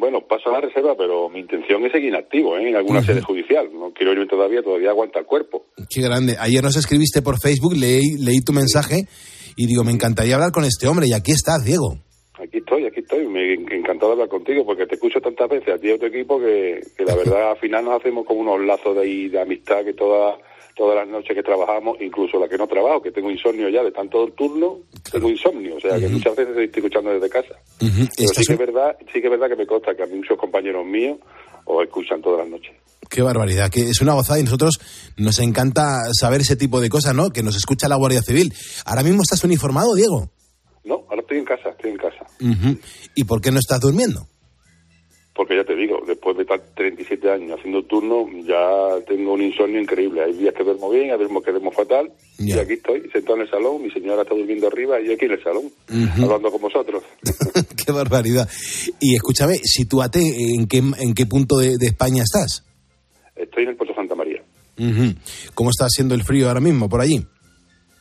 Bueno, 0.00 0.22
paso 0.26 0.48
a 0.48 0.52
la 0.54 0.60
reserva, 0.62 0.96
pero 0.96 1.28
mi 1.28 1.40
intención 1.40 1.84
es 1.84 1.92
seguir 1.92 2.16
activo 2.16 2.56
¿eh? 2.56 2.68
en 2.68 2.74
alguna 2.74 3.02
sede 3.02 3.20
judicial. 3.20 3.68
No 3.72 3.92
quiero 3.92 4.12
irme 4.12 4.26
todavía, 4.26 4.62
todavía 4.62 4.90
aguanta 4.90 5.18
el 5.20 5.26
cuerpo. 5.26 5.66
Qué 5.88 6.00
grande. 6.00 6.36
Ayer 6.40 6.62
nos 6.62 6.76
escribiste 6.76 7.20
por 7.22 7.38
Facebook, 7.38 7.74
leí, 7.76 8.16
leí 8.18 8.40
tu 8.40 8.52
mensaje 8.52 9.04
y 9.56 9.66
digo, 9.66 9.84
me 9.84 9.92
encantaría 9.92 10.34
hablar 10.36 10.52
con 10.52 10.64
este 10.64 10.88
hombre 10.88 11.06
y 11.06 11.12
aquí 11.12 11.32
estás, 11.32 11.62
Diego. 11.64 11.98
Aquí 12.42 12.56
estoy, 12.58 12.86
aquí 12.86 13.00
estoy. 13.00 13.26
Me 13.28 13.52
en- 13.52 13.70
encantado 13.70 14.08
de 14.08 14.12
hablar 14.14 14.28
contigo 14.30 14.64
porque 14.64 14.86
te 14.86 14.94
escucho 14.94 15.20
tantas 15.20 15.48
veces 15.50 15.74
a 15.74 15.78
ti 15.78 15.88
y 15.88 15.92
a 15.92 15.98
tu 15.98 16.06
equipo 16.06 16.40
que, 16.40 16.80
que 16.96 17.04
la 17.04 17.14
verdad 17.14 17.50
al 17.50 17.58
final 17.58 17.84
nos 17.84 18.00
hacemos 18.00 18.24
como 18.26 18.40
unos 18.40 18.64
lazos 18.66 18.96
de, 18.96 19.02
ahí, 19.02 19.28
de 19.28 19.40
amistad 19.42 19.84
que 19.84 19.92
todas 19.92 20.38
todas 20.74 20.96
las 20.96 21.08
noches 21.08 21.34
que 21.34 21.42
trabajamos, 21.42 21.98
incluso 22.00 22.38
la 22.38 22.48
que 22.48 22.56
no 22.56 22.66
trabajo, 22.66 23.02
que 23.02 23.10
tengo 23.10 23.30
insomnio 23.30 23.68
ya 23.68 23.82
de 23.82 23.92
tanto 23.92 24.26
turno, 24.32 24.78
tengo 25.10 25.28
insomnio. 25.28 25.76
O 25.76 25.80
sea, 25.80 25.98
que 25.98 26.08
muchas 26.08 26.36
veces 26.36 26.56
estoy 26.56 26.80
escuchando 26.80 27.10
desde 27.10 27.28
casa. 27.28 27.54
Pero 27.78 28.28
sí 28.34 28.44
que 28.46 28.52
es 28.52 28.58
verdad, 28.58 28.96
sí 29.12 29.20
que 29.20 29.26
es 29.26 29.30
verdad 29.30 29.48
que 29.48 29.56
me 29.56 29.66
consta 29.66 29.94
que 29.94 30.02
a 30.02 30.06
muchos 30.06 30.38
compañeros 30.38 30.84
míos 30.86 31.18
os 31.64 31.84
escuchan 31.84 32.20
todas 32.22 32.40
las 32.40 32.48
noches. 32.48 32.72
Qué 33.08 33.22
barbaridad, 33.22 33.70
que 33.70 33.88
es 33.88 34.00
una 34.00 34.14
gozada 34.14 34.38
y 34.38 34.44
nosotros 34.44 34.78
nos 35.16 35.38
encanta 35.40 36.00
saber 36.12 36.42
ese 36.42 36.56
tipo 36.56 36.80
de 36.80 36.88
cosas, 36.88 37.14
¿no? 37.14 37.30
Que 37.30 37.42
nos 37.42 37.56
escucha 37.56 37.88
la 37.88 37.96
Guardia 37.96 38.22
Civil. 38.22 38.52
Ahora 38.84 39.02
mismo 39.02 39.22
estás 39.22 39.42
uniformado, 39.42 39.94
Diego. 39.94 40.30
No, 40.84 41.04
ahora 41.08 41.20
estoy 41.20 41.38
en 41.38 41.44
casa, 41.44 41.70
estoy 41.70 41.90
en 41.90 41.96
casa. 41.96 42.26
¿Y 43.14 43.24
por 43.24 43.40
qué 43.40 43.50
no 43.50 43.58
estás 43.58 43.80
durmiendo? 43.80 44.26
Porque 45.40 45.56
ya 45.56 45.64
te 45.64 45.74
digo, 45.74 46.02
después 46.06 46.36
de 46.36 46.42
estar 46.42 46.60
37 46.76 47.30
años 47.30 47.58
haciendo 47.58 47.82
turno, 47.84 48.28
ya 48.44 49.02
tengo 49.08 49.32
un 49.32 49.40
insomnio 49.40 49.80
increíble. 49.80 50.22
Hay 50.22 50.34
días 50.34 50.52
que 50.52 50.62
duermo 50.62 50.90
bien, 50.90 51.12
hay 51.12 51.18
días 51.18 51.30
que 51.42 51.50
duermo 51.50 51.70
fatal. 51.70 52.12
Y 52.38 52.52
aquí 52.52 52.74
estoy, 52.74 53.08
sentado 53.10 53.36
en 53.36 53.40
el 53.44 53.50
salón, 53.50 53.80
mi 53.80 53.90
señora 53.90 54.20
está 54.20 54.34
durmiendo 54.34 54.66
arriba 54.66 55.00
y 55.00 55.10
aquí 55.10 55.24
en 55.24 55.30
el 55.30 55.42
salón, 55.42 55.62
hablando 56.22 56.50
con 56.50 56.60
vosotros. 56.60 57.02
Qué 57.86 57.90
barbaridad. 57.90 58.46
Y 59.00 59.14
escúchame, 59.14 59.54
sitúate 59.64 60.20
en 60.20 60.66
qué, 60.66 60.82
en 60.98 61.14
qué 61.14 61.24
punto 61.24 61.56
de, 61.56 61.78
de 61.78 61.86
España 61.86 62.22
estás. 62.22 62.62
Estoy 63.34 63.62
en 63.62 63.70
el 63.70 63.76
Puerto 63.76 63.94
Santa 63.94 64.14
María. 64.14 64.42
Ujú. 64.78 65.14
¿Cómo 65.54 65.70
está 65.70 65.88
siendo 65.88 66.14
el 66.14 66.22
frío 66.22 66.48
ahora 66.48 66.60
mismo 66.60 66.86
por 66.86 67.00
allí? 67.00 67.24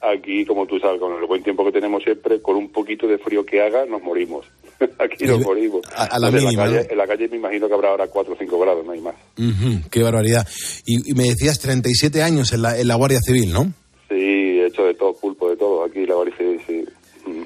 Aquí, 0.02 0.46
como 0.46 0.66
tú 0.66 0.78
sabes, 0.80 1.00
con 1.00 1.14
el 1.14 1.26
buen 1.26 1.42
tiempo 1.42 1.64
que 1.64 1.72
tenemos 1.72 2.04
siempre, 2.04 2.42
con 2.42 2.58
un 2.58 2.70
poquito 2.70 3.08
de 3.08 3.18
frío 3.18 3.46
que 3.46 3.62
haga, 3.62 3.86
nos 3.86 4.02
morimos. 4.02 4.46
aquí 5.00 5.26
nos 5.26 5.42
morimos. 5.42 5.82
a- 5.96 6.06
a 6.06 6.20
la 6.20 6.32
mínima, 6.32 6.50
en, 6.52 6.58
la 6.58 6.64
calle, 6.66 6.84
¿no? 6.88 6.92
en 6.92 6.98
la 6.98 7.08
calle 7.08 7.28
me 7.30 7.38
imagino 7.38 7.68
que 7.68 7.74
habrá 7.74 7.90
ahora 7.90 8.08
4 8.08 8.34
o 8.34 8.38
5 8.38 8.60
grados, 8.60 8.86
no 8.86 8.92
hay 8.92 9.02
más. 9.02 9.16
Ujú, 9.38 9.90
Qué 9.90 10.02
barbaridad. 10.04 10.48
Y, 10.86 11.12
y 11.12 11.14
me 11.14 11.26
decías 11.26 11.60
37 11.60 12.22
años 12.24 12.52
en 12.54 12.62
la, 12.62 12.80
en 12.80 12.88
la 12.88 12.96
Guardia 12.96 13.20
Civil, 13.22 13.52
¿no? 13.52 13.74
Sí, 14.10 14.16
he 14.16 14.66
hecho 14.68 14.84
de 14.86 14.94
todo, 14.96 15.14
pulpo 15.14 15.50
de 15.50 15.58
todo. 15.58 15.84
Aquí 15.84 16.06
la 16.06 16.16
Guardia 16.16 16.36
Civil, 16.38 16.62
sí. 16.68 16.86
Mm. 17.30 17.44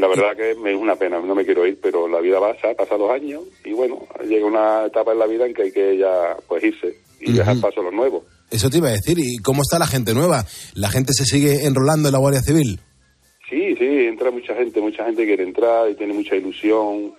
La 0.00 0.08
verdad 0.08 0.36
que 0.36 0.56
me 0.60 0.72
es 0.72 0.76
una 0.80 0.96
pena, 0.96 1.20
no 1.20 1.34
me 1.36 1.44
quiero 1.44 1.64
ir, 1.66 1.78
pero 1.80 2.08
la 2.08 2.18
vida 2.20 2.40
pasa, 2.40 2.74
pasa 2.76 2.96
los 2.96 3.10
años 3.12 3.42
y 3.64 3.72
bueno, 3.72 4.00
llega 4.28 4.44
una 4.44 4.86
etapa 4.86 5.12
en 5.12 5.20
la 5.20 5.26
vida 5.26 5.46
en 5.46 5.54
que 5.54 5.62
hay 5.62 5.70
que 5.72 5.96
ya 5.96 6.36
pues 6.48 6.64
irse 6.64 6.98
y 7.20 7.32
dejar 7.32 7.60
paso 7.60 7.80
a 7.80 7.84
los 7.84 7.92
nuevos. 7.94 8.24
Eso 8.50 8.68
te 8.68 8.78
iba 8.78 8.88
a 8.88 8.92
decir. 8.92 9.16
¿Y 9.20 9.36
cómo 9.38 9.62
está 9.62 9.78
la 9.78 9.86
gente 9.86 10.12
nueva? 10.12 10.44
¿La 10.74 10.90
gente 10.90 11.12
se 11.12 11.24
sigue 11.24 11.64
enrolando 11.64 12.08
en 12.08 12.12
la 12.12 12.18
Guardia 12.18 12.42
Civil? 12.42 12.80
Sí, 13.54 13.76
sí, 13.78 13.84
entra 13.84 14.32
mucha 14.32 14.52
gente, 14.56 14.80
mucha 14.80 15.04
gente 15.04 15.24
quiere 15.24 15.44
entrar 15.44 15.88
y 15.88 15.94
tiene 15.94 16.12
mucha 16.12 16.34
ilusión. 16.34 17.14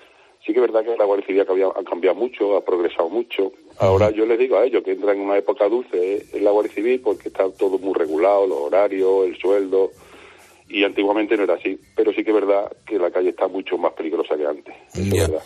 Sí 0.46 0.52
que 0.52 0.60
es 0.60 0.68
verdad 0.68 0.84
que 0.84 0.98
la 0.98 1.06
Guardia 1.06 1.26
Civil 1.26 1.42
ha 1.42 1.84
cambiado, 1.86 2.16
mucho, 2.16 2.58
ha 2.58 2.66
progresado 2.66 3.10
mucho. 3.10 3.54
Ahora 3.78 4.12
yo 4.12 4.26
les 4.26 4.38
digo 4.38 4.58
a 4.58 4.66
ellos 4.66 4.84
que 4.84 4.92
entran 4.92 5.16
en 5.16 5.22
una 5.22 5.38
época 5.38 5.70
dulce 5.70 6.18
eh, 6.18 6.26
en 6.34 6.44
la 6.44 6.52
Guardia 6.52 6.74
Civil 6.74 7.00
porque 7.00 7.30
está 7.30 7.50
todo 7.52 7.80
muy 7.80 7.94
regulado, 7.94 8.48
los 8.48 8.58
horarios, 8.58 9.28
el 9.28 9.38
sueldo. 9.38 9.92
Y 10.68 10.84
antiguamente 10.84 11.38
no 11.38 11.44
era 11.44 11.54
así, 11.54 11.80
pero 11.96 12.12
sí 12.12 12.22
que 12.22 12.32
es 12.32 12.36
verdad 12.36 12.70
que 12.86 13.00
la 13.00 13.12
calle 13.12 13.30
está 13.30 13.48
mucho 13.48 13.78
más 13.78 13.94
peligrosa 13.94 14.36
que 14.36 14.46
antes. 14.46 14.76
Eso 14.94 15.04
es 15.04 15.12
verdad. 15.12 15.44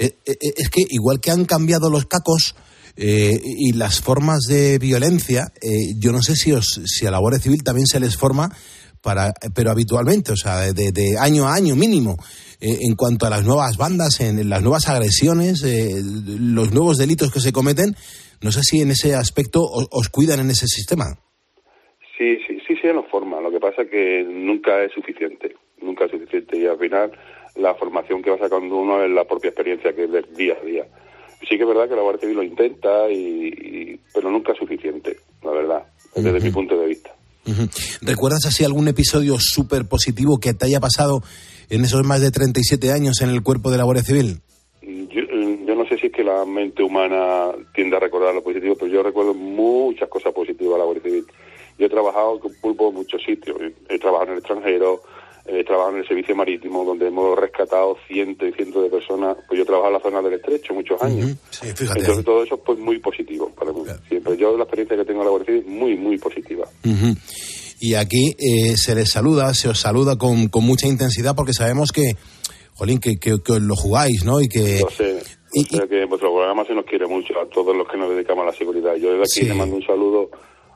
Eh, 0.00 0.12
eh, 0.26 0.36
es 0.56 0.68
que 0.70 0.82
igual 0.90 1.20
que 1.20 1.30
han 1.30 1.44
cambiado 1.44 1.88
los 1.88 2.06
cacos 2.06 2.56
eh, 2.96 3.40
y 3.42 3.72
las 3.72 4.00
formas 4.00 4.40
de 4.48 4.78
violencia, 4.78 5.50
eh, 5.62 5.94
yo 5.98 6.12
no 6.12 6.22
sé 6.22 6.36
si, 6.36 6.52
os, 6.52 6.80
si 6.84 7.06
a 7.06 7.10
la 7.10 7.18
Guardia 7.18 7.40
Civil 7.40 7.62
también 7.62 7.86
se 7.86 8.00
les 8.00 8.16
forma, 8.16 8.54
para, 9.02 9.32
pero 9.54 9.70
habitualmente, 9.70 10.32
o 10.32 10.36
sea, 10.36 10.72
de, 10.72 10.92
de 10.92 11.18
año 11.18 11.46
a 11.48 11.54
año 11.54 11.74
mínimo, 11.76 12.16
eh, 12.60 12.78
en 12.82 12.94
cuanto 12.94 13.26
a 13.26 13.30
las 13.30 13.44
nuevas 13.44 13.76
bandas, 13.76 14.20
en 14.20 14.48
las 14.48 14.62
nuevas 14.62 14.88
agresiones, 14.88 15.62
eh, 15.64 16.00
los 16.02 16.72
nuevos 16.72 16.96
delitos 16.98 17.32
que 17.32 17.40
se 17.40 17.52
cometen. 17.52 17.94
No 18.40 18.50
sé 18.52 18.62
si 18.62 18.80
en 18.80 18.90
ese 18.90 19.14
aspecto 19.14 19.60
os, 19.62 19.86
os 19.90 20.08
cuidan 20.08 20.40
en 20.40 20.50
ese 20.50 20.66
sistema. 20.66 21.06
Sí, 22.18 22.36
sí, 22.46 22.58
sí, 22.66 22.74
sí, 22.80 22.88
nos 22.94 23.08
forma. 23.10 23.40
Lo 23.40 23.50
que 23.50 23.58
pasa 23.60 23.82
es 23.82 23.90
que 23.90 24.24
nunca 24.24 24.82
es 24.84 24.92
suficiente. 24.92 25.54
Nunca 25.80 26.04
es 26.06 26.10
suficiente. 26.12 26.56
Y 26.56 26.66
al 26.66 26.78
final, 26.78 27.10
la 27.56 27.74
formación 27.74 28.22
que 28.22 28.30
va 28.30 28.38
sacando 28.38 28.76
uno 28.76 29.02
es 29.02 29.10
la 29.10 29.24
propia 29.24 29.48
experiencia 29.50 29.92
que 29.94 30.04
es 30.04 30.12
del 30.12 30.32
día 30.36 30.54
a 30.60 30.64
día. 30.64 30.86
Sí 31.48 31.56
que 31.56 31.62
es 31.62 31.68
verdad 31.68 31.88
que 31.88 31.96
la 31.96 32.02
Guardia 32.02 32.20
Civil 32.20 32.36
lo 32.36 32.42
intenta, 32.44 33.10
y, 33.10 33.46
y- 33.48 34.00
pero 34.14 34.30
nunca 34.30 34.52
es 34.52 34.58
suficiente, 34.58 35.16
la 35.42 35.50
verdad, 35.50 35.82
desde 36.14 36.40
mi 36.40 36.50
punto 36.52 36.76
de 36.78 36.86
vista. 36.86 37.10
¿Recuerdas 38.00 38.46
así 38.46 38.64
algún 38.64 38.88
episodio 38.88 39.36
súper 39.38 39.86
positivo 39.86 40.38
que 40.38 40.54
te 40.54 40.66
haya 40.66 40.80
pasado 40.80 41.22
en 41.70 41.84
esos 41.84 42.04
más 42.04 42.20
de 42.20 42.30
37 42.30 42.92
años 42.92 43.20
en 43.20 43.30
el 43.30 43.42
cuerpo 43.42 43.70
de 43.70 43.78
la 43.78 43.84
Guardia 43.84 44.04
Civil? 44.04 44.40
Yo, 44.82 45.22
yo 45.66 45.74
no 45.74 45.86
sé 45.86 45.98
si 45.98 46.06
es 46.06 46.12
que 46.12 46.24
la 46.24 46.44
mente 46.44 46.82
humana 46.82 47.50
tiende 47.74 47.96
a 47.96 48.00
recordar 48.00 48.34
lo 48.34 48.42
positivo, 48.42 48.76
pero 48.78 48.92
yo 48.92 49.02
recuerdo 49.02 49.34
muchas 49.34 50.08
cosas 50.08 50.32
positivas 50.32 50.74
de 50.74 50.78
la 50.78 50.84
Guardia 50.84 51.02
Civil. 51.02 51.24
Yo 51.78 51.86
he 51.86 51.90
trabajado 51.90 52.38
con 52.38 52.52
pulpo 52.60 52.88
en 52.88 52.94
muchos 52.94 53.22
sitios. 53.22 53.56
He 53.88 53.98
trabajado 53.98 54.30
en 54.30 54.32
el 54.32 54.38
extranjero, 54.38 55.02
he 55.46 55.64
trabajado 55.64 55.94
en 55.96 56.02
el 56.02 56.08
servicio 56.08 56.36
marítimo, 56.36 56.84
donde 56.84 57.08
hemos 57.08 57.38
rescatado 57.38 57.96
cientos 58.06 58.48
y 58.48 58.52
cientos 58.52 58.82
de 58.84 58.90
personas. 58.90 59.36
Pues 59.48 59.58
yo 59.58 59.64
he 59.64 59.66
trabajado 59.66 59.88
en 59.88 59.94
la 59.94 60.00
zona 60.00 60.22
del 60.22 60.34
estrecho 60.34 60.74
muchos 60.74 61.02
años. 61.02 61.36
Sí, 61.50 61.66
fíjate. 61.74 62.00
Entonces 62.00 62.24
todo 62.24 62.44
eso 62.44 62.54
es 62.54 62.60
pues, 62.64 62.78
muy 62.78 62.98
positivo 62.98 63.50
para 63.50 63.72
mí. 63.72 63.80
Siempre. 64.08 64.36
Yo 64.36 64.56
la 64.56 64.64
experiencia 64.64 64.96
que 64.96 65.04
tengo 65.04 65.20
en 65.20 65.26
la 65.26 65.30
Guardia 65.30 65.46
Civil 65.46 65.60
es 65.62 65.66
muy, 65.66 65.96
muy 65.96 66.18
positiva. 66.18 66.66
Y 67.80 67.94
aquí 67.94 68.36
eh, 68.38 68.76
se 68.76 68.94
les 68.94 69.10
saluda, 69.10 69.52
se 69.54 69.68
os 69.68 69.80
saluda 69.80 70.16
con, 70.16 70.48
con 70.48 70.64
mucha 70.64 70.86
intensidad 70.86 71.34
porque 71.34 71.52
sabemos 71.52 71.90
que, 71.90 72.12
jolín, 72.74 73.00
que, 73.00 73.18
que, 73.18 73.36
lo 73.60 73.74
jugáis, 73.74 74.24
¿no? 74.24 74.40
Y 74.40 74.48
que... 74.48 74.78
Sé, 74.96 75.20
sé 75.20 75.88
que 75.88 76.04
vuestro 76.06 76.32
programa 76.32 76.64
se 76.64 76.74
nos 76.74 76.84
quiere 76.84 77.08
mucho 77.08 77.34
a 77.40 77.48
todos 77.48 77.76
los 77.76 77.88
que 77.88 77.96
nos 77.98 78.10
dedicamos 78.10 78.44
a 78.44 78.46
la 78.46 78.56
seguridad. 78.56 78.94
Yo 78.94 79.10
desde 79.10 79.22
aquí 79.22 79.40
Sí. 79.40 79.44
le 79.46 79.54
mando 79.54 79.74
un 79.74 79.84
saludo 79.84 80.30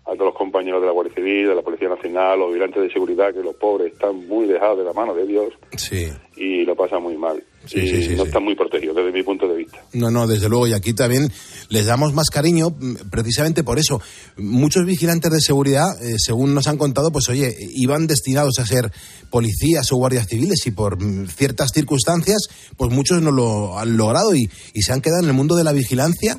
a 0.06 0.12
todos 0.12 0.26
los 0.26 0.34
compañeros 0.36 0.80
de 0.80 0.86
la 0.86 0.92
Guardia 0.92 1.14
Civil, 1.14 1.48
de 1.48 1.54
la 1.56 1.62
Policía 1.62 1.88
Nacional, 1.88 2.38
los 2.38 2.48
vigilantes 2.48 2.80
de 2.82 2.90
seguridad, 2.92 3.34
que 3.34 3.40
los 3.42 3.56
pobres 3.56 3.92
están 3.92 4.26
muy 4.28 4.46
dejados 4.46 4.78
de 4.78 4.84
la 4.84 4.92
mano 4.92 5.14
de 5.14 5.26
Dios 5.26 5.52
Sí. 5.76 6.06
y 6.36 6.64
lo 6.64 6.76
pasan 6.76 7.02
muy 7.02 7.16
mal. 7.16 7.42
Sí, 7.64 7.80
y 7.80 7.88
sí, 7.88 8.02
sí, 8.04 8.14
no 8.14 8.22
están 8.22 8.44
muy 8.44 8.54
protegidos 8.54 8.94
desde 8.94 9.10
mi 9.10 9.24
punto 9.24 9.48
de 9.48 9.56
vista. 9.56 9.78
No, 9.94 10.08
no, 10.08 10.28
desde 10.28 10.48
luego, 10.48 10.68
y 10.68 10.72
aquí 10.74 10.92
también 10.94 11.28
les 11.68 11.86
damos 11.86 12.14
más 12.14 12.30
cariño 12.30 12.68
mm, 12.70 13.10
precisamente 13.10 13.64
por 13.64 13.80
eso. 13.80 14.00
Muchos 14.36 14.86
vigilantes 14.86 15.32
de 15.32 15.40
seguridad, 15.40 16.00
eh, 16.00 16.14
según 16.18 16.54
nos 16.54 16.68
han 16.68 16.78
contado, 16.78 17.10
pues 17.10 17.28
oye, 17.28 17.56
iban 17.74 18.06
destinados 18.06 18.60
a 18.60 18.66
ser 18.66 18.92
policías 19.30 19.90
o 19.90 19.96
guardias 19.96 20.28
civiles 20.28 20.64
y 20.66 20.70
por 20.70 21.02
mm, 21.02 21.26
ciertas 21.26 21.70
circunstancias, 21.74 22.46
pues 22.76 22.92
muchos 22.92 23.20
no 23.20 23.32
lo 23.32 23.76
han 23.76 23.96
logrado 23.96 24.32
y, 24.36 24.48
y 24.72 24.82
se 24.82 24.92
han 24.92 25.00
quedado 25.00 25.22
en 25.24 25.28
el 25.28 25.34
mundo 25.34 25.56
de 25.56 25.64
la 25.64 25.72
vigilancia. 25.72 26.38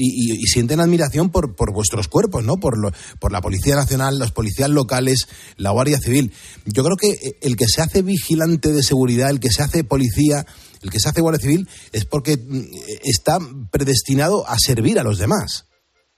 Y, 0.00 0.32
y- 0.32 0.36
y 0.36 0.42
sienten 0.46 0.78
admiración 0.78 1.30
por, 1.30 1.56
por 1.56 1.72
vuestros 1.72 2.06
cuerpos, 2.06 2.44
¿no? 2.44 2.58
Por, 2.58 2.78
lo- 2.78 2.92
por 3.18 3.32
la 3.32 3.40
Policía 3.40 3.74
Nacional, 3.74 4.16
los 4.18 4.30
policías 4.30 4.70
locales, 4.70 5.26
la 5.56 5.70
Guardia 5.72 5.98
Civil. 5.98 6.32
Yo 6.66 6.84
creo 6.84 6.96
que 6.96 7.08
eh, 7.08 7.38
el 7.42 7.56
que 7.56 7.66
se 7.66 7.82
hace 7.82 8.02
vigilante 8.02 8.72
de 8.72 8.84
seguridad, 8.84 9.28
el 9.30 9.40
que 9.40 9.50
se 9.50 9.62
hace 9.64 9.82
policía, 9.82 10.46
el 10.82 10.90
que 10.90 11.00
se 11.00 11.08
hace 11.08 11.20
Guardia 11.20 11.40
Civil, 11.42 11.68
es 11.92 12.04
porque 12.04 12.36
mm, 12.36 12.60
está 13.02 13.38
predestinado 13.72 14.46
a 14.48 14.54
servir 14.58 14.98
a 15.00 15.02
los 15.02 15.18
demás. 15.18 15.66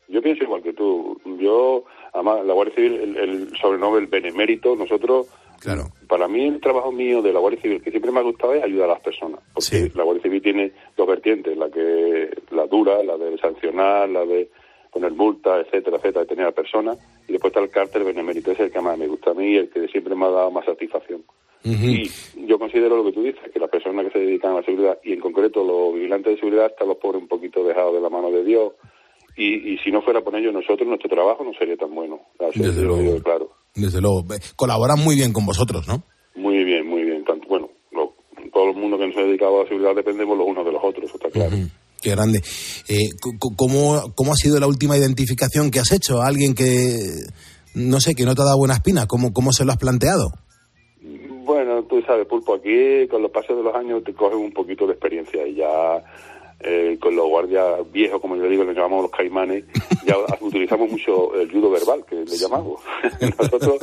Yo 0.08 0.20
pienso 0.22 0.44
igual 0.44 0.62
que 0.62 0.74
tú. 0.74 1.18
Yo, 1.40 1.84
además, 2.12 2.40
la 2.44 2.52
Guardia 2.52 2.74
Civil, 2.74 2.92
el, 3.00 3.16
el 3.16 3.52
sobrenombre, 3.62 4.02
el 4.02 4.08
benemérito, 4.08 4.76
nosotros, 4.76 5.26
Claro. 5.60 5.92
Para 6.10 6.26
mí 6.26 6.44
el 6.44 6.60
trabajo 6.60 6.90
mío 6.90 7.22
de 7.22 7.32
la 7.32 7.38
Guardia 7.38 7.62
Civil, 7.62 7.80
que 7.80 7.90
siempre 7.90 8.10
me 8.10 8.18
ha 8.18 8.24
gustado, 8.24 8.52
es 8.52 8.64
ayudar 8.64 8.90
a 8.90 8.94
las 8.94 9.00
personas. 9.00 9.38
Porque 9.54 9.92
la 9.94 10.02
Guardia 10.02 10.24
Civil 10.24 10.42
tiene 10.42 10.72
dos 10.96 11.06
vertientes, 11.06 11.56
la 11.56 11.70
que 11.70 12.30
la 12.50 12.66
dura, 12.66 13.00
la 13.04 13.16
de 13.16 13.38
sancionar, 13.38 14.08
la 14.08 14.26
de 14.26 14.50
poner 14.90 15.12
multas, 15.12 15.64
etcétera, 15.64 15.98
etcétera, 15.98 16.22
detener 16.22 16.46
a 16.46 16.48
la 16.48 16.54
persona, 16.54 16.96
y 17.28 17.32
después 17.32 17.52
está 17.52 17.60
el 17.60 17.70
cárter 17.70 18.02
benemérito, 18.02 18.50
es 18.50 18.58
el 18.58 18.72
que 18.72 18.80
más 18.80 18.98
me 18.98 19.06
gusta 19.06 19.30
a 19.30 19.34
mí 19.34 19.52
y 19.52 19.56
el 19.58 19.70
que 19.70 19.86
siempre 19.86 20.16
me 20.16 20.26
ha 20.26 20.30
dado 20.30 20.50
más 20.50 20.64
satisfacción. 20.64 21.22
Y 21.62 22.10
yo 22.46 22.58
considero 22.58 22.96
lo 22.96 23.04
que 23.04 23.12
tú 23.12 23.22
dices, 23.22 23.48
que 23.52 23.60
las 23.60 23.70
personas 23.70 24.06
que 24.06 24.12
se 24.12 24.18
dedican 24.18 24.52
a 24.52 24.56
la 24.56 24.62
seguridad, 24.64 24.98
y 25.04 25.12
en 25.12 25.20
concreto 25.20 25.62
los 25.62 25.94
vigilantes 25.94 26.34
de 26.34 26.40
seguridad, 26.40 26.66
están 26.66 26.88
los 26.88 26.96
pobres 26.96 27.22
un 27.22 27.28
poquito 27.28 27.62
dejados 27.62 27.94
de 27.94 28.00
la 28.00 28.10
mano 28.10 28.32
de 28.32 28.42
Dios, 28.42 28.72
y, 29.36 29.74
y 29.74 29.78
si 29.78 29.92
no 29.92 30.02
fuera 30.02 30.22
por 30.22 30.34
ellos 30.34 30.52
nosotros, 30.52 30.88
nuestro 30.88 31.08
trabajo 31.08 31.44
no 31.44 31.52
sería 31.54 31.76
tan 31.76 31.94
bueno. 31.94 32.20
Desde 32.52 32.82
luego. 32.82 33.22
claro. 33.22 33.59
Desde 33.74 34.00
luego. 34.00 34.24
Colaboran 34.56 34.98
muy 34.98 35.14
bien 35.16 35.32
con 35.32 35.46
vosotros, 35.46 35.86
¿no? 35.88 36.02
Muy 36.34 36.64
bien, 36.64 36.86
muy 36.88 37.02
bien. 37.04 37.24
Tanto, 37.24 37.46
bueno, 37.48 37.68
lo- 37.92 38.14
todo 38.52 38.70
el 38.70 38.76
mundo 38.76 38.98
que 38.98 39.06
nos 39.06 39.16
ha 39.16 39.20
dedicado 39.22 39.60
a 39.60 39.62
la 39.62 39.68
seguridad 39.68 39.94
dependemos 39.94 40.36
los 40.36 40.46
unos 40.46 40.64
de 40.64 40.72
los 40.72 40.82
otros, 40.82 41.10
está 41.14 41.28
claro. 41.30 41.56
Qué 42.02 42.10
grande. 42.10 42.40
Eh, 42.88 43.08
¿cómo, 43.56 44.12
¿Cómo 44.14 44.32
ha 44.32 44.36
sido 44.36 44.58
la 44.58 44.66
última 44.66 44.96
identificación 44.96 45.70
que 45.70 45.80
has 45.80 45.92
hecho? 45.92 46.22
¿A 46.22 46.26
alguien 46.28 46.54
que, 46.54 46.98
no 47.74 48.00
sé, 48.00 48.14
que 48.14 48.24
no 48.24 48.34
te 48.34 48.40
ha 48.42 48.46
dado 48.46 48.56
buena 48.58 48.74
espina? 48.74 49.06
¿Cómo, 49.06 49.32
cómo 49.34 49.52
se 49.52 49.64
lo 49.66 49.72
has 49.72 49.78
planteado? 49.78 50.32
Bueno, 51.44 51.82
tú 51.84 52.00
sabes, 52.06 52.26
Pulpo, 52.26 52.54
aquí 52.54 53.06
con 53.10 53.22
los 53.22 53.30
pasos 53.30 53.56
de 53.56 53.62
los 53.62 53.74
años 53.74 54.02
te 54.04 54.14
coges 54.14 54.36
un 54.38 54.52
poquito 54.52 54.86
de 54.86 54.92
experiencia 54.92 55.46
y 55.46 55.56
ya 55.56 56.02
eh, 56.62 56.98
con 57.00 57.16
los 57.16 57.26
guardias 57.28 57.90
viejos, 57.90 58.20
como 58.20 58.36
yo 58.36 58.44
digo, 58.48 58.64
les 58.64 58.76
llamamos 58.76 59.02
los 59.02 59.10
caimanes, 59.10 59.64
ya 60.06 60.16
utilizamos 60.40 60.90
mucho 60.90 61.34
el 61.34 61.50
judo 61.50 61.70
verbal, 61.70 62.04
que 62.08 62.16
le 62.16 62.36
llamamos. 62.36 62.80
Nosotros, 63.38 63.78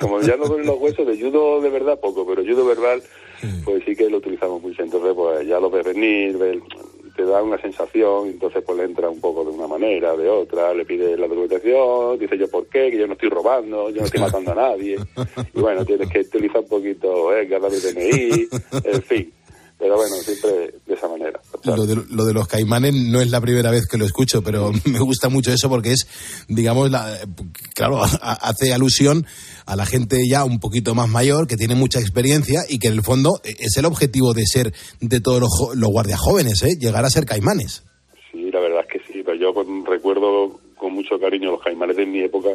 como 0.00 0.20
ya 0.20 0.36
no 0.36 0.46
duelen 0.46 0.66
los 0.66 0.78
huesos, 0.78 1.06
de 1.06 1.18
judo 1.20 1.60
de 1.60 1.70
verdad 1.70 1.98
poco, 2.00 2.26
pero 2.26 2.42
judo 2.42 2.64
verbal, 2.66 3.02
pues 3.64 3.82
sí 3.84 3.94
que 3.96 4.08
lo 4.08 4.18
utilizamos 4.18 4.62
mucho. 4.62 4.82
Entonces, 4.82 5.12
pues 5.14 5.46
ya 5.46 5.58
lo 5.60 5.70
ves 5.70 5.84
venir, 5.84 6.36
ves- 6.38 6.62
te 7.16 7.24
da 7.24 7.40
una 7.44 7.56
sensación, 7.60 8.26
entonces 8.26 8.60
pues 8.66 8.76
le 8.76 8.84
entra 8.84 9.08
un 9.08 9.20
poco 9.20 9.44
de 9.44 9.50
una 9.52 9.68
manera, 9.68 10.16
de 10.16 10.28
otra, 10.28 10.74
le 10.74 10.84
pide 10.84 11.16
la 11.16 11.28
documentación, 11.28 12.18
dice 12.18 12.36
yo 12.36 12.50
por 12.50 12.66
qué, 12.66 12.90
que 12.90 12.98
yo 12.98 13.06
no 13.06 13.12
estoy 13.12 13.28
robando, 13.28 13.88
yo 13.90 14.00
no 14.00 14.04
estoy 14.06 14.20
matando 14.20 14.50
a 14.50 14.54
nadie. 14.56 14.96
Y 15.54 15.60
bueno, 15.60 15.84
tienes 15.84 16.10
que 16.10 16.20
utilizar 16.20 16.62
un 16.62 16.68
poquito, 16.68 17.32
eh, 17.36 17.46
dame 17.46 17.68
DNI, 17.70 18.48
en 18.84 19.02
fin. 19.02 19.32
Pero 19.78 19.96
bueno, 19.96 20.14
siempre 20.16 20.72
de 20.86 20.94
esa 20.94 21.08
manera. 21.08 21.40
Lo 21.64 21.84
de, 21.84 21.96
lo 22.10 22.24
de 22.24 22.32
los 22.32 22.46
caimanes 22.46 22.94
no 22.94 23.20
es 23.20 23.30
la 23.30 23.40
primera 23.40 23.70
vez 23.70 23.86
que 23.86 23.98
lo 23.98 24.04
escucho, 24.06 24.42
pero 24.42 24.70
me 24.84 25.00
gusta 25.00 25.28
mucho 25.28 25.52
eso 25.52 25.68
porque 25.68 25.92
es, 25.92 26.06
digamos, 26.48 26.90
la, 26.90 27.18
claro, 27.74 28.00
hace 28.22 28.72
alusión 28.72 29.26
a 29.66 29.76
la 29.76 29.84
gente 29.86 30.18
ya 30.28 30.44
un 30.44 30.60
poquito 30.60 30.94
más 30.94 31.08
mayor, 31.08 31.46
que 31.46 31.56
tiene 31.56 31.74
mucha 31.74 31.98
experiencia 32.00 32.62
y 32.68 32.78
que 32.78 32.88
en 32.88 32.94
el 32.94 33.02
fondo 33.02 33.40
es 33.44 33.76
el 33.76 33.84
objetivo 33.86 34.32
de 34.32 34.46
ser 34.46 34.72
de 35.00 35.20
todos 35.20 35.40
los, 35.40 35.76
los 35.76 35.90
guardias 35.90 36.20
jóvenes, 36.20 36.62
¿eh? 36.62 36.76
llegar 36.78 37.04
a 37.04 37.10
ser 37.10 37.26
caimanes. 37.26 37.82
Sí, 38.30 38.50
la 38.52 38.60
verdad 38.60 38.84
es 38.88 38.92
que 39.02 39.12
sí, 39.12 39.22
pero 39.24 39.36
yo 39.38 39.52
con- 39.54 39.84
recuerdo 39.86 40.60
con 40.76 40.92
mucho 40.92 41.18
cariño 41.20 41.50
los 41.50 41.62
caimanes 41.62 41.96
de 41.96 42.06
mi 42.06 42.20
época 42.20 42.50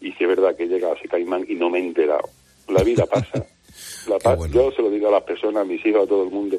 y 0.00 0.12
sí 0.12 0.16
es 0.20 0.28
verdad 0.28 0.54
que 0.56 0.64
he 0.64 0.68
llegado 0.68 0.94
a 0.94 0.96
ese 0.98 1.08
caimán 1.08 1.44
y 1.48 1.54
no 1.54 1.68
me 1.70 1.78
he 1.78 1.82
enterado. 1.86 2.28
La 2.68 2.82
vida 2.84 3.04
pasa. 3.06 3.44
La 4.08 4.18
pa- 4.18 4.36
Yo 4.48 4.70
se 4.72 4.82
lo 4.82 4.90
digo 4.90 5.08
a 5.08 5.12
las 5.12 5.22
personas, 5.24 5.62
a 5.62 5.64
mis 5.64 5.84
hijos, 5.84 6.04
a 6.04 6.06
todo 6.08 6.24
el 6.24 6.30
mundo. 6.30 6.56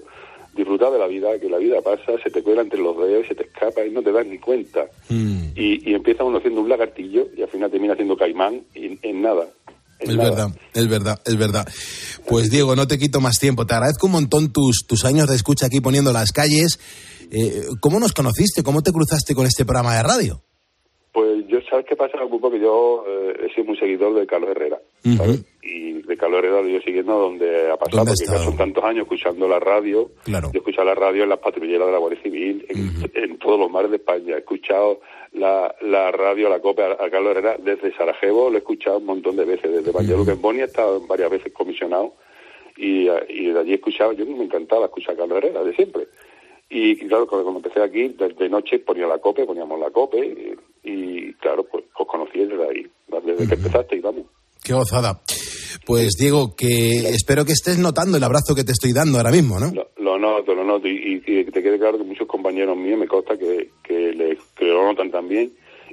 Disfrutar 0.56 0.92
de 0.92 1.00
la 1.00 1.08
vida, 1.08 1.30
que 1.40 1.48
la 1.50 1.58
vida 1.58 1.82
pasa, 1.82 2.12
se 2.22 2.30
te 2.30 2.44
cuela 2.44 2.62
entre 2.62 2.80
los 2.82 2.98
dedos 2.98 3.26
se 3.28 3.36
te 3.36 3.44
escapa 3.46 3.86
y 3.86 3.92
no 3.92 4.02
te 4.04 4.12
das 4.12 4.26
ni 4.28 4.38
cuenta. 4.38 4.86
Y, 5.10 5.90
y 5.90 5.94
empieza 5.94 6.24
uno 6.26 6.40
haciendo 6.40 6.60
un 6.62 6.68
lagartillo 6.70 7.28
y 7.38 7.42
al 7.42 7.48
final 7.50 7.72
termina 7.72 7.94
haciendo 7.94 8.18
caimán 8.18 8.62
y 8.76 9.00
en 9.02 9.22
nada. 9.22 9.48
Es 10.00 10.10
nada. 10.10 10.30
verdad, 10.30 10.48
es 10.74 10.88
verdad, 10.90 11.22
es 11.26 11.38
verdad. 11.38 11.68
Pues 12.28 12.50
Diego, 12.50 12.76
no 12.76 12.88
te 12.88 12.98
quito 12.98 13.22
más 13.22 13.38
tiempo. 13.38 13.66
Te 13.66 13.76
agradezco 13.76 14.08
un 14.08 14.14
montón 14.14 14.52
tus, 14.52 14.86
tus 14.88 15.06
años 15.06 15.28
de 15.30 15.36
escucha 15.36 15.68
aquí 15.68 15.80
poniendo 15.80 16.12
las 16.12 16.32
calles. 16.32 16.80
Eh, 17.32 17.68
¿Cómo 17.80 18.00
nos 18.00 18.12
conociste? 18.12 18.62
¿Cómo 18.64 18.82
te 18.82 18.92
cruzaste 18.92 19.34
con 19.36 19.46
este 19.46 19.64
programa 19.64 19.96
de 19.96 20.04
radio? 20.04 20.42
Yo, 21.48 21.60
¿sabes 21.70 21.86
qué 21.86 21.96
pasa? 21.96 22.24
Un 22.24 22.30
poco 22.30 22.52
que 22.52 22.60
yo 22.60 23.04
eh, 23.08 23.46
he 23.46 23.54
sido 23.54 23.66
muy 23.66 23.78
seguidor 23.78 24.14
de 24.14 24.26
Carlos 24.28 24.50
Herrera. 24.52 24.80
Y 25.64 25.94
de 26.02 26.18
Carlos 26.18 26.40
Herrera 26.40 26.62
lo 26.62 26.68
he 26.68 26.72
ido 26.72 26.82
siguiendo 26.82 27.18
donde 27.18 27.70
ha 27.72 27.78
pasado, 27.78 27.98
¿Dónde 27.98 28.12
ha 28.12 28.14
porque 28.14 28.24
estado? 28.24 28.44
son 28.44 28.58
tantos 28.58 28.84
años 28.84 29.04
escuchando 29.04 29.48
la 29.48 29.60
radio. 29.60 30.10
Claro. 30.24 30.48
Yo 30.48 30.54
he 30.56 30.58
escuchado 30.60 30.86
la 30.86 30.96
radio 30.96 31.24
en 31.24 31.30
las 31.30 31.40
patrulleras 31.40 31.88
de 31.88 31.92
la 31.94 32.00
Guardia 32.00 32.22
Civil, 32.22 32.66
en, 32.70 33.12
en 33.14 33.38
todos 33.40 33.60
los 33.60 33.70
mares 33.72 33.92
de 33.92 33.98
España. 33.98 34.36
He 34.36 34.40
escuchado 34.40 35.02
la, 35.34 35.74
la 35.82 36.12
radio, 36.12 36.50
la 36.50 36.60
copia 36.60 36.88
a, 36.88 37.06
a 37.06 37.10
Carlos 37.10 37.32
Herrera 37.32 37.58
desde 37.60 37.96
Sarajevo, 37.96 38.50
lo 38.50 38.56
he 38.56 38.60
escuchado 38.60 38.98
un 38.98 39.06
montón 39.06 39.36
de 39.36 39.46
veces. 39.46 39.72
Desde 39.72 39.92
Valladolid 39.92 40.30
en 40.30 40.42
Boni 40.42 40.60
he 40.62 40.66
estado 40.66 41.00
varias 41.08 41.30
veces 41.32 41.54
comisionado 41.54 42.14
y, 42.78 43.08
eh, 43.08 43.26
y 43.30 43.46
desde 43.48 43.60
allí 43.60 43.72
he 43.72 43.76
escuchado, 43.76 44.14
yo 44.14 44.26
me 44.26 44.44
encantaba 44.44 44.86
escuchar 44.86 45.14
a 45.14 45.18
Carlos 45.20 45.38
Herrera, 45.38 45.64
de 45.64 45.74
siempre. 45.76 46.08
Y 46.74 46.96
claro, 47.08 47.28
cuando, 47.28 47.44
cuando 47.44 47.60
empecé 47.68 47.84
aquí, 47.84 48.08
de, 48.18 48.30
de 48.30 48.50
noche 48.50 48.80
ponía 48.80 49.06
la 49.06 49.18
cope, 49.20 49.46
poníamos 49.46 49.78
la 49.80 49.90
cope 49.92 50.20
y, 50.84 50.90
y, 50.90 51.34
claro, 51.34 51.66
pues 51.70 51.84
os 52.00 52.08
conocí 52.08 52.40
desde 52.40 52.64
ahí, 52.70 52.88
desde 53.26 53.48
que 53.48 53.56
empezaste 53.56 53.98
y 53.98 54.00
vamos. 54.00 54.24
Qué 54.64 54.74
gozada. 54.74 55.22
Pues 55.86 56.12
Diego, 56.20 56.56
que 56.56 57.10
espero 57.10 57.44
que 57.46 57.52
estés 57.54 57.78
notando 57.80 58.18
el 58.18 58.24
abrazo 58.24 58.56
que 58.56 58.64
te 58.64 58.72
estoy 58.72 58.94
dando 58.94 59.18
ahora 59.18 59.32
mismo, 59.32 59.60
¿no? 59.60 59.72
Lo 59.98 60.18
noto, 60.20 60.54
lo 60.54 60.64
noto. 60.64 60.88
Y, 60.88 61.22
y 61.26 61.46
que 61.46 61.52
te 61.52 61.64
quede 61.64 61.78
claro 61.80 61.98
que 61.98 62.04
muchos 62.04 62.28
compañeros 62.28 62.78
míos 62.78 63.00
me 63.00 63.08
consta 63.08 63.38
que, 63.38 63.70
que, 63.84 64.14
le- 64.14 64.38
que 64.56 64.66
lo 64.66 64.84
notan 64.84 65.10
también. 65.12 65.52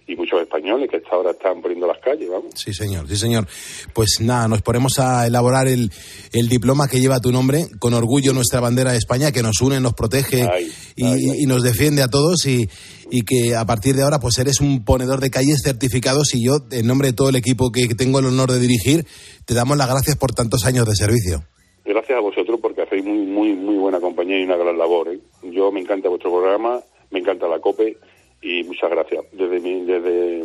Y 0.08 0.16
muchos 0.16 0.40
españoles 0.40 0.88
que 0.90 0.96
hasta 0.96 1.10
ahora 1.10 1.32
están 1.32 1.60
poniendo 1.60 1.86
las 1.86 1.98
calles, 1.98 2.30
vamos. 2.30 2.54
Sí, 2.54 2.72
señor, 2.72 3.06
sí, 3.06 3.16
señor. 3.16 3.46
Pues 3.92 4.20
nada, 4.20 4.48
nos 4.48 4.62
ponemos 4.62 4.98
a 4.98 5.26
elaborar 5.26 5.68
el, 5.68 5.90
el 6.32 6.48
diploma 6.48 6.88
que 6.88 6.98
lleva 6.98 7.20
tu 7.20 7.30
nombre, 7.30 7.66
con 7.78 7.92
orgullo 7.92 8.32
nuestra 8.32 8.60
bandera 8.60 8.92
de 8.92 8.98
España, 8.98 9.32
que 9.32 9.42
nos 9.42 9.60
une, 9.60 9.80
nos 9.80 9.92
protege 9.92 10.48
y, 10.96 11.42
y 11.42 11.46
nos 11.46 11.62
defiende 11.62 12.02
a 12.02 12.08
todos 12.08 12.46
y, 12.46 12.70
y 13.10 13.22
que 13.22 13.54
a 13.54 13.66
partir 13.66 13.96
de 13.96 14.02
ahora 14.02 14.18
pues 14.18 14.38
eres 14.38 14.60
un 14.60 14.82
ponedor 14.84 15.20
de 15.20 15.30
calles 15.30 15.60
certificados 15.62 16.34
y 16.34 16.42
yo, 16.42 16.56
en 16.70 16.86
nombre 16.86 17.08
de 17.08 17.14
todo 17.14 17.28
el 17.28 17.36
equipo 17.36 17.70
que 17.70 17.88
tengo 17.88 18.18
el 18.18 18.26
honor 18.26 18.50
de 18.50 18.60
dirigir, 18.60 19.04
te 19.44 19.54
damos 19.54 19.76
las 19.76 19.88
gracias 19.88 20.16
por 20.16 20.32
tantos 20.32 20.64
años 20.64 20.86
de 20.86 20.94
servicio. 20.94 21.44
Gracias 21.84 22.18
a 22.18 22.20
vosotros 22.20 22.58
porque 22.60 22.82
hacéis 22.82 23.04
muy, 23.04 23.26
muy, 23.26 23.52
muy 23.54 23.76
buena 23.76 24.00
compañía 24.00 24.40
y 24.40 24.44
una 24.44 24.56
gran 24.56 24.76
labor. 24.78 25.08
¿eh? 25.08 25.20
Yo 25.42 25.70
me 25.72 25.80
encanta 25.80 26.08
vuestro 26.08 26.30
programa, 26.30 26.80
me 27.10 27.20
encanta 27.20 27.48
la 27.48 27.60
COPE 27.60 27.96
y 28.42 28.62
muchas 28.64 28.90
gracias. 28.90 29.24
Desde 29.32 29.60
mi, 29.60 29.84
desde 29.84 30.44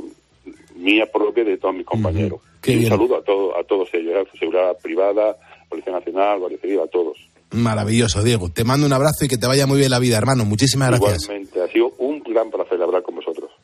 mía 0.75 1.05
propia 1.11 1.43
y 1.43 1.47
de 1.47 1.57
todos 1.57 1.75
mis 1.75 1.85
compañeros. 1.85 2.41
Y 2.65 2.77
un 2.77 2.85
saludo 2.85 3.17
a 3.17 3.23
todos, 3.23 3.55
a 3.57 3.63
todos 3.63 3.89
ellos, 3.93 4.13
¿eh? 4.15 4.37
seguridad 4.39 4.77
privada, 4.81 5.35
Policía 5.69 5.93
Nacional, 5.93 6.39
Guardia 6.39 6.59
Civil, 6.59 6.79
a 6.79 6.87
todos. 6.87 7.17
Maravilloso, 7.51 8.23
Diego. 8.23 8.49
Te 8.49 8.63
mando 8.63 8.87
un 8.87 8.93
abrazo 8.93 9.25
y 9.25 9.27
que 9.27 9.37
te 9.37 9.45
vaya 9.45 9.67
muy 9.67 9.77
bien 9.77 9.91
la 9.91 9.99
vida, 9.99 10.17
hermano. 10.17 10.43
Muchísimas 10.43 10.89
gracias. 10.89 11.23
Igualmente, 11.23 11.61
ha 11.61 11.67
sido 11.67 11.91
un 11.99 12.19
gran 12.21 12.49
placer 12.49 12.81
hablar 12.81 13.03
con. 13.03 13.12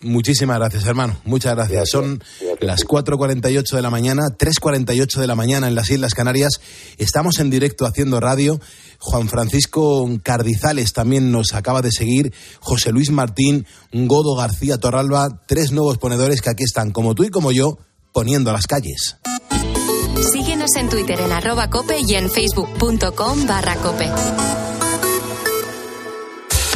Muchísimas 0.02 0.58
gracias, 0.58 0.86
hermano. 0.86 1.18
Muchas 1.26 1.56
gracias. 1.56 1.90
Son 1.90 2.24
las 2.62 2.86
4.48 2.86 3.76
de 3.76 3.82
la 3.82 3.90
mañana, 3.90 4.24
3.48 4.38 5.20
de 5.20 5.28
la 5.28 5.36
mañana 5.36 5.68
en 5.68 5.76
las 5.76 5.90
Islas 5.90 6.14
Canarias. 6.14 6.62
Estamos 6.98 7.40
en 7.40 7.50
directo 7.50 7.86
haciendo 7.86 8.20
radio. 8.20 8.62
Juan 9.00 9.28
Francisco 9.28 10.10
Cardizales 10.24 10.94
también 10.94 11.32
nos 11.32 11.54
acaba 11.54 11.82
de 11.82 11.92
seguir. 11.92 12.34
José 12.60 12.92
Luis 12.92 13.12
Martín, 13.12 13.66
Godo 13.92 14.36
García 14.36 14.78
Torralba, 14.78 15.42
tres 15.48 15.72
nuevos 15.72 15.98
ponedores 15.98 16.42
que 16.42 16.50
aquí 16.50 16.64
están, 16.64 16.92
como 16.92 17.14
tú 17.14 17.24
y 17.24 17.30
como 17.30 17.52
yo, 17.52 17.78
poniendo 18.14 18.54
las 18.54 18.68
calles. 18.68 19.18
Síguenos 20.32 20.76
en 20.76 20.90
Twitter 20.90 21.20
en 21.20 21.32
arroba 21.32 21.70
cope 21.70 22.00
y 22.06 22.16
en 22.16 22.30
facebook.com 22.30 23.48
barra 23.48 23.76
cope. 23.76 24.10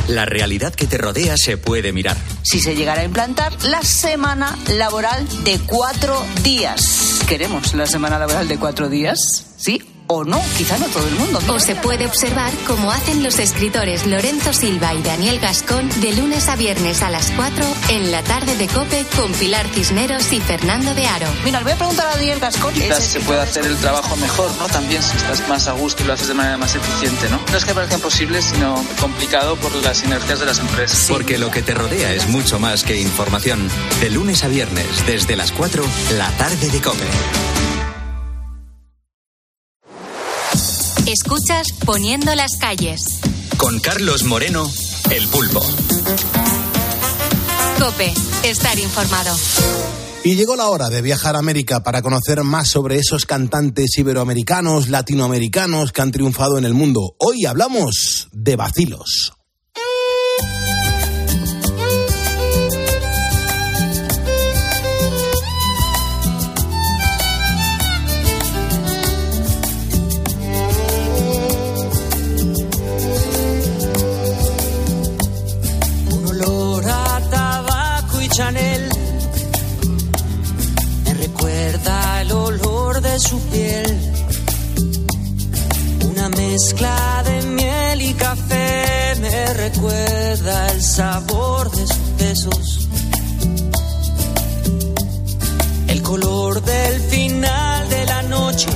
La 0.08 0.26
realidad 0.26 0.74
que 0.74 0.86
te 0.86 0.98
rodea 0.98 1.38
se 1.38 1.58
puede 1.58 1.94
mirar. 1.94 2.18
Si 2.44 2.60
se 2.60 2.76
llegara 2.76 3.02
a 3.02 3.06
implantar 3.06 3.54
la 3.64 3.82
semana 3.84 4.58
laboral 4.76 5.26
de 5.44 5.60
cuatro 5.66 6.26
días. 6.44 7.22
¿Queremos 7.28 7.74
la 7.74 7.88
semana 7.88 8.20
laboral 8.20 8.48
de 8.48 8.58
cuatro 8.58 8.90
días? 8.90 9.18
¿Sí 9.58 9.93
o 10.08 10.24
no, 10.24 10.42
quizá 10.58 10.78
no 10.78 10.88
todo 10.88 11.08
el 11.08 11.16
mundo. 11.16 11.40
O 11.48 11.60
se 11.60 11.76
puede 11.76 12.06
observar 12.06 12.52
cómo 12.68 12.92
hacen 12.92 13.24
los 13.24 13.40
escritores 13.40 14.06
Lorenzo 14.06 14.54
Silva 14.54 14.94
y 14.94 15.02
Daniel 15.02 15.40
Gascón 15.40 15.90
de 16.02 16.14
lunes 16.14 16.48
a 16.50 16.56
viernes 16.56 17.02
a 17.02 17.10
las 17.10 17.32
4 17.32 17.66
en 17.90 18.12
la 18.12 18.24
tarde 18.24 18.56
de 18.56 18.68
Cope 18.68 19.06
con 19.16 19.32
Pilar 19.34 19.68
Cisneros 19.68 20.32
y 20.34 20.40
Fernando 20.40 20.94
de 20.94 21.06
Aro. 21.08 21.28
Mira, 21.44 21.60
le 21.60 21.64
voy 21.66 21.74
a 21.74 21.78
preguntar 21.78 22.08
a 22.08 22.16
Daniel 22.16 22.40
Gascón. 22.40 22.74
Quizás 22.74 23.04
se 23.04 23.20
puede 23.22 23.42
hacer 23.42 23.66
el 23.66 23.78
trabajo 23.78 24.16
mejor, 24.18 24.52
¿no? 24.58 24.68
También 24.68 25.02
si 25.02 25.16
estás 25.18 25.48
más 25.48 25.68
a 25.68 25.74
gusto 25.74 26.04
y 26.04 26.08
lo 26.08 26.14
haces 26.14 26.28
de 26.28 26.34
manera 26.34 26.58
más 26.58 26.76
eficiente, 26.76 27.30
¿no? 27.30 27.40
No 27.52 27.58
es 27.58 27.66
que 27.66 27.74
parezca 27.74 27.96
imposible, 27.96 28.42
sino 28.42 28.84
complicado 29.00 29.56
por 29.58 29.74
las 29.76 29.98
sinergias 29.98 30.40
de 30.40 30.46
las 30.46 30.60
empresas. 30.60 31.06
Porque 31.08 31.38
lo 31.38 31.52
que 31.52 31.62
te 31.62 31.74
rodea 31.74 32.14
es 32.14 32.28
mucho 32.28 32.60
más 32.60 32.84
que 32.84 33.00
información. 33.00 33.70
De 34.02 34.10
lunes 34.10 34.44
a 34.44 34.48
viernes, 34.48 34.88
desde 35.06 35.36
las 35.36 35.52
4, 35.52 35.84
la 36.18 36.30
tarde 36.32 36.70
de 36.70 36.82
Cope. 36.82 37.53
Escuchas 41.08 41.68
Poniendo 41.86 42.34
las 42.34 42.56
calles. 42.58 43.20
Con 43.58 43.82
Carlos 43.82 44.24
Moreno, 44.24 44.66
el 45.12 45.28
pulpo. 45.28 45.60
Cope, 47.78 48.14
estar 48.44 48.80
informado. 48.80 49.36
Y 50.24 50.36
llegó 50.36 50.56
la 50.56 50.68
hora 50.68 50.90
de 50.90 51.02
viajar 51.02 51.36
a 51.36 51.40
América 51.40 51.84
para 51.84 52.02
conocer 52.02 52.42
más 52.44 52.70
sobre 52.70 53.00
esos 53.00 53.26
cantantes 53.26 53.98
iberoamericanos, 53.98 54.88
latinoamericanos 54.88 55.92
que 55.92 56.02
han 56.02 56.12
triunfado 56.12 56.58
en 56.58 56.64
el 56.64 56.74
mundo. 56.74 57.16
Hoy 57.20 57.46
hablamos 57.46 58.30
de 58.32 58.56
vacilos. 58.56 59.34
De 83.14 83.20
su 83.20 83.40
piel. 83.52 84.00
Una 86.10 86.30
mezcla 86.30 87.24
de 87.24 87.42
miel 87.44 88.02
y 88.02 88.14
café 88.16 89.14
me 89.22 89.54
recuerda 89.54 90.72
el 90.72 90.82
sabor 90.82 91.70
de 91.70 91.86
sus 91.86 92.18
besos. 92.18 92.88
El 95.90 96.02
color 96.02 96.60
del 96.64 97.02
final 97.02 97.90
de 97.90 98.06
la 98.06 98.22
noche 98.24 98.70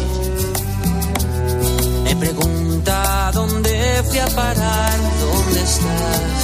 me 2.04 2.16
pregunta 2.16 3.32
dónde 3.34 4.04
fui 4.08 4.20
a 4.20 4.28
parar, 4.28 5.00
dónde 5.20 5.62
estás. 5.64 6.40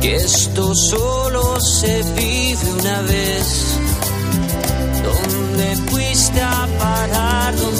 Que 0.00 0.16
esto 0.16 0.74
solo 0.74 1.60
se 1.60 2.02
vive 2.14 2.72
una 2.80 3.02
vez. 3.02 3.76
¿Dónde 5.04 5.76
fuiste 5.90 6.40
a? 6.40 6.61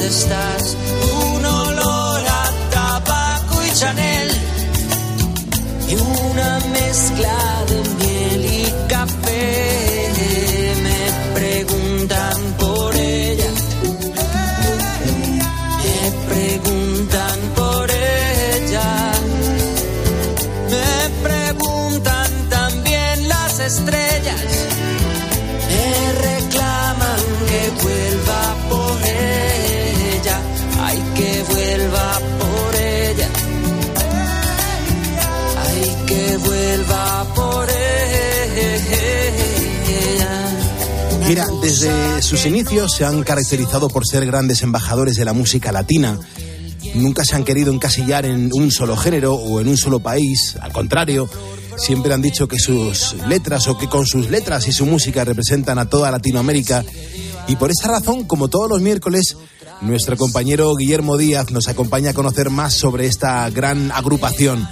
¿Dónde 0.03 0.17
estás? 0.17 0.77
Un 1.37 1.45
olor 1.45 2.21
a 2.27 2.51
tabaco 2.73 3.63
y 3.65 3.73
Chanel. 3.73 4.31
Y 5.89 5.95
una 5.95 6.59
mezcla 6.73 7.52
vuelva 36.45 37.27
por 37.35 37.69
ella. 37.71 38.03
Mira, 41.29 41.47
desde 41.63 42.21
sus 42.21 42.45
inicios 42.47 42.93
se 42.97 43.05
han 43.05 43.23
caracterizado 43.23 43.89
por 43.89 44.07
ser 44.07 44.27
grandes 44.27 44.63
embajadores 44.63 45.17
de 45.17 45.25
la 45.25 45.33
música 45.33 45.73
latina. 45.73 46.19
Nunca 46.95 47.25
se 47.25 47.37
han 47.37 47.45
querido 47.45 47.73
encasillar 47.73 48.27
en 48.27 48.51
un 48.53 48.71
solo 48.71 48.97
género 48.97 49.35
o 49.35 49.61
en 49.61 49.69
un 49.69 49.77
solo 49.79 50.01
país. 50.01 50.57
Al 50.61 50.73
contrario, 50.73 51.31
siempre 51.77 52.13
han 52.13 52.21
dicho 52.21 52.49
que 52.49 52.59
sus 52.59 53.15
letras 53.29 53.67
o 53.69 53.79
que 53.79 53.89
con 53.89 54.07
sus 54.07 54.29
letras 54.29 54.69
y 54.69 54.73
su 54.73 54.85
música 54.85 55.25
representan 55.25 55.79
a 55.79 55.89
toda 55.89 56.11
Latinoamérica. 56.11 56.85
Y 57.49 57.57
por 57.57 57.71
esa 57.71 57.89
razón, 57.89 58.25
como 58.25 58.49
todos 58.49 58.69
los 58.69 58.83
miércoles, 58.83 59.37
nuestro 59.81 60.17
compañero 60.17 60.75
Guillermo 60.77 61.17
Díaz 61.17 61.51
nos 61.51 61.69
acompaña 61.69 62.11
a 62.11 62.15
conocer 62.15 62.51
más 62.51 62.75
sobre 62.75 63.07
esta 63.07 63.49
gran 63.51 63.91
agrupación. 63.91 64.69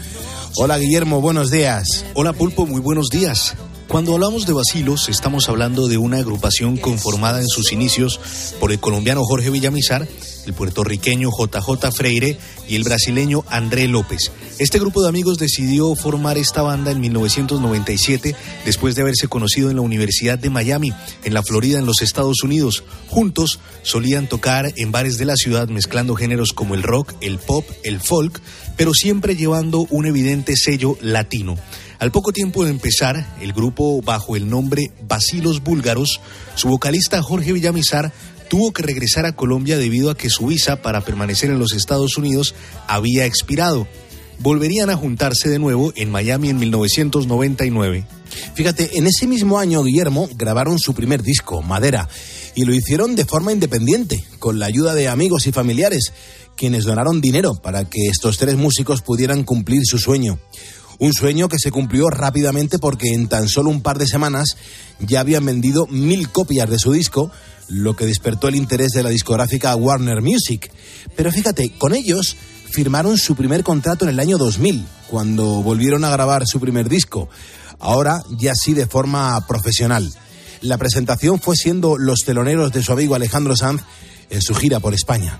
Hola 0.56 0.78
Guillermo, 0.78 1.20
buenos 1.20 1.50
días. 1.50 2.04
Hola 2.14 2.32
Pulpo, 2.32 2.66
muy 2.66 2.80
buenos 2.80 3.08
días. 3.08 3.54
Cuando 3.86 4.14
hablamos 4.14 4.46
de 4.46 4.52
Basilos, 4.52 5.08
estamos 5.08 5.48
hablando 5.48 5.86
de 5.86 5.96
una 5.96 6.18
agrupación 6.18 6.76
conformada 6.76 7.40
en 7.40 7.48
sus 7.48 7.72
inicios 7.72 8.20
por 8.58 8.72
el 8.72 8.80
colombiano 8.80 9.22
Jorge 9.24 9.50
Villamizar, 9.50 10.06
el 10.46 10.54
puertorriqueño 10.54 11.30
JJ 11.30 11.92
Freire 11.94 12.38
y 12.68 12.76
el 12.76 12.84
brasileño 12.84 13.44
André 13.48 13.88
López. 13.88 14.32
Este 14.58 14.78
grupo 14.78 15.02
de 15.02 15.08
amigos 15.08 15.38
decidió 15.38 15.94
formar 15.94 16.38
esta 16.38 16.62
banda 16.62 16.90
en 16.90 17.00
1997 17.00 18.34
después 18.64 18.94
de 18.94 19.02
haberse 19.02 19.28
conocido 19.28 19.70
en 19.70 19.76
la 19.76 19.82
Universidad 19.82 20.38
de 20.38 20.50
Miami, 20.50 20.92
en 21.24 21.34
la 21.34 21.42
Florida, 21.42 21.78
en 21.78 21.86
los 21.86 22.02
Estados 22.02 22.42
Unidos. 22.42 22.84
Juntos 23.08 23.60
solían 23.82 24.28
tocar 24.28 24.72
en 24.76 24.92
bares 24.92 25.18
de 25.18 25.24
la 25.24 25.36
ciudad 25.36 25.68
mezclando 25.68 26.14
géneros 26.14 26.52
como 26.52 26.74
el 26.74 26.82
rock, 26.82 27.14
el 27.20 27.38
pop, 27.38 27.64
el 27.84 28.00
folk, 28.00 28.40
pero 28.76 28.94
siempre 28.94 29.36
llevando 29.36 29.86
un 29.90 30.06
evidente 30.06 30.54
sello 30.56 30.96
latino. 31.00 31.56
Al 31.98 32.12
poco 32.12 32.32
tiempo 32.32 32.64
de 32.64 32.70
empezar, 32.70 33.36
el 33.42 33.52
grupo, 33.52 34.00
bajo 34.00 34.34
el 34.34 34.48
nombre 34.48 34.90
Basilos 35.06 35.62
Búlgaros, 35.62 36.20
su 36.54 36.68
vocalista 36.68 37.22
Jorge 37.22 37.52
Villamizar 37.52 38.10
tuvo 38.50 38.72
que 38.72 38.82
regresar 38.82 39.26
a 39.26 39.36
Colombia 39.36 39.78
debido 39.78 40.10
a 40.10 40.16
que 40.16 40.28
su 40.28 40.46
visa 40.46 40.82
para 40.82 41.02
permanecer 41.02 41.50
en 41.50 41.60
los 41.60 41.72
Estados 41.72 42.18
Unidos 42.18 42.56
había 42.88 43.24
expirado. 43.24 43.86
Volverían 44.40 44.90
a 44.90 44.96
juntarse 44.96 45.48
de 45.48 45.60
nuevo 45.60 45.92
en 45.94 46.10
Miami 46.10 46.50
en 46.50 46.58
1999. 46.58 48.04
Fíjate, 48.54 48.98
en 48.98 49.06
ese 49.06 49.28
mismo 49.28 49.60
año, 49.60 49.84
Guillermo, 49.84 50.28
grabaron 50.34 50.80
su 50.80 50.94
primer 50.94 51.22
disco, 51.22 51.62
Madera, 51.62 52.08
y 52.56 52.64
lo 52.64 52.74
hicieron 52.74 53.14
de 53.14 53.24
forma 53.24 53.52
independiente, 53.52 54.24
con 54.40 54.58
la 54.58 54.66
ayuda 54.66 54.94
de 54.94 55.08
amigos 55.08 55.46
y 55.46 55.52
familiares, 55.52 56.12
quienes 56.56 56.84
donaron 56.84 57.20
dinero 57.20 57.54
para 57.54 57.88
que 57.88 58.08
estos 58.08 58.36
tres 58.36 58.56
músicos 58.56 59.00
pudieran 59.00 59.44
cumplir 59.44 59.82
su 59.84 59.98
sueño. 59.98 60.40
Un 60.98 61.12
sueño 61.12 61.48
que 61.48 61.58
se 61.58 61.70
cumplió 61.70 62.08
rápidamente 62.08 62.78
porque 62.80 63.14
en 63.14 63.28
tan 63.28 63.48
solo 63.48 63.70
un 63.70 63.80
par 63.80 63.98
de 63.98 64.08
semanas 64.08 64.56
ya 64.98 65.20
habían 65.20 65.46
vendido 65.46 65.86
mil 65.86 66.30
copias 66.30 66.68
de 66.68 66.78
su 66.78 66.92
disco, 66.92 67.30
lo 67.70 67.94
que 67.96 68.04
despertó 68.04 68.48
el 68.48 68.56
interés 68.56 68.92
de 68.92 69.02
la 69.02 69.10
discográfica 69.10 69.74
Warner 69.76 70.20
Music. 70.20 70.70
Pero 71.16 71.32
fíjate, 71.32 71.70
con 71.78 71.94
ellos 71.94 72.36
firmaron 72.70 73.16
su 73.16 73.34
primer 73.34 73.62
contrato 73.62 74.04
en 74.04 74.10
el 74.10 74.20
año 74.20 74.38
2000, 74.38 74.86
cuando 75.08 75.62
volvieron 75.62 76.04
a 76.04 76.10
grabar 76.10 76.46
su 76.46 76.60
primer 76.60 76.88
disco, 76.88 77.28
ahora 77.78 78.22
ya 78.38 78.54
sí 78.54 78.74
de 78.74 78.86
forma 78.86 79.46
profesional. 79.46 80.12
La 80.60 80.78
presentación 80.78 81.40
fue 81.40 81.56
siendo 81.56 81.96
los 81.96 82.20
teloneros 82.20 82.72
de 82.72 82.82
su 82.82 82.92
amigo 82.92 83.14
Alejandro 83.14 83.56
Sanz 83.56 83.82
en 84.28 84.42
su 84.42 84.54
gira 84.54 84.80
por 84.80 84.94
España. 84.94 85.38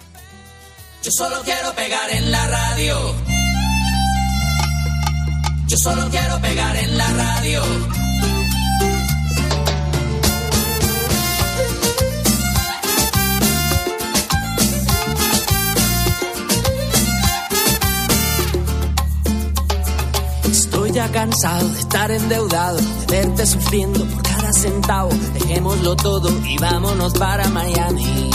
Yo 1.03 1.11
solo 1.17 1.37
quiero 1.45 1.75
pegar 1.75 2.11
en 2.11 2.31
la 2.31 2.47
radio. 2.47 3.15
Yo 5.67 5.77
solo 5.77 6.09
quiero 6.11 6.41
pegar 6.41 6.77
en 6.77 6.99
la 6.99 7.13
radio. 7.13 8.00
Estoy 20.51 20.91
ya 20.91 21.11
cansado 21.13 21.69
de 21.69 21.79
estar 21.79 22.11
endeudado, 22.11 22.77
de 22.79 23.07
verte 23.07 23.47
sufriendo 23.47 24.05
por 24.05 24.23
cada 24.23 24.53
centavo. 24.53 25.11
Dejémoslo 25.35 25.95
todo 25.95 26.29
y 26.45 26.59
vámonos 26.59 27.13
para 27.15 27.49
Miami. 27.49 28.31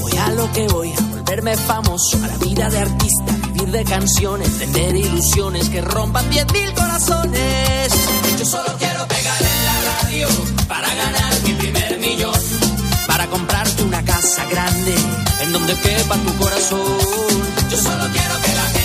Voy 0.00 0.12
a 0.16 0.30
lo 0.30 0.52
que 0.52 0.68
voy, 0.68 0.92
a 0.92 1.00
volverme 1.00 1.56
famoso, 1.56 2.18
a 2.22 2.28
la 2.28 2.36
vida 2.38 2.68
de 2.70 2.78
artista, 2.78 3.32
vivir 3.52 3.70
de 3.70 3.84
canciones, 3.84 4.58
tener 4.58 4.94
ilusiones 4.94 5.68
que 5.68 5.80
rompan 5.80 6.30
diez 6.30 6.46
mil 6.52 6.72
corazones. 6.72 7.92
Yo 8.38 8.44
solo 8.44 8.72
quiero 8.78 9.06
pegar 9.08 9.42
en 9.42 9.64
la 9.64 10.02
radio 10.02 10.28
para 10.68 10.88
ganar 10.94 11.32
mi 11.44 11.52
primer 11.54 11.98
millón. 11.98 12.40
Para 13.08 13.26
comprarte 13.26 13.82
una 13.82 14.04
casa 14.04 14.44
grande 14.46 14.94
en 15.40 15.52
donde 15.52 15.74
quepa 15.74 16.16
tu 16.16 16.34
corazón. 16.36 16.80
Yo 17.70 17.76
solo 17.76 18.04
quiero 18.12 18.34
que 18.40 18.54
la 18.54 18.62
gente 18.62 18.83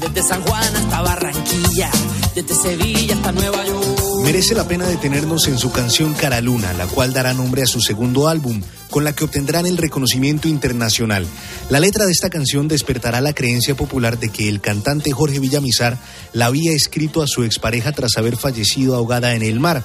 Desde 0.00 0.22
San 0.22 0.42
Juan 0.44 0.76
hasta 0.76 1.02
Barranquilla, 1.02 1.90
desde 2.34 2.54
Sevilla 2.54 3.14
hasta 3.14 3.32
Nueva 3.32 3.66
York. 3.66 3.89
Merece 4.30 4.54
la 4.54 4.68
pena 4.68 4.86
detenernos 4.86 5.48
en 5.48 5.58
su 5.58 5.72
canción 5.72 6.14
Cara 6.14 6.40
Luna, 6.40 6.72
la 6.74 6.86
cual 6.86 7.12
dará 7.12 7.34
nombre 7.34 7.62
a 7.62 7.66
su 7.66 7.80
segundo 7.80 8.28
álbum, 8.28 8.62
con 8.88 9.02
la 9.02 9.12
que 9.12 9.24
obtendrán 9.24 9.66
el 9.66 9.76
reconocimiento 9.76 10.46
internacional. 10.46 11.26
La 11.68 11.80
letra 11.80 12.06
de 12.06 12.12
esta 12.12 12.30
canción 12.30 12.68
despertará 12.68 13.20
la 13.20 13.32
creencia 13.32 13.74
popular 13.74 14.20
de 14.20 14.28
que 14.28 14.48
el 14.48 14.60
cantante 14.60 15.10
Jorge 15.10 15.40
Villamizar 15.40 15.98
la 16.32 16.46
había 16.46 16.70
escrito 16.70 17.22
a 17.22 17.26
su 17.26 17.42
expareja 17.42 17.90
tras 17.90 18.18
haber 18.18 18.36
fallecido 18.36 18.94
ahogada 18.94 19.34
en 19.34 19.42
el 19.42 19.58
mar. 19.58 19.84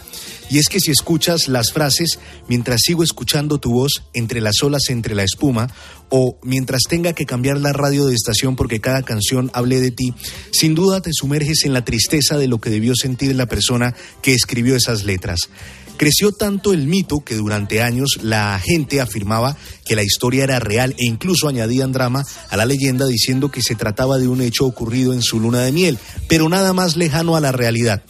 Y 0.49 0.59
es 0.59 0.67
que 0.67 0.79
si 0.79 0.91
escuchas 0.91 1.47
las 1.47 1.71
frases 1.71 2.19
mientras 2.47 2.81
sigo 2.81 3.03
escuchando 3.03 3.57
tu 3.57 3.71
voz 3.71 4.03
entre 4.13 4.41
las 4.41 4.61
olas, 4.61 4.89
entre 4.89 5.15
la 5.15 5.23
espuma, 5.23 5.69
o 6.09 6.37
mientras 6.43 6.83
tenga 6.87 7.13
que 7.13 7.25
cambiar 7.25 7.59
la 7.59 7.73
radio 7.73 8.05
de 8.05 8.13
estación 8.13 8.55
porque 8.55 8.79
cada 8.79 9.01
canción 9.01 9.49
hable 9.53 9.81
de 9.81 9.89
ti, 9.89 10.13
sin 10.51 10.75
duda 10.75 11.01
te 11.01 11.11
sumerges 11.13 11.65
en 11.65 11.73
la 11.73 11.83
tristeza 11.83 12.37
de 12.37 12.47
lo 12.47 12.59
que 12.59 12.69
debió 12.69 12.93
sentir 12.95 13.35
la 13.35 13.47
persona 13.47 13.95
que 14.21 14.34
escribió 14.35 14.75
esas 14.75 15.03
letras. 15.03 15.49
Creció 15.97 16.33
tanto 16.33 16.73
el 16.73 16.87
mito 16.87 17.21
que 17.23 17.35
durante 17.35 17.81
años 17.81 18.19
la 18.21 18.59
gente 18.59 18.99
afirmaba 18.99 19.55
que 19.85 19.95
la 19.95 20.03
historia 20.03 20.43
era 20.43 20.59
real 20.59 20.93
e 20.97 21.05
incluso 21.05 21.47
añadían 21.47 21.93
drama 21.93 22.25
a 22.49 22.57
la 22.57 22.65
leyenda 22.65 23.05
diciendo 23.05 23.49
que 23.49 23.61
se 23.61 23.75
trataba 23.75 24.17
de 24.17 24.27
un 24.27 24.41
hecho 24.41 24.65
ocurrido 24.65 25.13
en 25.13 25.21
su 25.21 25.39
luna 25.39 25.61
de 25.61 25.71
miel, 25.71 25.97
pero 26.27 26.49
nada 26.49 26.73
más 26.73 26.97
lejano 26.97 27.37
a 27.37 27.39
la 27.39 27.53
realidad. 27.53 28.03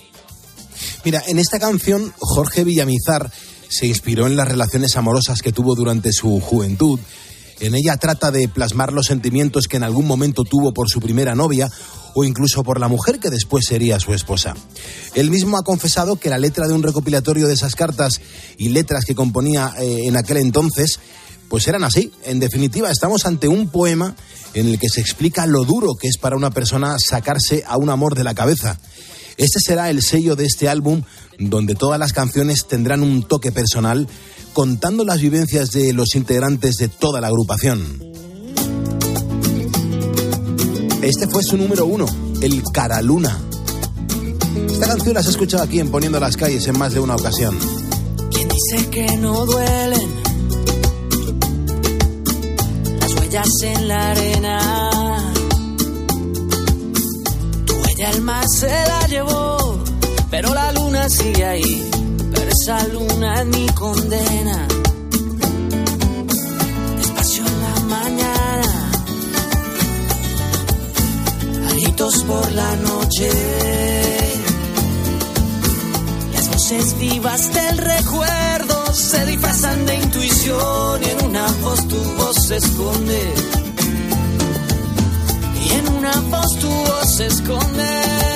Mira, 1.03 1.23
en 1.27 1.37
esta 1.37 1.59
canción 1.59 2.11
Jorge 2.17 2.63
Villamizar 2.63 3.31
se 3.69 3.85
inspiró 3.85 4.25
en 4.25 4.35
las 4.35 4.47
relaciones 4.47 4.95
amorosas 4.95 5.41
que 5.41 5.51
tuvo 5.51 5.75
durante 5.75 6.11
su 6.11 6.39
juventud. 6.39 6.99
En 7.59 7.73
ella 7.75 7.97
trata 7.97 8.31
de 8.31 8.47
plasmar 8.47 8.91
los 8.91 9.07
sentimientos 9.07 9.67
que 9.67 9.77
en 9.77 9.83
algún 9.83 10.07
momento 10.07 10.43
tuvo 10.43 10.73
por 10.73 10.89
su 10.89 10.99
primera 10.99 11.35
novia 11.35 11.69
o 12.13 12.23
incluso 12.23 12.63
por 12.63 12.79
la 12.79 12.87
mujer 12.87 13.19
que 13.19 13.29
después 13.29 13.65
sería 13.65 13.99
su 13.99 14.13
esposa. 14.13 14.55
Él 15.13 15.29
mismo 15.29 15.57
ha 15.57 15.63
confesado 15.63 16.17
que 16.17 16.29
la 16.29 16.37
letra 16.37 16.67
de 16.67 16.73
un 16.73 16.83
recopilatorio 16.83 17.47
de 17.47 17.53
esas 17.53 17.75
cartas 17.75 18.21
y 18.57 18.69
letras 18.69 19.05
que 19.05 19.15
componía 19.15 19.73
eh, 19.79 20.07
en 20.07 20.17
aquel 20.17 20.37
entonces, 20.37 20.99
pues 21.49 21.67
eran 21.67 21.83
así. 21.83 22.11
En 22.23 22.39
definitiva, 22.39 22.89
estamos 22.89 23.25
ante 23.25 23.47
un 23.47 23.69
poema 23.69 24.15
en 24.53 24.67
el 24.67 24.79
que 24.79 24.89
se 24.89 25.01
explica 25.01 25.45
lo 25.45 25.65
duro 25.65 25.95
que 25.95 26.07
es 26.07 26.17
para 26.17 26.37
una 26.37 26.51
persona 26.51 26.95
sacarse 26.99 27.63
a 27.67 27.77
un 27.77 27.89
amor 27.89 28.15
de 28.15 28.23
la 28.23 28.33
cabeza. 28.33 28.79
Este 29.37 29.59
será 29.59 29.89
el 29.89 30.01
sello 30.01 30.37
de 30.37 30.45
este 30.45 30.69
álbum, 30.69 31.03
donde 31.37 31.75
todas 31.75 31.99
las 31.99 32.13
canciones 32.13 32.67
tendrán 32.67 33.03
un 33.03 33.23
toque 33.23 33.51
personal, 33.51 34.07
contando 34.55 35.03
las 35.03 35.19
vivencias 35.19 35.71
de 35.71 35.91
los 35.91 36.15
integrantes 36.15 36.77
de 36.77 36.87
toda 36.87 37.19
la 37.19 37.27
agrupación. 37.27 38.01
Este 41.01 41.27
fue 41.27 41.43
su 41.43 41.57
número 41.57 41.85
uno, 41.85 42.05
el 42.39 42.63
Caraluna. 42.71 43.37
Esta 44.71 44.87
canción 44.87 45.13
la 45.13 45.19
has 45.19 45.27
escuchado 45.27 45.61
aquí 45.61 45.81
en 45.81 45.91
Poniendo 45.91 46.21
las 46.21 46.37
Calles 46.37 46.65
en 46.69 46.79
más 46.79 46.93
de 46.93 47.01
una 47.01 47.15
ocasión. 47.15 47.59
¿Quién 48.31 48.47
dice 48.47 48.89
que 48.89 49.17
no 49.17 49.45
duelen 49.45 50.09
las 53.01 53.13
huellas 53.13 53.49
en 53.61 53.87
la 53.89 54.11
arena? 54.11 55.33
Tu 57.65 57.73
huella 57.73 58.11
el 58.11 58.21
mar 58.21 58.45
se 58.47 58.67
la 58.69 59.07
llevó, 59.07 59.83
pero 60.31 60.53
la 60.53 60.71
luna 60.71 61.09
sigue 61.09 61.43
ahí. 61.43 62.04
Esa 62.61 62.87
luna 62.87 63.41
es 63.41 63.45
mi 63.47 63.67
condena. 63.67 64.67
Despacio 66.97 67.43
en 67.45 67.59
la 67.65 67.79
mañana, 67.95 68.91
gritos 71.69 72.23
por 72.23 72.51
la 72.53 72.75
noche. 72.77 73.29
Las 76.33 76.49
voces 76.49 76.97
vivas 76.97 77.53
del 77.53 77.77
recuerdo 77.77 78.93
se 78.93 79.25
disfrazan 79.25 79.85
de 79.85 79.95
intuición 79.95 81.03
y 81.03 81.09
en 81.09 81.25
una 81.25 81.47
voz 81.61 81.85
tu 81.89 81.97
voz 81.97 82.47
se 82.47 82.55
esconde. 82.55 83.33
Y 85.65 85.73
en 85.73 85.89
una 85.89 86.13
voz 86.31 86.57
tu 86.59 86.69
voz 86.69 87.15
se 87.17 87.27
esconde. 87.27 88.34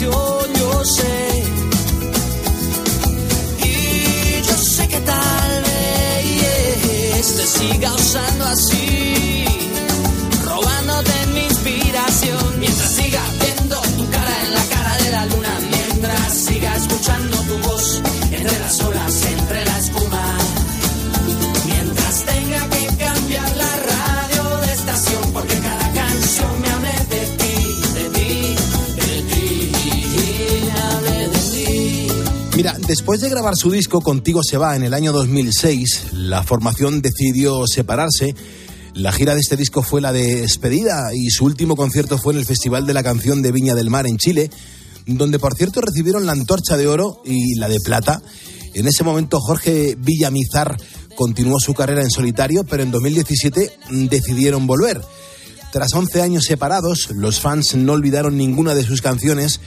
Canción, 0.00 0.54
yo 0.58 0.84
sé. 0.84 1.44
Y 3.64 4.42
yo 4.42 4.56
sé 4.56 4.88
que 4.88 5.00
tal 5.00 5.62
vez 5.62 7.36
te 7.36 7.46
siga 7.46 7.94
usando 7.94 8.44
así, 8.46 9.44
robándote 10.44 11.26
mi 11.34 11.40
inspiración. 11.40 12.60
Mientras 12.60 12.90
siga 12.90 13.20
viendo 13.40 13.80
tu 13.96 14.10
cara 14.10 14.44
en 14.44 14.54
la 14.54 14.64
cara 14.64 14.96
de 15.04 15.10
la 15.10 15.26
luna, 15.26 15.58
mientras 15.70 16.34
siga 16.34 16.76
escuchando 16.76 17.36
tu 17.38 17.58
voz 17.68 18.02
entre 18.30 18.58
las 18.58 18.80
olas, 18.80 18.89
Mira, 32.60 32.76
después 32.86 33.22
de 33.22 33.30
grabar 33.30 33.56
su 33.56 33.70
disco 33.70 34.02
Contigo 34.02 34.42
se 34.42 34.58
va 34.58 34.76
en 34.76 34.82
el 34.82 34.92
año 34.92 35.12
2006, 35.12 36.08
la 36.12 36.42
formación 36.42 37.00
decidió 37.00 37.66
separarse. 37.66 38.34
La 38.92 39.12
gira 39.12 39.32
de 39.32 39.40
este 39.40 39.56
disco 39.56 39.82
fue 39.82 40.02
la 40.02 40.12
de 40.12 40.42
despedida 40.42 41.14
y 41.14 41.30
su 41.30 41.46
último 41.46 41.74
concierto 41.74 42.18
fue 42.18 42.34
en 42.34 42.40
el 42.40 42.44
Festival 42.44 42.86
de 42.86 42.92
la 42.92 43.02
Canción 43.02 43.40
de 43.40 43.50
Viña 43.50 43.74
del 43.74 43.88
Mar 43.88 44.06
en 44.06 44.18
Chile, 44.18 44.50
donde 45.06 45.38
por 45.38 45.54
cierto 45.54 45.80
recibieron 45.80 46.26
la 46.26 46.32
antorcha 46.32 46.76
de 46.76 46.86
oro 46.86 47.22
y 47.24 47.54
la 47.54 47.66
de 47.66 47.80
plata. 47.80 48.20
En 48.74 48.86
ese 48.86 49.04
momento 49.04 49.40
Jorge 49.40 49.96
Villamizar 49.98 50.76
continuó 51.16 51.60
su 51.60 51.72
carrera 51.72 52.02
en 52.02 52.10
solitario, 52.10 52.64
pero 52.64 52.82
en 52.82 52.90
2017 52.90 53.72
decidieron 54.10 54.66
volver. 54.66 55.00
Tras 55.72 55.94
11 55.94 56.20
años 56.20 56.44
separados, 56.44 57.08
los 57.14 57.40
fans 57.40 57.74
no 57.74 57.94
olvidaron 57.94 58.36
ninguna 58.36 58.74
de 58.74 58.84
sus 58.84 59.00
canciones 59.00 59.60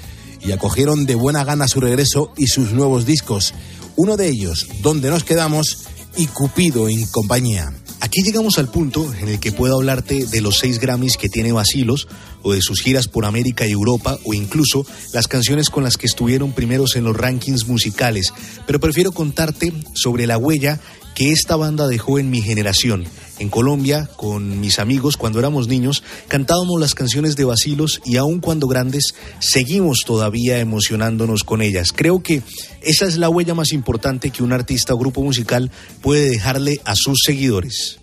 y 0.46 0.52
acogieron 0.52 1.06
de 1.06 1.16
buena 1.16 1.44
gana 1.44 1.68
su 1.68 1.80
regreso 1.80 2.32
y 2.38 2.48
sus 2.48 2.72
nuevos 2.72 3.06
discos. 3.06 3.54
Uno 3.96 4.18
de 4.18 4.30
ellos, 4.30 4.68
Donde 4.82 5.10
nos 5.10 5.24
quedamos, 5.24 5.86
y 6.16 6.28
Cupido 6.28 6.90
en 6.90 7.06
compañía. 7.08 7.74
Aquí 8.00 8.22
llegamos 8.22 8.58
al 8.58 8.70
punto 8.70 9.14
en 9.14 9.30
el 9.30 9.40
que 9.40 9.54
puedo 9.54 9.76
hablarte 9.76 10.26
de 10.26 10.42
los 10.42 10.60
seis 10.60 10.80
Grammys 10.80 11.18
que 11.18 11.30
tiene 11.30 11.54
Basilos, 11.54 12.08
o 12.42 12.52
de 12.52 12.62
sus 12.62 12.82
giras 12.82 13.08
por 13.08 13.26
América 13.26 13.66
y 13.66 13.72
Europa, 13.72 14.20
o 14.26 14.34
incluso 14.34 14.86
las 15.14 15.28
canciones 15.28 15.70
con 15.70 15.84
las 15.84 15.98
que 15.98 16.08
estuvieron 16.08 16.52
primeros 16.52 16.98
en 16.98 17.06
los 17.06 17.16
rankings 17.16 17.66
musicales. 17.66 18.34
Pero 18.68 18.80
prefiero 18.80 19.14
contarte 19.14 19.72
sobre 19.96 20.28
la 20.28 20.38
huella 20.38 20.82
que 21.16 21.32
esta 21.32 21.56
banda 21.56 21.88
dejó 21.88 22.20
en 22.20 22.30
mi 22.30 22.42
generación. 22.42 23.06
En 23.40 23.50
Colombia, 23.50 24.10
con 24.16 24.60
mis 24.60 24.80
amigos, 24.80 25.18
cuando 25.18 25.40
éramos 25.40 25.68
niños, 25.68 26.04
cantábamos 26.28 26.80
las 26.80 26.94
canciones 26.94 27.36
de 27.36 27.46
Basilos 27.46 28.00
y 28.06 28.18
aun 28.18 28.40
cuando 28.40 28.68
grandes, 28.68 29.16
seguimos 29.40 30.02
todavía 30.06 30.60
emocionándonos 30.60 31.44
con 31.44 31.62
ellas. 31.62 31.92
Creo 31.94 32.22
que 32.22 32.44
esa 32.82 33.06
es 33.06 33.18
la 33.18 33.30
huella 33.30 33.56
más 33.56 33.72
importante 33.72 34.30
que 34.30 34.44
un 34.44 34.54
artista 34.54 34.94
o 34.94 34.98
grupo 34.98 35.24
musical 35.24 35.72
puede 36.02 36.30
dejarle 36.30 36.80
a 36.86 36.96
sus 36.96 37.22
seguidores. 37.26 38.00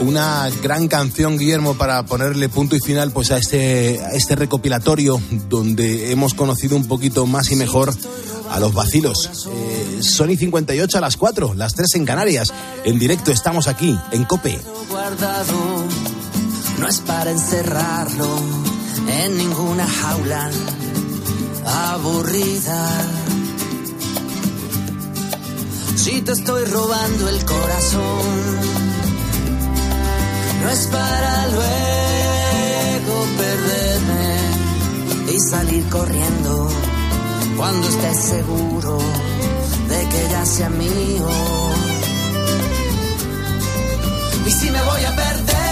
Una 0.00 0.50
gran 0.62 0.88
canción, 0.88 1.38
Guillermo, 1.38 1.78
para 1.78 2.04
ponerle 2.04 2.48
punto 2.48 2.76
y 2.76 2.80
final 2.80 3.10
pues, 3.12 3.30
a, 3.30 3.38
este, 3.38 4.00
a 4.02 4.10
este 4.10 4.36
recopilatorio 4.36 5.20
donde 5.48 6.10
hemos 6.10 6.34
conocido 6.34 6.76
un 6.76 6.86
poquito 6.86 7.26
más 7.26 7.50
y 7.52 7.56
mejor 7.56 7.94
a 8.50 8.60
los 8.60 8.74
vacilos. 8.74 9.48
Eh, 9.50 10.00
Sony 10.02 10.36
58 10.36 10.98
a 10.98 11.00
las 11.00 11.16
4, 11.16 11.54
las 11.54 11.74
3 11.74 11.94
en 11.96 12.04
Canarias. 12.04 12.52
En 12.84 12.98
directo 12.98 13.32
estamos 13.32 13.68
aquí, 13.68 13.98
en 14.12 14.24
Cope. 14.24 14.58
no 16.78 16.88
es 16.88 16.98
para 17.00 17.30
encerrarlo 17.30 18.28
en 19.08 19.38
ninguna 19.38 19.86
jaula 19.86 20.50
aburrida. 21.66 22.88
Si 25.96 26.20
te 26.20 26.32
estoy 26.32 26.64
robando 26.66 27.28
el 27.28 27.44
corazón, 27.44 28.22
no 30.62 30.70
es 30.70 30.86
para 30.88 31.48
luego 31.48 33.26
perderme 33.38 34.36
y 35.32 35.40
salir 35.40 35.88
corriendo 35.88 36.68
cuando 37.56 37.88
estés 37.88 38.16
seguro 38.16 38.98
de 39.88 40.08
que 40.08 40.28
ya 40.30 40.44
sea 40.46 40.70
mío. 40.70 41.28
Y 44.46 44.50
si 44.50 44.70
me 44.70 44.82
voy 44.82 45.04
a 45.04 45.16
perder, 45.16 45.63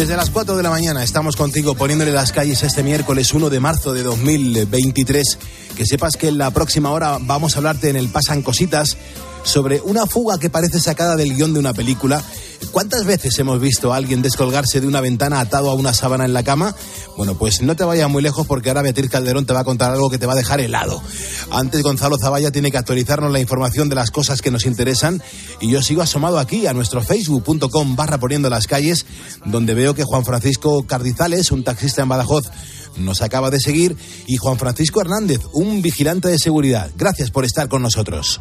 Desde 0.00 0.16
las 0.16 0.30
4 0.30 0.56
de 0.56 0.62
la 0.62 0.70
mañana 0.70 1.04
estamos 1.04 1.36
contigo 1.36 1.74
poniéndole 1.74 2.10
las 2.10 2.32
calles 2.32 2.62
este 2.62 2.82
miércoles 2.82 3.34
1 3.34 3.50
de 3.50 3.60
marzo 3.60 3.92
de 3.92 4.02
2023. 4.02 5.38
Que 5.76 5.84
sepas 5.84 6.16
que 6.16 6.28
en 6.28 6.38
la 6.38 6.50
próxima 6.52 6.90
hora 6.90 7.18
vamos 7.20 7.54
a 7.54 7.58
hablarte 7.58 7.90
en 7.90 7.96
el 7.96 8.08
Pasan 8.08 8.40
Cositas 8.40 8.96
sobre 9.42 9.82
una 9.82 10.06
fuga 10.06 10.38
que 10.38 10.48
parece 10.48 10.80
sacada 10.80 11.16
del 11.16 11.34
guion 11.34 11.52
de 11.52 11.60
una 11.60 11.74
película. 11.74 12.24
¿Cuántas 12.72 13.04
veces 13.04 13.36
hemos 13.38 13.60
visto 13.60 13.92
a 13.92 13.96
alguien 13.96 14.22
descolgarse 14.22 14.80
de 14.80 14.86
una 14.86 15.00
ventana 15.00 15.40
atado 15.40 15.70
a 15.70 15.74
una 15.74 15.92
sábana 15.92 16.24
en 16.24 16.32
la 16.32 16.44
cama? 16.44 16.74
Bueno, 17.16 17.36
pues 17.36 17.62
no 17.62 17.74
te 17.74 17.84
vayas 17.84 18.08
muy 18.08 18.22
lejos 18.22 18.46
porque 18.46 18.68
ahora 18.68 18.82
Beatriz 18.82 19.10
Calderón 19.10 19.44
te 19.44 19.52
va 19.52 19.60
a 19.60 19.64
contar 19.64 19.90
algo 19.90 20.08
que 20.08 20.18
te 20.18 20.26
va 20.26 20.34
a 20.34 20.36
dejar 20.36 20.60
helado. 20.60 21.02
Antes 21.50 21.82
Gonzalo 21.82 22.16
Zavalla 22.18 22.52
tiene 22.52 22.70
que 22.70 22.78
actualizarnos 22.78 23.32
la 23.32 23.40
información 23.40 23.88
de 23.88 23.96
las 23.96 24.10
cosas 24.10 24.40
que 24.40 24.52
nos 24.52 24.66
interesan 24.66 25.20
y 25.60 25.70
yo 25.70 25.82
sigo 25.82 26.02
asomado 26.02 26.38
aquí 26.38 26.66
a 26.66 26.72
nuestro 26.72 27.02
facebook.com 27.02 27.96
barra 27.96 28.18
poniendo 28.18 28.48
las 28.50 28.66
calles 28.66 29.04
donde 29.44 29.74
veo 29.74 29.94
que 29.94 30.04
Juan 30.04 30.24
Francisco 30.24 30.86
Cardizales, 30.86 31.50
un 31.50 31.64
taxista 31.64 32.02
en 32.02 32.08
Badajoz, 32.08 32.50
nos 32.96 33.22
acaba 33.22 33.50
de 33.50 33.60
seguir 33.60 33.96
y 34.26 34.36
Juan 34.36 34.58
Francisco 34.58 35.00
Hernández, 35.00 35.40
un 35.52 35.82
vigilante 35.82 36.28
de 36.28 36.38
seguridad. 36.38 36.90
Gracias 36.96 37.30
por 37.30 37.44
estar 37.44 37.68
con 37.68 37.82
nosotros. 37.82 38.40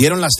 Dieron 0.00 0.22
las 0.22 0.32
cinco. 0.34 0.38